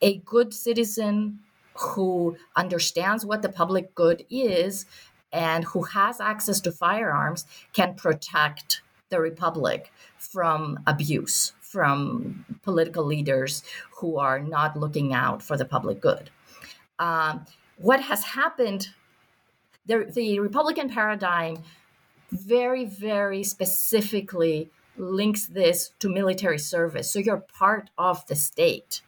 a 0.01 0.17
good 0.19 0.53
citizen 0.53 1.39
who 1.73 2.35
understands 2.55 3.25
what 3.25 3.41
the 3.41 3.49
public 3.49 3.95
good 3.95 4.25
is 4.29 4.85
and 5.31 5.63
who 5.65 5.83
has 5.83 6.19
access 6.19 6.59
to 6.61 6.71
firearms 6.71 7.45
can 7.73 7.93
protect 7.95 8.81
the 9.09 9.19
republic 9.19 9.91
from 10.17 10.79
abuse 10.85 11.53
from 11.69 12.45
political 12.63 13.03
leaders 13.03 13.61
who 13.97 14.17
are 14.17 14.39
not 14.39 14.75
looking 14.75 15.13
out 15.13 15.43
for 15.43 15.55
the 15.55 15.65
public 15.65 16.01
good. 16.01 16.31
Um, 16.97 17.45
what 17.77 18.01
has 18.01 18.23
happened, 18.23 18.89
the, 19.85 20.09
the 20.11 20.39
Republican 20.39 20.89
paradigm 20.89 21.63
very, 22.31 22.85
very 22.85 23.43
specifically 23.43 24.71
links 24.97 25.45
this 25.45 25.91
to 25.99 26.09
military 26.09 26.57
service. 26.57 27.11
So 27.11 27.19
you're 27.19 27.37
part 27.37 27.91
of 27.99 28.25
the 28.25 28.35
state. 28.35 29.01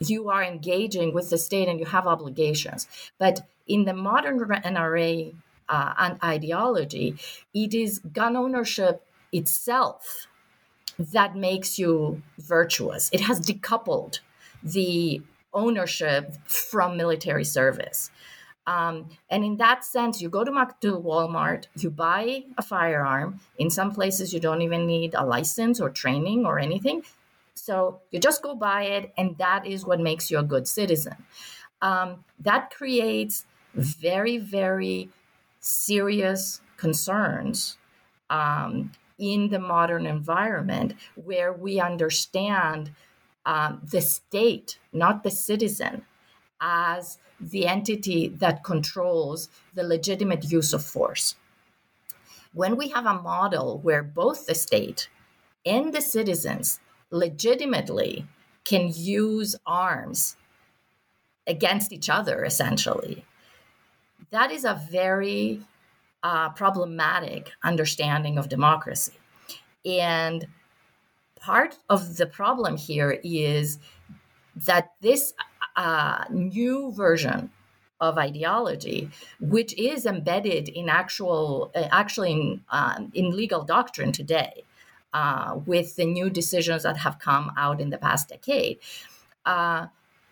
You 0.00 0.28
are 0.28 0.42
engaging 0.42 1.14
with 1.14 1.30
the 1.30 1.38
state 1.38 1.68
and 1.68 1.78
you 1.78 1.86
have 1.86 2.06
obligations. 2.06 2.86
But 3.18 3.46
in 3.66 3.84
the 3.84 3.94
modern 3.94 4.38
NRA 4.38 5.34
uh, 5.68 5.94
and 5.98 6.18
ideology, 6.22 7.16
it 7.54 7.74
is 7.74 7.98
gun 7.98 8.36
ownership 8.36 9.04
itself 9.32 10.26
that 10.98 11.36
makes 11.36 11.78
you 11.78 12.22
virtuous. 12.38 13.10
It 13.12 13.20
has 13.22 13.40
decoupled 13.40 14.20
the 14.62 15.20
ownership 15.52 16.34
from 16.46 16.96
military 16.96 17.44
service. 17.44 18.10
Um, 18.66 19.10
and 19.30 19.44
in 19.44 19.58
that 19.58 19.84
sense, 19.84 20.20
you 20.20 20.28
go 20.28 20.42
to, 20.42 20.50
to 20.80 20.98
Walmart, 20.98 21.66
you 21.76 21.90
buy 21.90 22.44
a 22.58 22.62
firearm. 22.62 23.40
In 23.58 23.70
some 23.70 23.92
places, 23.92 24.34
you 24.34 24.40
don't 24.40 24.62
even 24.62 24.86
need 24.86 25.14
a 25.14 25.24
license 25.24 25.80
or 25.80 25.88
training 25.88 26.44
or 26.44 26.58
anything. 26.58 27.02
So 27.56 28.00
you 28.10 28.20
just 28.20 28.42
go 28.42 28.54
buy 28.54 28.84
it, 28.84 29.12
and 29.16 29.36
that 29.38 29.66
is 29.66 29.84
what 29.84 29.98
makes 29.98 30.30
you 30.30 30.38
a 30.38 30.42
good 30.42 30.68
citizen. 30.68 31.16
Um, 31.82 32.24
that 32.38 32.70
creates 32.70 33.44
very, 33.74 34.38
very 34.38 35.08
serious 35.60 36.60
concerns 36.76 37.78
um, 38.30 38.92
in 39.18 39.48
the 39.48 39.58
modern 39.58 40.06
environment 40.06 40.94
where 41.14 41.52
we 41.52 41.80
understand 41.80 42.92
um, 43.46 43.80
the 43.90 44.00
state, 44.00 44.78
not 44.92 45.22
the 45.22 45.30
citizen, 45.30 46.04
as 46.60 47.18
the 47.40 47.66
entity 47.66 48.28
that 48.28 48.64
controls 48.64 49.48
the 49.74 49.82
legitimate 49.82 50.44
use 50.44 50.72
of 50.72 50.84
force. 50.84 51.36
When 52.52 52.76
we 52.76 52.88
have 52.88 53.06
a 53.06 53.20
model 53.22 53.78
where 53.78 54.02
both 54.02 54.46
the 54.46 54.54
state 54.54 55.08
and 55.64 55.92
the 55.92 56.00
citizens 56.00 56.80
legitimately 57.10 58.26
can 58.64 58.90
use 58.94 59.56
arms 59.66 60.36
against 61.46 61.92
each 61.92 62.10
other, 62.10 62.44
essentially, 62.44 63.24
that 64.30 64.50
is 64.50 64.64
a 64.64 64.80
very 64.90 65.62
uh, 66.22 66.50
problematic 66.50 67.52
understanding 67.62 68.38
of 68.38 68.48
democracy. 68.48 69.12
And 69.84 70.48
part 71.38 71.78
of 71.88 72.16
the 72.16 72.26
problem 72.26 72.76
here 72.76 73.20
is 73.22 73.78
that 74.66 74.92
this 75.00 75.34
uh, 75.76 76.24
new 76.30 76.92
version 76.92 77.50
of 78.00 78.18
ideology, 78.18 79.08
which 79.40 79.72
is 79.78 80.04
embedded 80.04 80.68
in 80.68 80.88
actual, 80.88 81.70
uh, 81.74 81.86
actually 81.92 82.32
in, 82.32 82.64
um, 82.70 83.10
in 83.14 83.30
legal 83.30 83.62
doctrine 83.62 84.12
today, 84.12 84.64
uh, 85.12 85.58
with 85.66 85.96
the 85.96 86.04
new 86.04 86.30
decisions 86.30 86.82
that 86.82 86.98
have 86.98 87.18
come 87.18 87.52
out 87.56 87.80
in 87.80 87.90
the 87.90 87.98
past 87.98 88.28
decade. 88.28 88.78
Uh, 89.44 89.86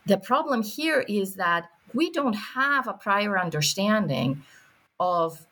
the 0.07 0.19
problem 0.19 0.63
here 0.63 1.01
is 1.09 1.37
that 1.37 1.71
we 1.95 2.11
don't 2.11 2.35
have 2.35 2.87
a 2.87 2.93
prior 2.93 3.39
understanding 3.39 4.43
of 5.01 5.47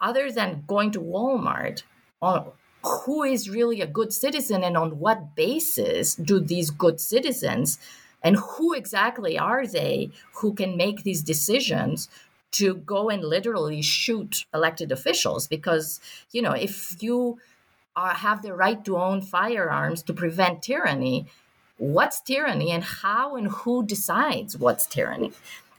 other 0.00 0.30
than 0.30 0.64
going 0.66 0.90
to 0.92 1.00
Walmart 1.00 1.82
on 2.22 2.52
who 2.84 3.24
is 3.24 3.50
really 3.50 3.80
a 3.80 3.86
good 3.86 4.12
citizen 4.12 4.62
and 4.62 4.76
on 4.76 4.98
what 4.98 5.34
basis 5.34 6.14
do 6.14 6.38
these 6.38 6.70
good 6.70 7.00
citizens 7.00 7.78
and 8.22 8.36
who 8.36 8.72
exactly 8.72 9.38
are 9.38 9.66
they 9.66 10.10
who 10.34 10.54
can 10.54 10.76
make 10.76 11.02
these 11.02 11.22
decisions 11.22 12.08
to 12.50 12.76
go 12.76 13.10
and 13.10 13.22
literally 13.24 13.82
shoot 13.82 14.44
elected 14.54 14.90
officials 14.92 15.46
because 15.46 16.00
you 16.30 16.40
know 16.40 16.52
if 16.52 17.02
you 17.02 17.38
are, 17.96 18.14
have 18.14 18.42
the 18.42 18.54
right 18.54 18.84
to 18.84 18.96
own 18.96 19.20
firearms 19.20 20.02
to 20.04 20.12
prevent 20.12 20.62
tyranny 20.62 21.26
what's 21.76 22.20
tyranny 22.20 22.72
and 22.72 22.82
how 22.82 23.36
and 23.36 23.48
who 23.48 23.84
decides 23.86 24.56
what's 24.58 24.86
tyranny 24.86 25.32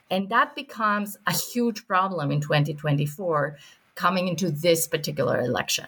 and 0.10 0.30
that 0.30 0.56
becomes 0.56 1.18
a 1.28 1.34
huge 1.34 1.88
problem 1.88 2.32
in 2.32 2.42
2024 2.42 3.58
coming 3.96 4.28
into 4.28 4.50
this 4.50 4.88
particular 4.88 5.40
election. 5.40 5.86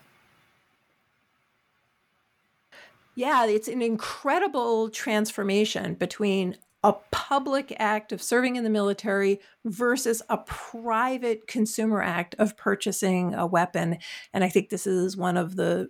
Yeah, 3.15 3.45
it's 3.45 3.67
an 3.67 3.81
incredible 3.81 4.89
transformation 4.89 5.95
between 5.95 6.57
a 6.83 6.93
public 7.11 7.75
act 7.77 8.11
of 8.11 8.23
serving 8.23 8.55
in 8.55 8.63
the 8.63 8.69
military 8.69 9.39
versus 9.65 10.23
a 10.29 10.37
private 10.39 11.45
consumer 11.45 12.01
act 12.01 12.33
of 12.39 12.57
purchasing 12.57 13.35
a 13.35 13.45
weapon. 13.45 13.97
And 14.33 14.43
I 14.43 14.49
think 14.49 14.69
this 14.69 14.87
is 14.87 15.15
one 15.15 15.37
of 15.37 15.55
the 15.55 15.89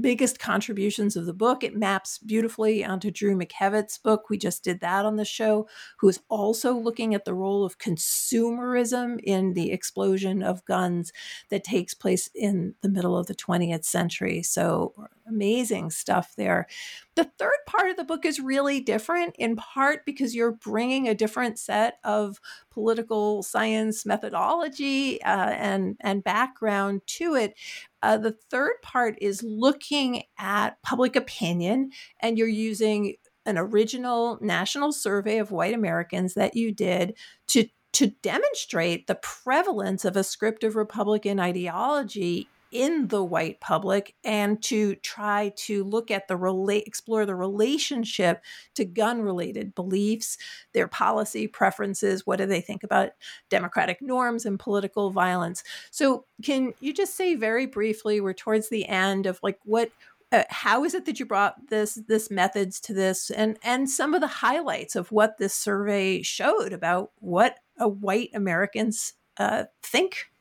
biggest 0.00 0.40
contributions 0.40 1.14
of 1.14 1.26
the 1.26 1.32
book. 1.32 1.62
It 1.62 1.76
maps 1.76 2.18
beautifully 2.18 2.84
onto 2.84 3.12
Drew 3.12 3.36
McKevitt's 3.36 3.98
book. 3.98 4.28
We 4.28 4.36
just 4.36 4.64
did 4.64 4.80
that 4.80 5.04
on 5.04 5.14
the 5.14 5.24
show, 5.24 5.68
who 5.98 6.08
is 6.08 6.18
also 6.28 6.74
looking 6.74 7.14
at 7.14 7.24
the 7.24 7.34
role 7.34 7.64
of 7.64 7.78
consumerism 7.78 9.20
in 9.22 9.52
the 9.52 9.70
explosion 9.70 10.42
of 10.42 10.64
guns 10.64 11.12
that 11.50 11.62
takes 11.62 11.94
place 11.94 12.28
in 12.34 12.74
the 12.82 12.88
middle 12.88 13.16
of 13.16 13.26
the 13.26 13.34
20th 13.36 13.84
century. 13.84 14.42
So 14.42 14.92
amazing 15.32 15.90
stuff 15.90 16.34
there. 16.36 16.66
The 17.14 17.30
third 17.38 17.58
part 17.66 17.90
of 17.90 17.96
the 17.96 18.04
book 18.04 18.24
is 18.24 18.40
really 18.40 18.80
different, 18.80 19.34
in 19.38 19.56
part 19.56 20.04
because 20.04 20.34
you're 20.34 20.52
bringing 20.52 21.08
a 21.08 21.14
different 21.14 21.58
set 21.58 21.98
of 22.04 22.38
political 22.70 23.42
science 23.42 24.04
methodology 24.06 25.22
uh, 25.22 25.50
and 25.50 25.96
and 26.00 26.24
background 26.24 27.02
to 27.06 27.34
it. 27.34 27.54
Uh, 28.02 28.18
the 28.18 28.36
third 28.50 28.74
part 28.82 29.16
is 29.20 29.42
looking 29.42 30.24
at 30.38 30.80
public 30.82 31.16
opinion, 31.16 31.90
and 32.20 32.38
you're 32.38 32.48
using 32.48 33.14
an 33.44 33.58
original 33.58 34.38
national 34.40 34.92
survey 34.92 35.38
of 35.38 35.50
white 35.50 35.74
Americans 35.74 36.34
that 36.34 36.54
you 36.54 36.72
did 36.72 37.16
to 37.48 37.66
to 37.92 38.06
demonstrate 38.22 39.06
the 39.06 39.16
prevalence 39.16 40.04
of 40.04 40.16
ascriptive 40.16 40.76
Republican 40.76 41.38
ideology 41.38 42.48
in 42.72 43.08
the 43.08 43.22
white 43.22 43.60
public 43.60 44.14
and 44.24 44.62
to 44.62 44.94
try 44.96 45.52
to 45.56 45.84
look 45.84 46.10
at 46.10 46.26
the 46.26 46.36
relate 46.36 46.84
explore 46.86 47.26
the 47.26 47.34
relationship 47.34 48.42
to 48.74 48.84
gun 48.84 49.22
related 49.22 49.74
beliefs 49.74 50.38
their 50.72 50.88
policy 50.88 51.46
preferences 51.46 52.26
what 52.26 52.38
do 52.38 52.46
they 52.46 52.60
think 52.60 52.82
about 52.82 53.10
democratic 53.48 54.00
norms 54.00 54.46
and 54.46 54.58
political 54.58 55.10
violence. 55.10 55.62
So 55.90 56.24
can 56.42 56.72
you 56.80 56.92
just 56.92 57.16
say 57.16 57.34
very 57.34 57.66
briefly 57.66 58.20
we're 58.20 58.32
towards 58.32 58.68
the 58.68 58.86
end 58.86 59.26
of 59.26 59.38
like 59.42 59.58
what 59.64 59.90
uh, 60.32 60.44
how 60.48 60.84
is 60.84 60.94
it 60.94 61.04
that 61.04 61.20
you 61.20 61.26
brought 61.26 61.68
this 61.68 62.00
this 62.08 62.30
methods 62.30 62.80
to 62.80 62.94
this 62.94 63.30
and 63.30 63.58
and 63.62 63.90
some 63.90 64.14
of 64.14 64.22
the 64.22 64.26
highlights 64.26 64.96
of 64.96 65.12
what 65.12 65.36
this 65.36 65.54
survey 65.54 66.22
showed 66.22 66.72
about 66.72 67.10
what 67.16 67.58
a 67.78 67.86
white 67.86 68.30
americans 68.34 69.12
uh, 69.36 69.64
think 69.82 70.31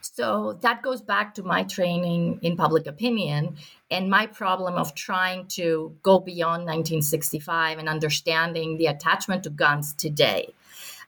So 0.00 0.58
that 0.60 0.82
goes 0.82 1.00
back 1.00 1.34
to 1.34 1.42
my 1.42 1.62
training 1.62 2.40
in 2.42 2.56
public 2.56 2.86
opinion 2.86 3.56
and 3.90 4.10
my 4.10 4.26
problem 4.26 4.74
of 4.74 4.94
trying 4.94 5.46
to 5.48 5.96
go 6.02 6.18
beyond 6.18 6.64
1965 6.64 7.78
and 7.78 7.88
understanding 7.88 8.76
the 8.76 8.86
attachment 8.86 9.44
to 9.44 9.50
guns 9.50 9.94
today. 9.94 10.52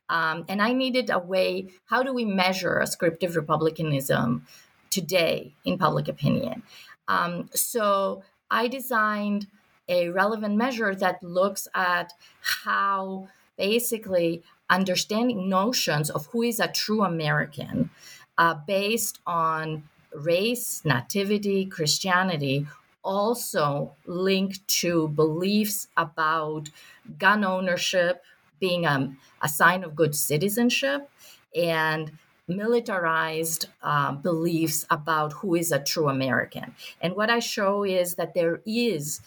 Um, 0.09 0.45
and 0.49 0.63
I 0.63 0.73
needed 0.73 1.11
a 1.11 1.19
way 1.19 1.69
how 1.87 2.03
do 2.03 2.13
we 2.13 2.25
measure 2.25 2.79
ascriptive 2.79 3.37
republicanism 3.37 4.47
today 4.91 5.55
in 5.65 5.79
public 5.79 6.09
opinion? 6.09 6.63
Um, 7.09 7.51
so 7.55 8.23
I 8.51 8.69
designed 8.69 9.47
a 9.89 10.09
relevant 10.09 10.57
measure 10.57 10.95
that 10.95 11.23
looks 11.23 11.69
at 11.75 12.13
how 12.41 13.29
basically 13.59 14.43
understanding 14.71 15.49
notions 15.49 16.11
of 16.11 16.27
who 16.27 16.43
is 16.43 16.59
a 16.59 16.69
true 16.69 17.05
American 17.05 17.91
uh, 18.39 18.55
based 18.66 19.20
on 19.26 19.85
race, 20.14 20.82
nativity, 20.85 21.66
Christianity, 21.66 22.66
also 23.03 23.95
linked 24.07 24.66
to 24.66 25.09
beliefs 25.09 25.89
about 25.97 26.70
gun 27.18 27.45
ownership 27.45 28.22
being 28.61 28.87
a, 28.87 29.14
a 29.43 29.49
sign 29.49 29.85
of 29.85 29.95
good 29.95 30.14
citizenship 30.14 31.11
and 31.55 32.12
militarized 32.49 33.66
uh, 33.82 34.12
beliefs 34.12 34.87
about 34.91 35.32
who 35.32 35.55
is 35.55 35.72
a 35.72 35.78
true 35.78 36.09
American. 36.09 36.74
And 37.01 37.14
what 37.14 37.30
I 37.30 37.39
show 37.39 37.85
is 37.85 38.14
that 38.16 38.35
there 38.35 38.61
is 38.66 39.20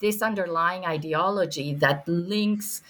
this 0.00 0.20
underlying 0.22 0.84
ideology 0.84 1.74
that 1.74 2.06
links 2.08 2.82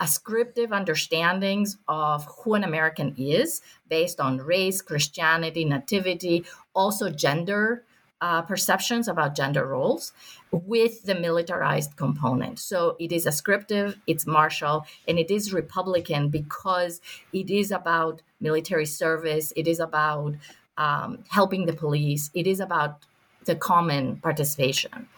ascriptive 0.00 0.72
understandings 0.72 1.76
of 1.86 2.24
who 2.24 2.54
an 2.54 2.64
American 2.64 3.14
is 3.16 3.60
based 3.88 4.18
on 4.18 4.38
race, 4.38 4.80
Christianity, 4.80 5.64
nativity, 5.64 6.44
also 6.74 7.10
gender 7.10 7.84
uh, 8.22 8.42
perceptions 8.42 9.08
about 9.08 9.34
gender 9.34 9.66
roles 9.66 10.12
with 10.52 11.04
the 11.04 11.14
militarized 11.14 11.96
component. 11.96 12.58
So 12.58 12.96
it 12.98 13.12
is 13.12 13.26
ascriptive, 13.26 13.98
it's 14.06 14.26
martial, 14.26 14.84
and 15.08 15.18
it 15.18 15.30
is 15.30 15.52
Republican 15.52 16.28
because 16.28 17.00
it 17.32 17.50
is 17.50 17.70
about 17.70 18.20
military 18.40 18.86
service, 18.86 19.52
it 19.56 19.66
is 19.66 19.80
about 19.80 20.34
um, 20.76 21.24
helping 21.28 21.66
the 21.66 21.72
police, 21.72 22.30
it 22.34 22.46
is 22.46 22.60
about 22.60 23.06
the 23.44 23.54
common 23.54 24.16
participation. 24.16 25.08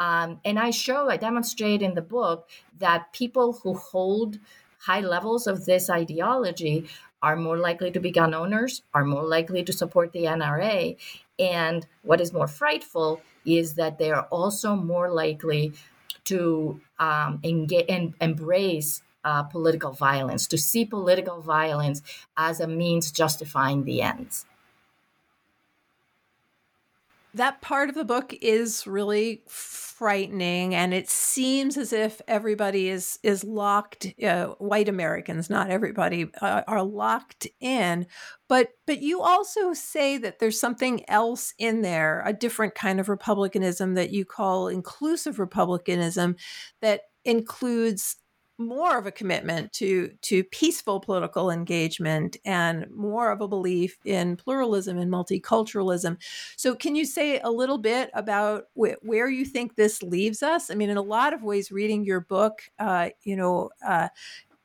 Um, 0.00 0.40
and 0.46 0.58
I 0.58 0.70
show, 0.70 1.10
I 1.10 1.18
demonstrate 1.18 1.82
in 1.82 1.94
the 1.94 2.02
book 2.02 2.48
that 2.78 3.12
people 3.12 3.60
who 3.62 3.74
hold 3.74 4.38
high 4.78 5.02
levels 5.02 5.46
of 5.46 5.66
this 5.66 5.90
ideology 5.90 6.86
are 7.22 7.36
more 7.36 7.58
likely 7.58 7.90
to 7.90 8.00
be 8.00 8.10
gun 8.10 8.32
owners, 8.32 8.82
are 8.94 9.04
more 9.04 9.24
likely 9.24 9.62
to 9.62 9.74
support 9.74 10.12
the 10.12 10.24
NRA. 10.24 10.96
And 11.38 11.86
what 12.02 12.20
is 12.22 12.32
more 12.32 12.48
frightful 12.48 13.20
is 13.44 13.74
that 13.74 13.98
they 13.98 14.10
are 14.10 14.26
also 14.30 14.74
more 14.74 15.10
likely 15.10 15.74
to 16.24 16.80
um, 16.98 17.38
engage 17.44 18.14
embrace 18.22 19.02
uh, 19.22 19.42
political 19.42 19.92
violence, 19.92 20.46
to 20.46 20.56
see 20.56 20.86
political 20.86 21.42
violence 21.42 22.00
as 22.38 22.58
a 22.58 22.66
means 22.66 23.12
justifying 23.12 23.84
the 23.84 24.00
ends 24.00 24.46
that 27.34 27.60
part 27.60 27.88
of 27.88 27.94
the 27.94 28.04
book 28.04 28.34
is 28.40 28.86
really 28.86 29.42
frightening 29.48 30.74
and 30.74 30.94
it 30.94 31.08
seems 31.08 31.76
as 31.76 31.92
if 31.92 32.20
everybody 32.26 32.88
is 32.88 33.18
is 33.22 33.44
locked 33.44 34.06
uh, 34.24 34.46
white 34.58 34.88
americans 34.88 35.50
not 35.50 35.70
everybody 35.70 36.30
uh, 36.40 36.62
are 36.66 36.82
locked 36.82 37.46
in. 37.60 38.06
But 38.48 38.70
but 38.86 39.02
you 39.02 39.20
also 39.20 39.72
say 39.72 40.18
that 40.18 40.38
there's 40.38 40.58
something 40.58 41.08
else 41.08 41.54
in 41.58 41.82
there 41.82 42.22
a 42.26 42.32
different 42.32 42.74
kind 42.74 42.98
of 42.98 43.08
republicanism 43.08 43.94
that 43.94 44.10
you 44.10 44.24
call 44.24 44.68
inclusive 44.68 45.38
republicanism 45.38 46.36
that 46.80 47.02
includes 47.24 48.16
more 48.60 48.98
of 48.98 49.06
a 49.06 49.12
commitment 49.12 49.72
to 49.72 50.10
to 50.22 50.44
peaceful 50.44 51.00
political 51.00 51.50
engagement 51.50 52.36
and 52.44 52.88
more 52.90 53.30
of 53.32 53.40
a 53.40 53.48
belief 53.48 53.98
in 54.04 54.36
pluralism 54.36 54.98
and 54.98 55.10
multiculturalism. 55.10 56.18
So, 56.56 56.74
can 56.74 56.94
you 56.94 57.04
say 57.04 57.40
a 57.40 57.50
little 57.50 57.78
bit 57.78 58.10
about 58.14 58.64
wh- 58.74 59.02
where 59.02 59.28
you 59.28 59.44
think 59.44 59.74
this 59.76 60.02
leaves 60.02 60.42
us? 60.42 60.70
I 60.70 60.74
mean, 60.74 60.90
in 60.90 60.96
a 60.96 61.02
lot 61.02 61.32
of 61.32 61.42
ways, 61.42 61.72
reading 61.72 62.04
your 62.04 62.20
book, 62.20 62.62
uh, 62.78 63.10
you 63.22 63.36
know. 63.36 63.70
Uh, 63.86 64.08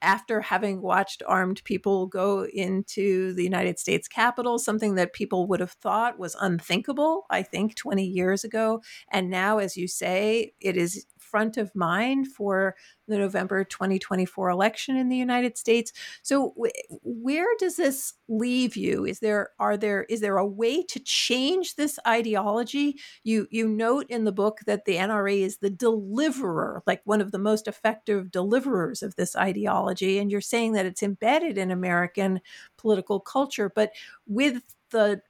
after 0.02 0.40
having 0.40 0.82
watched 0.82 1.24
armed 1.26 1.64
people 1.64 2.06
go 2.06 2.46
into 2.46 3.34
the 3.34 3.44
United 3.44 3.80
States 3.80 4.08
Capitol, 4.08 4.60
something 4.60 4.96
that 4.96 5.14
people 5.14 5.48
would 5.48 5.60
have 5.60 5.72
thought 5.72 6.20
was 6.20 6.36
unthinkable, 6.40 7.26
I 7.32 7.42
think, 7.42 7.76
20 7.76 8.06
years 8.06 8.44
ago. 8.44 8.82
And 9.10 9.30
now, 9.30 9.58
as 9.58 9.76
you 9.76 9.88
say, 9.88 10.54
it 10.60 10.78
is 10.78 11.06
front 11.36 11.58
of 11.58 11.76
mind 11.76 12.30
for 12.30 12.78
the 13.10 13.18
November 13.18 13.66
2024 13.66 14.50
election 14.50 14.96
in 14.96 15.10
the 15.10 15.18
United 15.18 15.58
States. 15.58 15.92
So 16.22 16.56
where 17.04 17.50
does 17.60 17.76
this 17.76 18.14
leave 18.30 18.78
you? 18.78 19.04
Is 19.04 19.20
there 19.20 19.50
are 19.60 19.76
there 19.76 20.06
is 20.06 20.22
there 20.22 20.38
a 20.38 20.48
way 20.48 20.82
to 20.84 20.98
change 21.02 21.76
this 21.76 22.00
ideology? 22.08 22.98
You 23.26 23.50
you 23.52 23.68
note 23.68 24.06
in 24.08 24.24
the 24.24 24.32
book 24.32 24.60
that 24.66 24.86
the 24.86 24.96
NRA 24.96 25.42
is 25.42 25.58
the 25.58 25.70
deliverer, 25.70 26.82
like 26.88 27.02
one 27.04 27.20
of 27.20 27.34
the 27.34 27.38
most 27.38 27.68
effective 27.68 28.32
deliverers 28.32 29.04
of 29.04 29.18
this 29.18 29.36
ideology 29.36 30.20
and 30.20 30.32
you're 30.32 30.40
saying 30.40 30.72
that 30.72 30.86
it's 30.86 31.04
embedded 31.04 31.58
in 31.58 31.70
American 31.70 32.40
political 32.78 33.20
culture, 33.20 33.70
but 33.76 33.92
with 34.26 34.62
the 34.92 35.22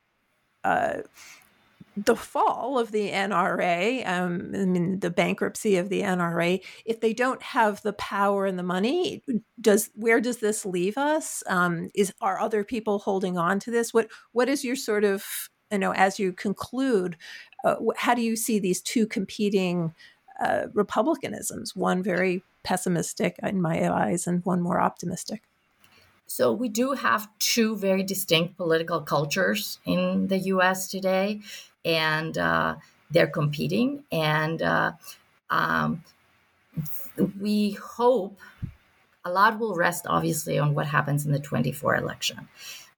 uh, 0.63 1.01
the 1.97 2.15
fall 2.15 2.77
of 2.77 2.91
the 2.91 3.11
NRA, 3.11 4.05
um, 4.07 4.51
I 4.53 4.65
mean, 4.65 4.99
the 4.99 5.09
bankruptcy 5.09 5.77
of 5.77 5.89
the 5.89 6.01
NRA, 6.01 6.61
if 6.83 6.99
they 6.99 7.13
don't 7.13 7.41
have 7.41 7.81
the 7.81 7.93
power 7.93 8.45
and 8.45 8.59
the 8.59 8.63
money, 8.63 9.23
does 9.59 9.89
where 9.95 10.19
does 10.19 10.37
this 10.37 10.65
leave 10.65 10.97
us? 10.97 11.41
Um, 11.47 11.89
is 11.95 12.13
are 12.19 12.39
other 12.39 12.63
people 12.63 12.99
holding 12.99 13.37
on 13.37 13.59
to 13.61 13.71
this? 13.71 13.93
What 13.93 14.09
what 14.33 14.49
is 14.49 14.65
your 14.65 14.75
sort 14.75 15.05
of 15.05 15.49
you 15.71 15.77
know 15.77 15.93
as 15.93 16.19
you 16.19 16.33
conclude? 16.33 17.15
Uh, 17.63 17.75
how 17.95 18.13
do 18.13 18.21
you 18.21 18.35
see 18.35 18.59
these 18.59 18.81
two 18.81 19.07
competing 19.07 19.93
uh, 20.41 20.65
republicanisms? 20.73 21.75
One 21.75 22.03
very 22.03 22.43
pessimistic 22.63 23.37
in 23.41 23.61
my 23.61 23.89
eyes, 23.89 24.27
and 24.27 24.43
one 24.43 24.61
more 24.61 24.81
optimistic. 24.81 25.43
So 26.27 26.51
we 26.51 26.69
do 26.69 26.93
have 26.93 27.29
two 27.39 27.77
very 27.77 28.03
distinct 28.03 28.57
political 28.57 28.99
cultures 28.99 29.79
in 29.85 30.27
the 30.27 30.39
U.S. 30.39 30.87
today 30.87 31.41
and 31.85 32.37
uh, 32.37 32.75
they're 33.11 33.27
competing. 33.27 34.03
And 34.11 34.61
uh, 34.61 34.93
um, 35.49 36.03
we 37.39 37.71
hope 37.71 38.39
a 39.23 39.31
lot 39.31 39.59
will 39.59 39.75
rest, 39.75 40.05
obviously, 40.07 40.59
on 40.59 40.73
what 40.73 40.87
happens 40.87 41.25
in 41.25 41.31
the 41.31 41.39
24 41.39 41.95
election. 41.95 42.47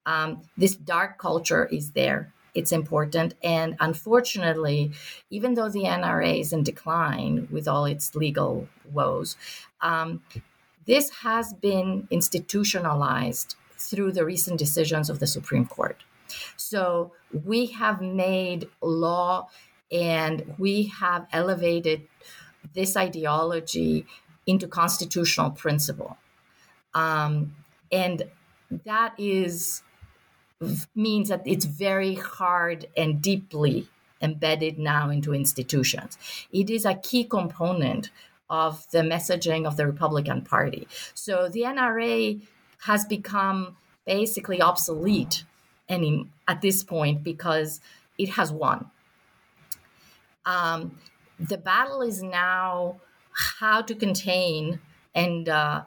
Um, 0.05 0.41
this 0.57 0.75
dark 0.75 1.17
culture 1.17 1.65
is 1.65 1.91
there. 1.91 2.33
It's 2.55 2.71
important. 2.71 3.35
And 3.43 3.75
unfortunately, 3.79 4.91
even 5.29 5.53
though 5.53 5.69
the 5.69 5.83
NRA 5.83 6.39
is 6.39 6.51
in 6.51 6.63
decline 6.63 7.47
with 7.51 7.67
all 7.67 7.85
its 7.85 8.15
legal 8.15 8.67
woes, 8.91 9.35
um, 9.81 10.21
this 10.85 11.09
has 11.21 11.53
been 11.53 12.07
institutionalized 12.09 13.55
through 13.77 14.13
the 14.13 14.25
recent 14.25 14.57
decisions 14.57 15.09
of 15.09 15.19
the 15.19 15.27
Supreme 15.27 15.67
Court. 15.67 16.03
So 16.55 17.13
we 17.45 17.67
have 17.67 18.01
made 18.01 18.69
law 18.81 19.49
and 19.91 20.55
we 20.57 20.83
have 20.99 21.27
elevated 21.31 22.07
this 22.73 22.97
ideology 22.97 24.05
into 24.45 24.67
constitutional 24.67 25.51
principle. 25.51 26.17
Um, 26.93 27.55
and 27.91 28.23
that 28.85 29.13
is 29.17 29.81
means 30.95 31.29
that 31.29 31.43
it's 31.45 31.65
very 31.65 32.15
hard 32.15 32.87
and 32.97 33.21
deeply 33.21 33.87
embedded 34.21 34.79
now 34.79 35.09
into 35.09 35.33
institutions. 35.33 36.17
It 36.51 36.69
is 36.69 36.85
a 36.85 36.95
key 36.95 37.23
component 37.23 38.09
of 38.49 38.89
the 38.91 38.99
messaging 38.99 39.67
of 39.67 39.77
the 39.77 39.85
Republican 39.85 40.41
Party. 40.41 40.87
So 41.13 41.49
the 41.49 41.61
NRA 41.61 42.41
has 42.85 43.05
become 43.05 43.77
basically 44.05 44.61
obsolete 44.61 45.43
any 45.89 46.27
at 46.47 46.61
this 46.61 46.83
point 46.83 47.23
because 47.23 47.81
it 48.17 48.29
has 48.29 48.51
won. 48.51 48.89
Um, 50.45 50.97
the 51.39 51.57
battle 51.57 52.01
is 52.01 52.23
now 52.23 52.99
how 53.31 53.81
to 53.81 53.93
contain 53.93 54.79
and 55.13 55.47
uh, 55.49 55.83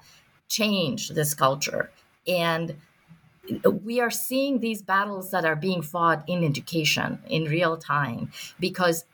change 0.48 1.10
this 1.10 1.34
culture. 1.34 1.90
And 2.28 2.76
we 3.84 4.00
are 4.00 4.10
seeing 4.10 4.60
these 4.60 4.82
battles 4.82 5.30
that 5.30 5.44
are 5.44 5.56
being 5.56 5.82
fought 5.82 6.24
in 6.28 6.44
education 6.44 7.20
in 7.28 7.44
real 7.44 7.76
time 7.76 8.30
because 8.60 9.04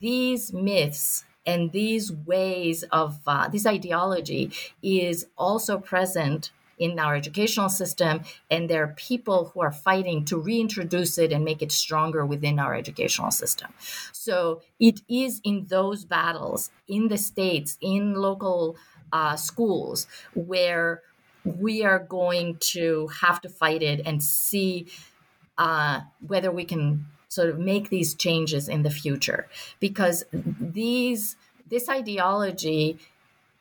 these 0.00 0.52
myths 0.52 1.24
and 1.44 1.72
these 1.72 2.12
ways 2.12 2.84
of 2.84 3.20
uh, 3.26 3.48
this 3.48 3.66
ideology 3.66 4.52
is 4.82 5.26
also 5.36 5.78
present 5.78 6.52
in 6.82 6.98
our 6.98 7.14
educational 7.14 7.68
system, 7.68 8.22
and 8.50 8.68
there 8.68 8.82
are 8.82 8.94
people 8.96 9.50
who 9.54 9.60
are 9.60 9.70
fighting 9.70 10.24
to 10.24 10.36
reintroduce 10.36 11.16
it 11.16 11.30
and 11.32 11.44
make 11.44 11.62
it 11.62 11.70
stronger 11.70 12.26
within 12.26 12.58
our 12.58 12.74
educational 12.74 13.30
system. 13.30 13.72
So 14.10 14.62
it 14.80 15.00
is 15.08 15.40
in 15.44 15.66
those 15.68 16.04
battles 16.04 16.70
in 16.88 17.06
the 17.06 17.18
states, 17.18 17.78
in 17.80 18.14
local 18.14 18.76
uh, 19.12 19.36
schools, 19.36 20.08
where 20.34 21.02
we 21.44 21.84
are 21.84 22.00
going 22.00 22.56
to 22.74 23.08
have 23.20 23.40
to 23.42 23.48
fight 23.48 23.82
it 23.82 24.00
and 24.04 24.20
see 24.22 24.88
uh, 25.58 26.00
whether 26.26 26.50
we 26.50 26.64
can 26.64 27.06
sort 27.28 27.48
of 27.48 27.58
make 27.58 27.90
these 27.90 28.14
changes 28.14 28.68
in 28.68 28.82
the 28.82 28.90
future 28.90 29.48
because 29.80 30.24
these 30.32 31.36
this 31.68 31.88
ideology 31.88 32.98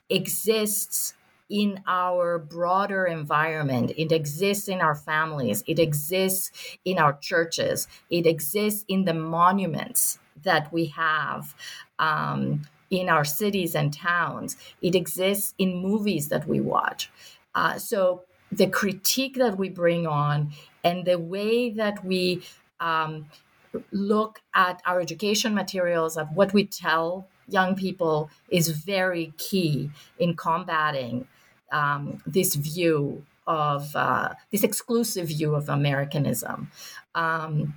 exists 0.09 1.13
in 1.51 1.81
our 1.85 2.39
broader 2.39 3.05
environment. 3.05 3.91
It 3.97 4.11
exists 4.11 4.67
in 4.69 4.79
our 4.79 4.95
families. 4.95 5.63
It 5.67 5.77
exists 5.77 6.77
in 6.85 6.97
our 6.97 7.13
churches. 7.13 7.87
It 8.09 8.25
exists 8.25 8.85
in 8.87 9.03
the 9.05 9.13
monuments 9.13 10.17
that 10.43 10.71
we 10.71 10.85
have 10.87 11.53
um, 11.99 12.63
in 12.89 13.09
our 13.09 13.25
cities 13.25 13.75
and 13.75 13.93
towns. 13.93 14.55
It 14.81 14.95
exists 14.95 15.53
in 15.57 15.75
movies 15.75 16.29
that 16.29 16.47
we 16.47 16.61
watch. 16.61 17.11
Uh, 17.53 17.77
so 17.77 18.23
the 18.51 18.67
critique 18.67 19.35
that 19.37 19.57
we 19.57 19.69
bring 19.69 20.07
on 20.07 20.51
and 20.83 21.05
the 21.05 21.19
way 21.19 21.69
that 21.69 22.03
we 22.03 22.43
um, 22.79 23.27
look 23.91 24.41
at 24.55 24.81
our 24.85 24.99
education 24.99 25.53
materials, 25.53 26.17
at 26.17 26.33
what 26.33 26.53
we 26.53 26.65
tell 26.65 27.27
young 27.47 27.75
people, 27.75 28.29
is 28.49 28.69
very 28.69 29.33
key 29.37 29.91
in 30.17 30.35
combating 30.35 31.27
um, 31.72 32.22
this 32.26 32.55
view 32.55 33.24
of 33.47 33.95
uh, 33.95 34.30
this 34.51 34.63
exclusive 34.63 35.28
view 35.28 35.55
of 35.55 35.69
Americanism. 35.69 36.69
Um, 37.15 37.74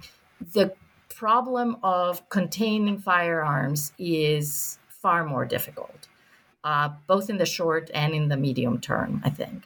the 0.53 0.75
problem 1.09 1.77
of 1.83 2.29
containing 2.29 2.99
firearms 2.99 3.93
is 3.99 4.79
far 4.89 5.25
more 5.25 5.45
difficult, 5.45 6.09
uh, 6.65 6.91
both 7.07 7.31
in 7.31 7.39
the 7.39 7.47
short 7.47 7.91
and 7.95 8.15
in 8.15 8.29
the 8.29 8.37
medium 8.37 8.81
term, 8.81 9.23
I 9.25 9.31
think. 9.31 9.65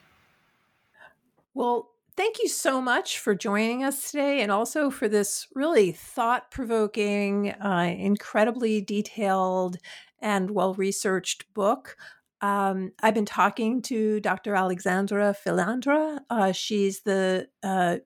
Well, 1.53 1.89
thank 2.15 2.39
you 2.39 2.47
so 2.47 2.81
much 2.81 3.17
for 3.19 3.33
joining 3.33 3.83
us 3.83 4.11
today 4.11 4.41
and 4.41 4.51
also 4.51 4.89
for 4.89 5.07
this 5.07 5.47
really 5.55 5.91
thought 5.91 6.51
provoking, 6.51 7.51
uh, 7.51 7.93
incredibly 7.97 8.81
detailed, 8.81 9.77
and 10.21 10.51
well 10.51 10.73
researched 10.73 11.51
book. 11.53 11.97
Um, 12.41 12.91
I've 13.01 13.13
been 13.13 13.25
talking 13.25 13.81
to 13.83 14.19
Dr. 14.19 14.55
Alexandra 14.55 15.35
Filindra. 15.45 16.19
Uh, 16.29 16.51
she's 16.51 17.01
the 17.01 17.47
uh, 17.63 17.97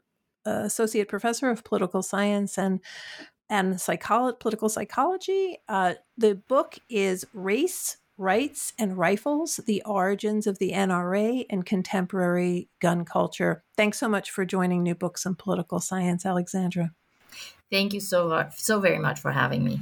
associate 0.46 1.08
professor 1.08 1.50
of 1.50 1.64
political 1.64 2.02
science 2.02 2.58
and 2.58 2.80
and 3.50 3.76
psycholo- 3.76 4.40
political 4.40 4.70
psychology. 4.70 5.58
Uh, 5.68 5.94
the 6.18 6.36
book 6.36 6.80
is 6.90 7.26
Race, 7.34 7.98
Rights, 8.18 8.74
and 8.80 8.98
Rifles 8.98 9.60
The 9.68 9.84
Origins 9.86 10.48
of 10.48 10.58
the 10.60 10.72
NRA 10.72 11.46
and 11.50 11.66
Contemporary 11.66 12.70
Gun 12.82 13.06
Culture. 13.06 13.64
Thanks 13.78 14.00
so 14.00 14.08
much 14.08 14.32
for 14.32 14.46
joining 14.46 14.82
New 14.82 14.96
Books 14.96 15.26
in 15.26 15.36
Political 15.36 15.82
Science, 15.82 16.26
Alexandra. 16.26 16.94
Thank 17.72 17.94
you 17.94 18.00
so, 18.00 18.30
much 18.30 18.60
so 18.60 18.80
very 18.80 19.00
much 19.00 19.20
for 19.20 19.32
having 19.32 19.64
me. 19.64 19.82